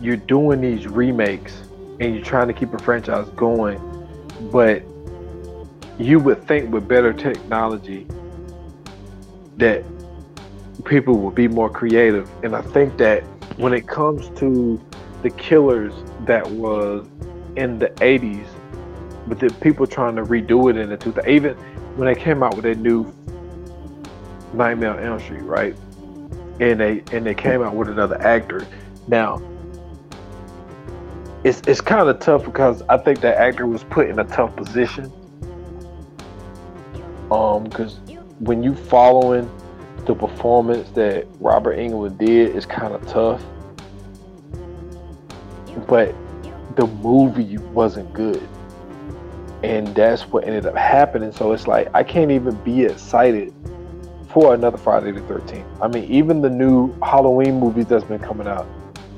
you're 0.00 0.16
doing 0.16 0.60
these 0.60 0.88
remakes 0.88 1.62
and 2.00 2.14
you're 2.14 2.24
trying 2.24 2.48
to 2.48 2.54
keep 2.54 2.72
a 2.74 2.78
franchise 2.78 3.28
going, 3.36 3.78
but 4.50 4.82
you 5.98 6.18
would 6.20 6.46
think 6.46 6.72
with 6.72 6.86
better 6.86 7.12
technology 7.12 8.06
that 9.56 9.84
people 10.84 11.18
would 11.18 11.34
be 11.34 11.48
more 11.48 11.68
creative. 11.68 12.30
And 12.44 12.54
I 12.54 12.62
think 12.62 12.96
that 12.98 13.22
when 13.56 13.72
it 13.72 13.88
comes 13.88 14.28
to 14.38 14.80
the 15.22 15.30
killers 15.30 15.92
that 16.26 16.48
was 16.48 17.06
in 17.56 17.78
the 17.78 17.88
80s 17.96 18.46
but 19.28 19.38
the 19.38 19.50
people 19.60 19.86
trying 19.86 20.16
to 20.16 20.22
redo 20.22 20.70
it 20.70 20.76
in 20.76 20.88
the 20.88 20.96
2000s, 20.96 21.28
even 21.28 21.54
when 21.96 22.06
they 22.12 22.18
came 22.18 22.42
out 22.42 22.56
with 22.56 22.64
a 22.64 22.74
new 22.74 23.12
Nightmare 24.54 24.96
on 24.96 25.04
Elm 25.04 25.20
Street, 25.20 25.42
right? 25.42 25.76
And 26.60 26.80
they 26.80 27.02
and 27.12 27.24
they 27.24 27.34
came 27.34 27.62
out 27.62 27.74
with 27.74 27.88
another 27.88 28.20
actor. 28.22 28.66
Now, 29.06 29.42
it's 31.44 31.60
it's 31.66 31.80
kind 31.80 32.08
of 32.08 32.18
tough 32.18 32.44
because 32.44 32.82
I 32.88 32.96
think 32.96 33.20
that 33.20 33.36
actor 33.36 33.66
was 33.66 33.84
put 33.84 34.08
in 34.08 34.18
a 34.18 34.24
tough 34.24 34.56
position. 34.56 35.12
Um, 37.30 37.64
because 37.64 37.98
when 38.38 38.62
you 38.62 38.74
following 38.74 39.50
the 40.06 40.14
performance 40.14 40.88
that 40.90 41.26
Robert 41.40 41.78
Englund 41.78 42.18
did, 42.18 42.56
it's 42.56 42.66
kind 42.66 42.94
of 42.94 43.06
tough. 43.06 43.42
But 45.86 46.14
the 46.76 46.86
movie 46.86 47.58
wasn't 47.58 48.12
good 48.12 48.46
and 49.62 49.88
that's 49.88 50.22
what 50.22 50.44
ended 50.44 50.66
up 50.66 50.76
happening. 50.76 51.32
So 51.32 51.52
it's 51.52 51.66
like 51.66 51.88
I 51.94 52.02
can't 52.02 52.30
even 52.30 52.54
be 52.56 52.84
excited 52.84 53.52
for 54.28 54.54
another 54.54 54.78
Friday 54.78 55.10
the 55.10 55.20
13th. 55.22 55.66
I 55.80 55.88
mean, 55.88 56.04
even 56.04 56.40
the 56.40 56.50
new 56.50 56.92
Halloween 57.00 57.58
movies 57.58 57.86
that's 57.86 58.04
been 58.04 58.18
coming 58.18 58.46
out, 58.46 58.66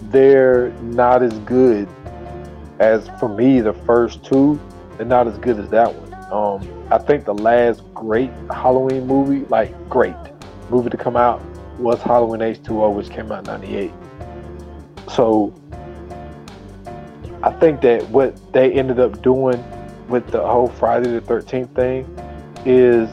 they're 0.04 0.70
not 0.82 1.22
as 1.22 1.36
good 1.40 1.88
as 2.78 3.08
for 3.18 3.28
me 3.28 3.60
the 3.60 3.72
first 3.72 4.24
two. 4.24 4.58
They're 4.96 5.06
not 5.06 5.26
as 5.26 5.36
good 5.38 5.58
as 5.58 5.68
that 5.70 5.92
one. 5.94 6.09
Um, 6.30 6.86
I 6.90 6.98
think 6.98 7.24
the 7.24 7.34
last 7.34 7.82
great 7.94 8.30
Halloween 8.50 9.06
movie, 9.06 9.46
like 9.46 9.72
great 9.88 10.14
movie 10.70 10.90
to 10.90 10.96
come 10.96 11.16
out, 11.16 11.42
was 11.78 12.00
Halloween 12.02 12.40
H2O, 12.40 12.94
which 12.94 13.10
came 13.10 13.32
out 13.32 13.40
in 13.40 13.44
'98. 13.44 13.92
So 15.12 15.52
I 17.42 17.50
think 17.52 17.80
that 17.80 18.08
what 18.10 18.52
they 18.52 18.72
ended 18.72 19.00
up 19.00 19.22
doing 19.22 19.62
with 20.08 20.26
the 20.30 20.40
whole 20.40 20.68
Friday 20.68 21.10
the 21.10 21.20
13th 21.22 21.74
thing 21.74 22.04
is 22.66 23.08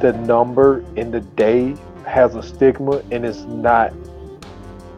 the 0.00 0.12
number 0.24 0.84
in 0.96 1.10
the 1.10 1.20
day 1.20 1.76
has 2.06 2.34
a 2.34 2.42
stigma 2.42 3.02
and 3.10 3.26
it's 3.26 3.40
not 3.40 3.92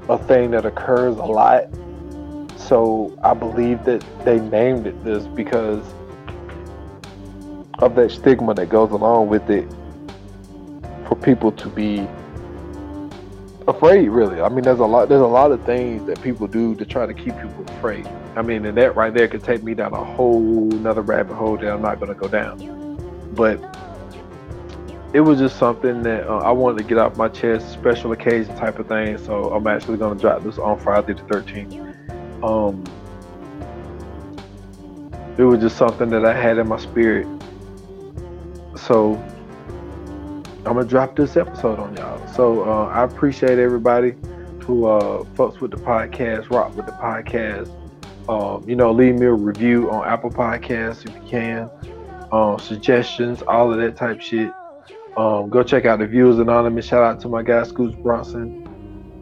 a 0.09 0.19
thing 0.19 0.53
that 0.53 0.65
occurs 0.65 1.17
a 1.17 1.25
lot. 1.25 1.65
So 2.57 3.19
I 3.25 3.35
believe 3.35 3.85
that 3.85 4.05
they 4.25 4.39
named 4.39 4.87
it 4.87 5.03
this 5.03 5.27
because 5.27 5.83
of 7.83 7.97
that 7.97 8.13
stigma 8.13 8.55
that 8.55 8.69
goes 8.69 8.93
along 8.93 9.29
with 9.29 9.51
it 9.51 9.69
for 11.09 11.17
people 11.17 11.51
to 11.51 11.69
be 11.69 12.07
afraid 13.67 14.09
really. 14.09 14.41
I 14.41 14.49
mean 14.49 14.63
there's 14.63 14.79
a 14.79 14.85
lot 14.85 15.09
there's 15.09 15.21
a 15.21 15.27
lot 15.27 15.51
of 15.51 15.65
things 15.65 16.07
that 16.07 16.23
people 16.23 16.47
do 16.47 16.77
to 16.77 16.85
try 16.87 17.07
to 17.07 17.15
keep 17.15 17.35
people 17.41 17.65
afraid. 17.77 18.07
I 18.37 18.43
mean 18.43 18.65
and 18.67 18.79
that 18.79 18.95
right 18.95 19.13
there 19.13 19.27
could 19.27 19.43
take 19.43 19.65
me 19.65 19.75
down 19.75 19.93
a 19.95 20.05
whole 20.05 20.73
another 20.73 21.03
rabbit 21.03 21.35
hole 21.35 21.57
that 21.57 21.73
i'm 21.73 21.83
not 21.83 21.99
going 21.99 22.15
to 22.15 22.19
go 22.19 22.29
down. 22.29 22.57
But 23.35 23.59
it 25.13 25.21
was 25.21 25.41
just 25.41 25.59
something 25.59 26.03
that 26.05 26.29
uh, 26.29 26.39
i 26.39 26.53
wanted 26.53 26.79
to 26.79 26.85
get 26.85 26.99
off 26.99 27.17
my 27.17 27.29
chest 27.29 27.73
special 27.73 28.13
occasion 28.13 28.57
type 28.57 28.79
of 28.79 28.87
thing. 28.87 29.19
So 29.19 29.53
i'm 29.53 29.67
actually 29.67 29.99
going 29.99 30.17
to 30.17 30.21
drop 30.21 30.45
this 30.45 30.59
on 30.59 30.79
friday 30.79 31.15
the 31.15 31.23
13th 31.23 32.45
um 32.45 32.85
it 35.39 35.45
was 35.45 35.61
just 35.61 35.77
something 35.77 36.11
that 36.11 36.25
i 36.25 36.35
had 36.35 36.59
in 36.59 36.69
my 36.69 36.79
spirit 36.79 37.27
so 38.87 39.15
I'm 40.65 40.75
gonna 40.75 40.85
drop 40.85 41.17
this 41.17 41.37
episode 41.37 41.79
on 41.79 41.97
y'all. 41.97 42.27
So 42.35 42.63
uh, 42.63 42.87
I 42.87 43.05
appreciate 43.05 43.59
everybody 43.59 44.15
who 44.63 44.87
uh, 44.87 45.25
fucks 45.35 45.61
with 45.61 45.71
the 45.71 45.77
podcast, 45.77 46.51
rock 46.51 46.77
with 46.77 46.87
the 46.87 46.93
podcast. 46.93 47.71
Um, 48.29 48.69
you 48.69 48.77
know, 48.77 48.93
leave 48.93 49.17
me 49.17 49.27
a 49.27 49.33
review 49.33 49.91
on 49.91 50.07
Apple 50.07 50.31
Podcasts 50.31 51.07
if 51.07 51.15
you 51.15 51.29
can. 51.29 51.71
Um, 52.31 52.59
suggestions, 52.59 53.43
all 53.43 53.73
of 53.73 53.79
that 53.79 53.97
type 53.97 54.21
shit. 54.21 54.53
Um, 55.17 55.51
go 55.51 55.63
check 55.63 55.85
out 55.85 55.99
the 55.99 56.07
Viewers 56.07 56.39
Anonymous. 56.39 56.87
Shout 56.87 57.03
out 57.03 57.21
to 57.21 57.29
my 57.29 57.43
guy 57.43 57.63
Scoots 57.65 57.97
Bronson. 57.97 58.67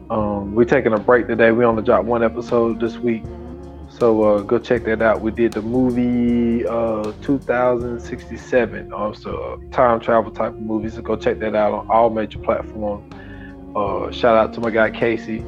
Um, 0.09 0.55
we're 0.55 0.65
taking 0.65 0.93
a 0.93 0.99
break 0.99 1.27
today. 1.27 1.51
We 1.51 1.65
only 1.65 1.83
dropped 1.83 2.05
one 2.05 2.23
episode 2.23 2.79
this 2.79 2.97
week. 2.97 3.23
So 3.97 4.23
uh, 4.23 4.41
go 4.41 4.57
check 4.57 4.83
that 4.85 5.01
out. 5.01 5.21
We 5.21 5.31
did 5.31 5.53
the 5.53 5.61
movie 5.61 6.65
uh, 6.65 7.11
2067, 7.21 8.93
also 8.93 9.61
time 9.71 9.99
travel 9.99 10.31
type 10.31 10.53
of 10.53 10.61
movie. 10.61 10.89
So 10.89 11.01
go 11.01 11.15
check 11.15 11.39
that 11.39 11.55
out 11.55 11.73
on 11.73 11.89
all 11.89 12.09
major 12.09 12.39
platforms. 12.39 13.13
Uh, 13.75 14.11
shout 14.11 14.35
out 14.37 14.53
to 14.53 14.59
my 14.61 14.69
guy 14.69 14.89
Casey 14.89 15.45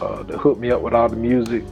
uh, 0.00 0.22
that 0.24 0.38
hooked 0.38 0.60
me 0.60 0.70
up 0.70 0.82
with 0.82 0.94
all 0.94 1.08
the 1.08 1.16
music. 1.16 1.64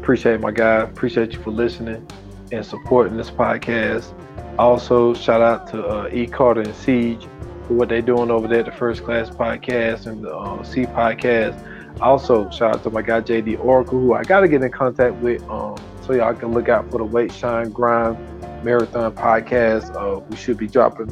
Appreciate 0.00 0.40
my 0.40 0.50
guy. 0.50 0.80
Appreciate 0.80 1.32
you 1.32 1.40
for 1.40 1.50
listening 1.50 2.06
and 2.52 2.66
supporting 2.66 3.16
this 3.16 3.30
podcast. 3.30 4.12
Also, 4.58 5.14
shout 5.14 5.40
out 5.40 5.68
to 5.68 5.86
uh, 5.86 6.10
E. 6.12 6.26
Carter 6.26 6.62
and 6.62 6.74
Siege 6.74 7.26
for 7.66 7.74
what 7.74 7.88
they're 7.88 8.02
doing 8.02 8.30
over 8.30 8.48
there 8.48 8.60
at 8.60 8.66
the 8.66 8.72
First 8.72 9.04
Class 9.04 9.30
Podcast 9.30 10.06
and 10.06 10.24
the 10.24 10.34
uh, 10.34 10.62
C 10.64 10.82
Podcast 10.82 11.79
also, 12.00 12.48
shout 12.50 12.76
out 12.76 12.82
to 12.84 12.90
my 12.90 13.02
guy 13.02 13.20
JD 13.20 13.62
Oracle, 13.62 13.98
who 13.98 14.14
I 14.14 14.22
got 14.24 14.40
to 14.40 14.48
get 14.48 14.62
in 14.62 14.70
contact 14.70 15.14
with, 15.16 15.42
um, 15.48 15.76
so 16.02 16.12
y'all 16.12 16.34
can 16.34 16.52
look 16.52 16.68
out 16.68 16.90
for 16.90 16.98
the 16.98 17.04
Weight 17.04 17.32
Shine 17.32 17.70
Grind 17.70 18.16
Marathon 18.64 19.12
podcast. 19.12 19.94
Uh, 19.94 20.20
we 20.20 20.36
should 20.36 20.56
be 20.56 20.66
dropping 20.66 21.10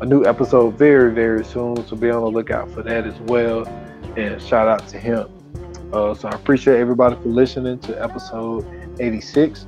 a 0.00 0.06
new 0.06 0.24
episode 0.24 0.78
very, 0.78 1.12
very 1.12 1.44
soon, 1.44 1.86
so 1.86 1.96
be 1.96 2.10
on 2.10 2.22
the 2.22 2.30
lookout 2.30 2.70
for 2.70 2.82
that 2.82 3.06
as 3.06 3.18
well. 3.20 3.66
And 4.16 4.40
shout 4.40 4.66
out 4.66 4.88
to 4.88 4.98
him. 4.98 5.28
Uh, 5.92 6.14
so 6.14 6.28
I 6.28 6.32
appreciate 6.32 6.78
everybody 6.78 7.16
for 7.16 7.28
listening 7.28 7.78
to 7.80 8.02
episode 8.02 8.64
86 8.98 9.66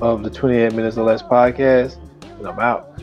of 0.00 0.22
the 0.22 0.30
28 0.30 0.72
Minutes 0.72 0.96
or 0.96 1.04
Less 1.04 1.22
podcast. 1.22 1.98
And 2.38 2.46
I'm 2.46 2.58
out. 2.58 3.02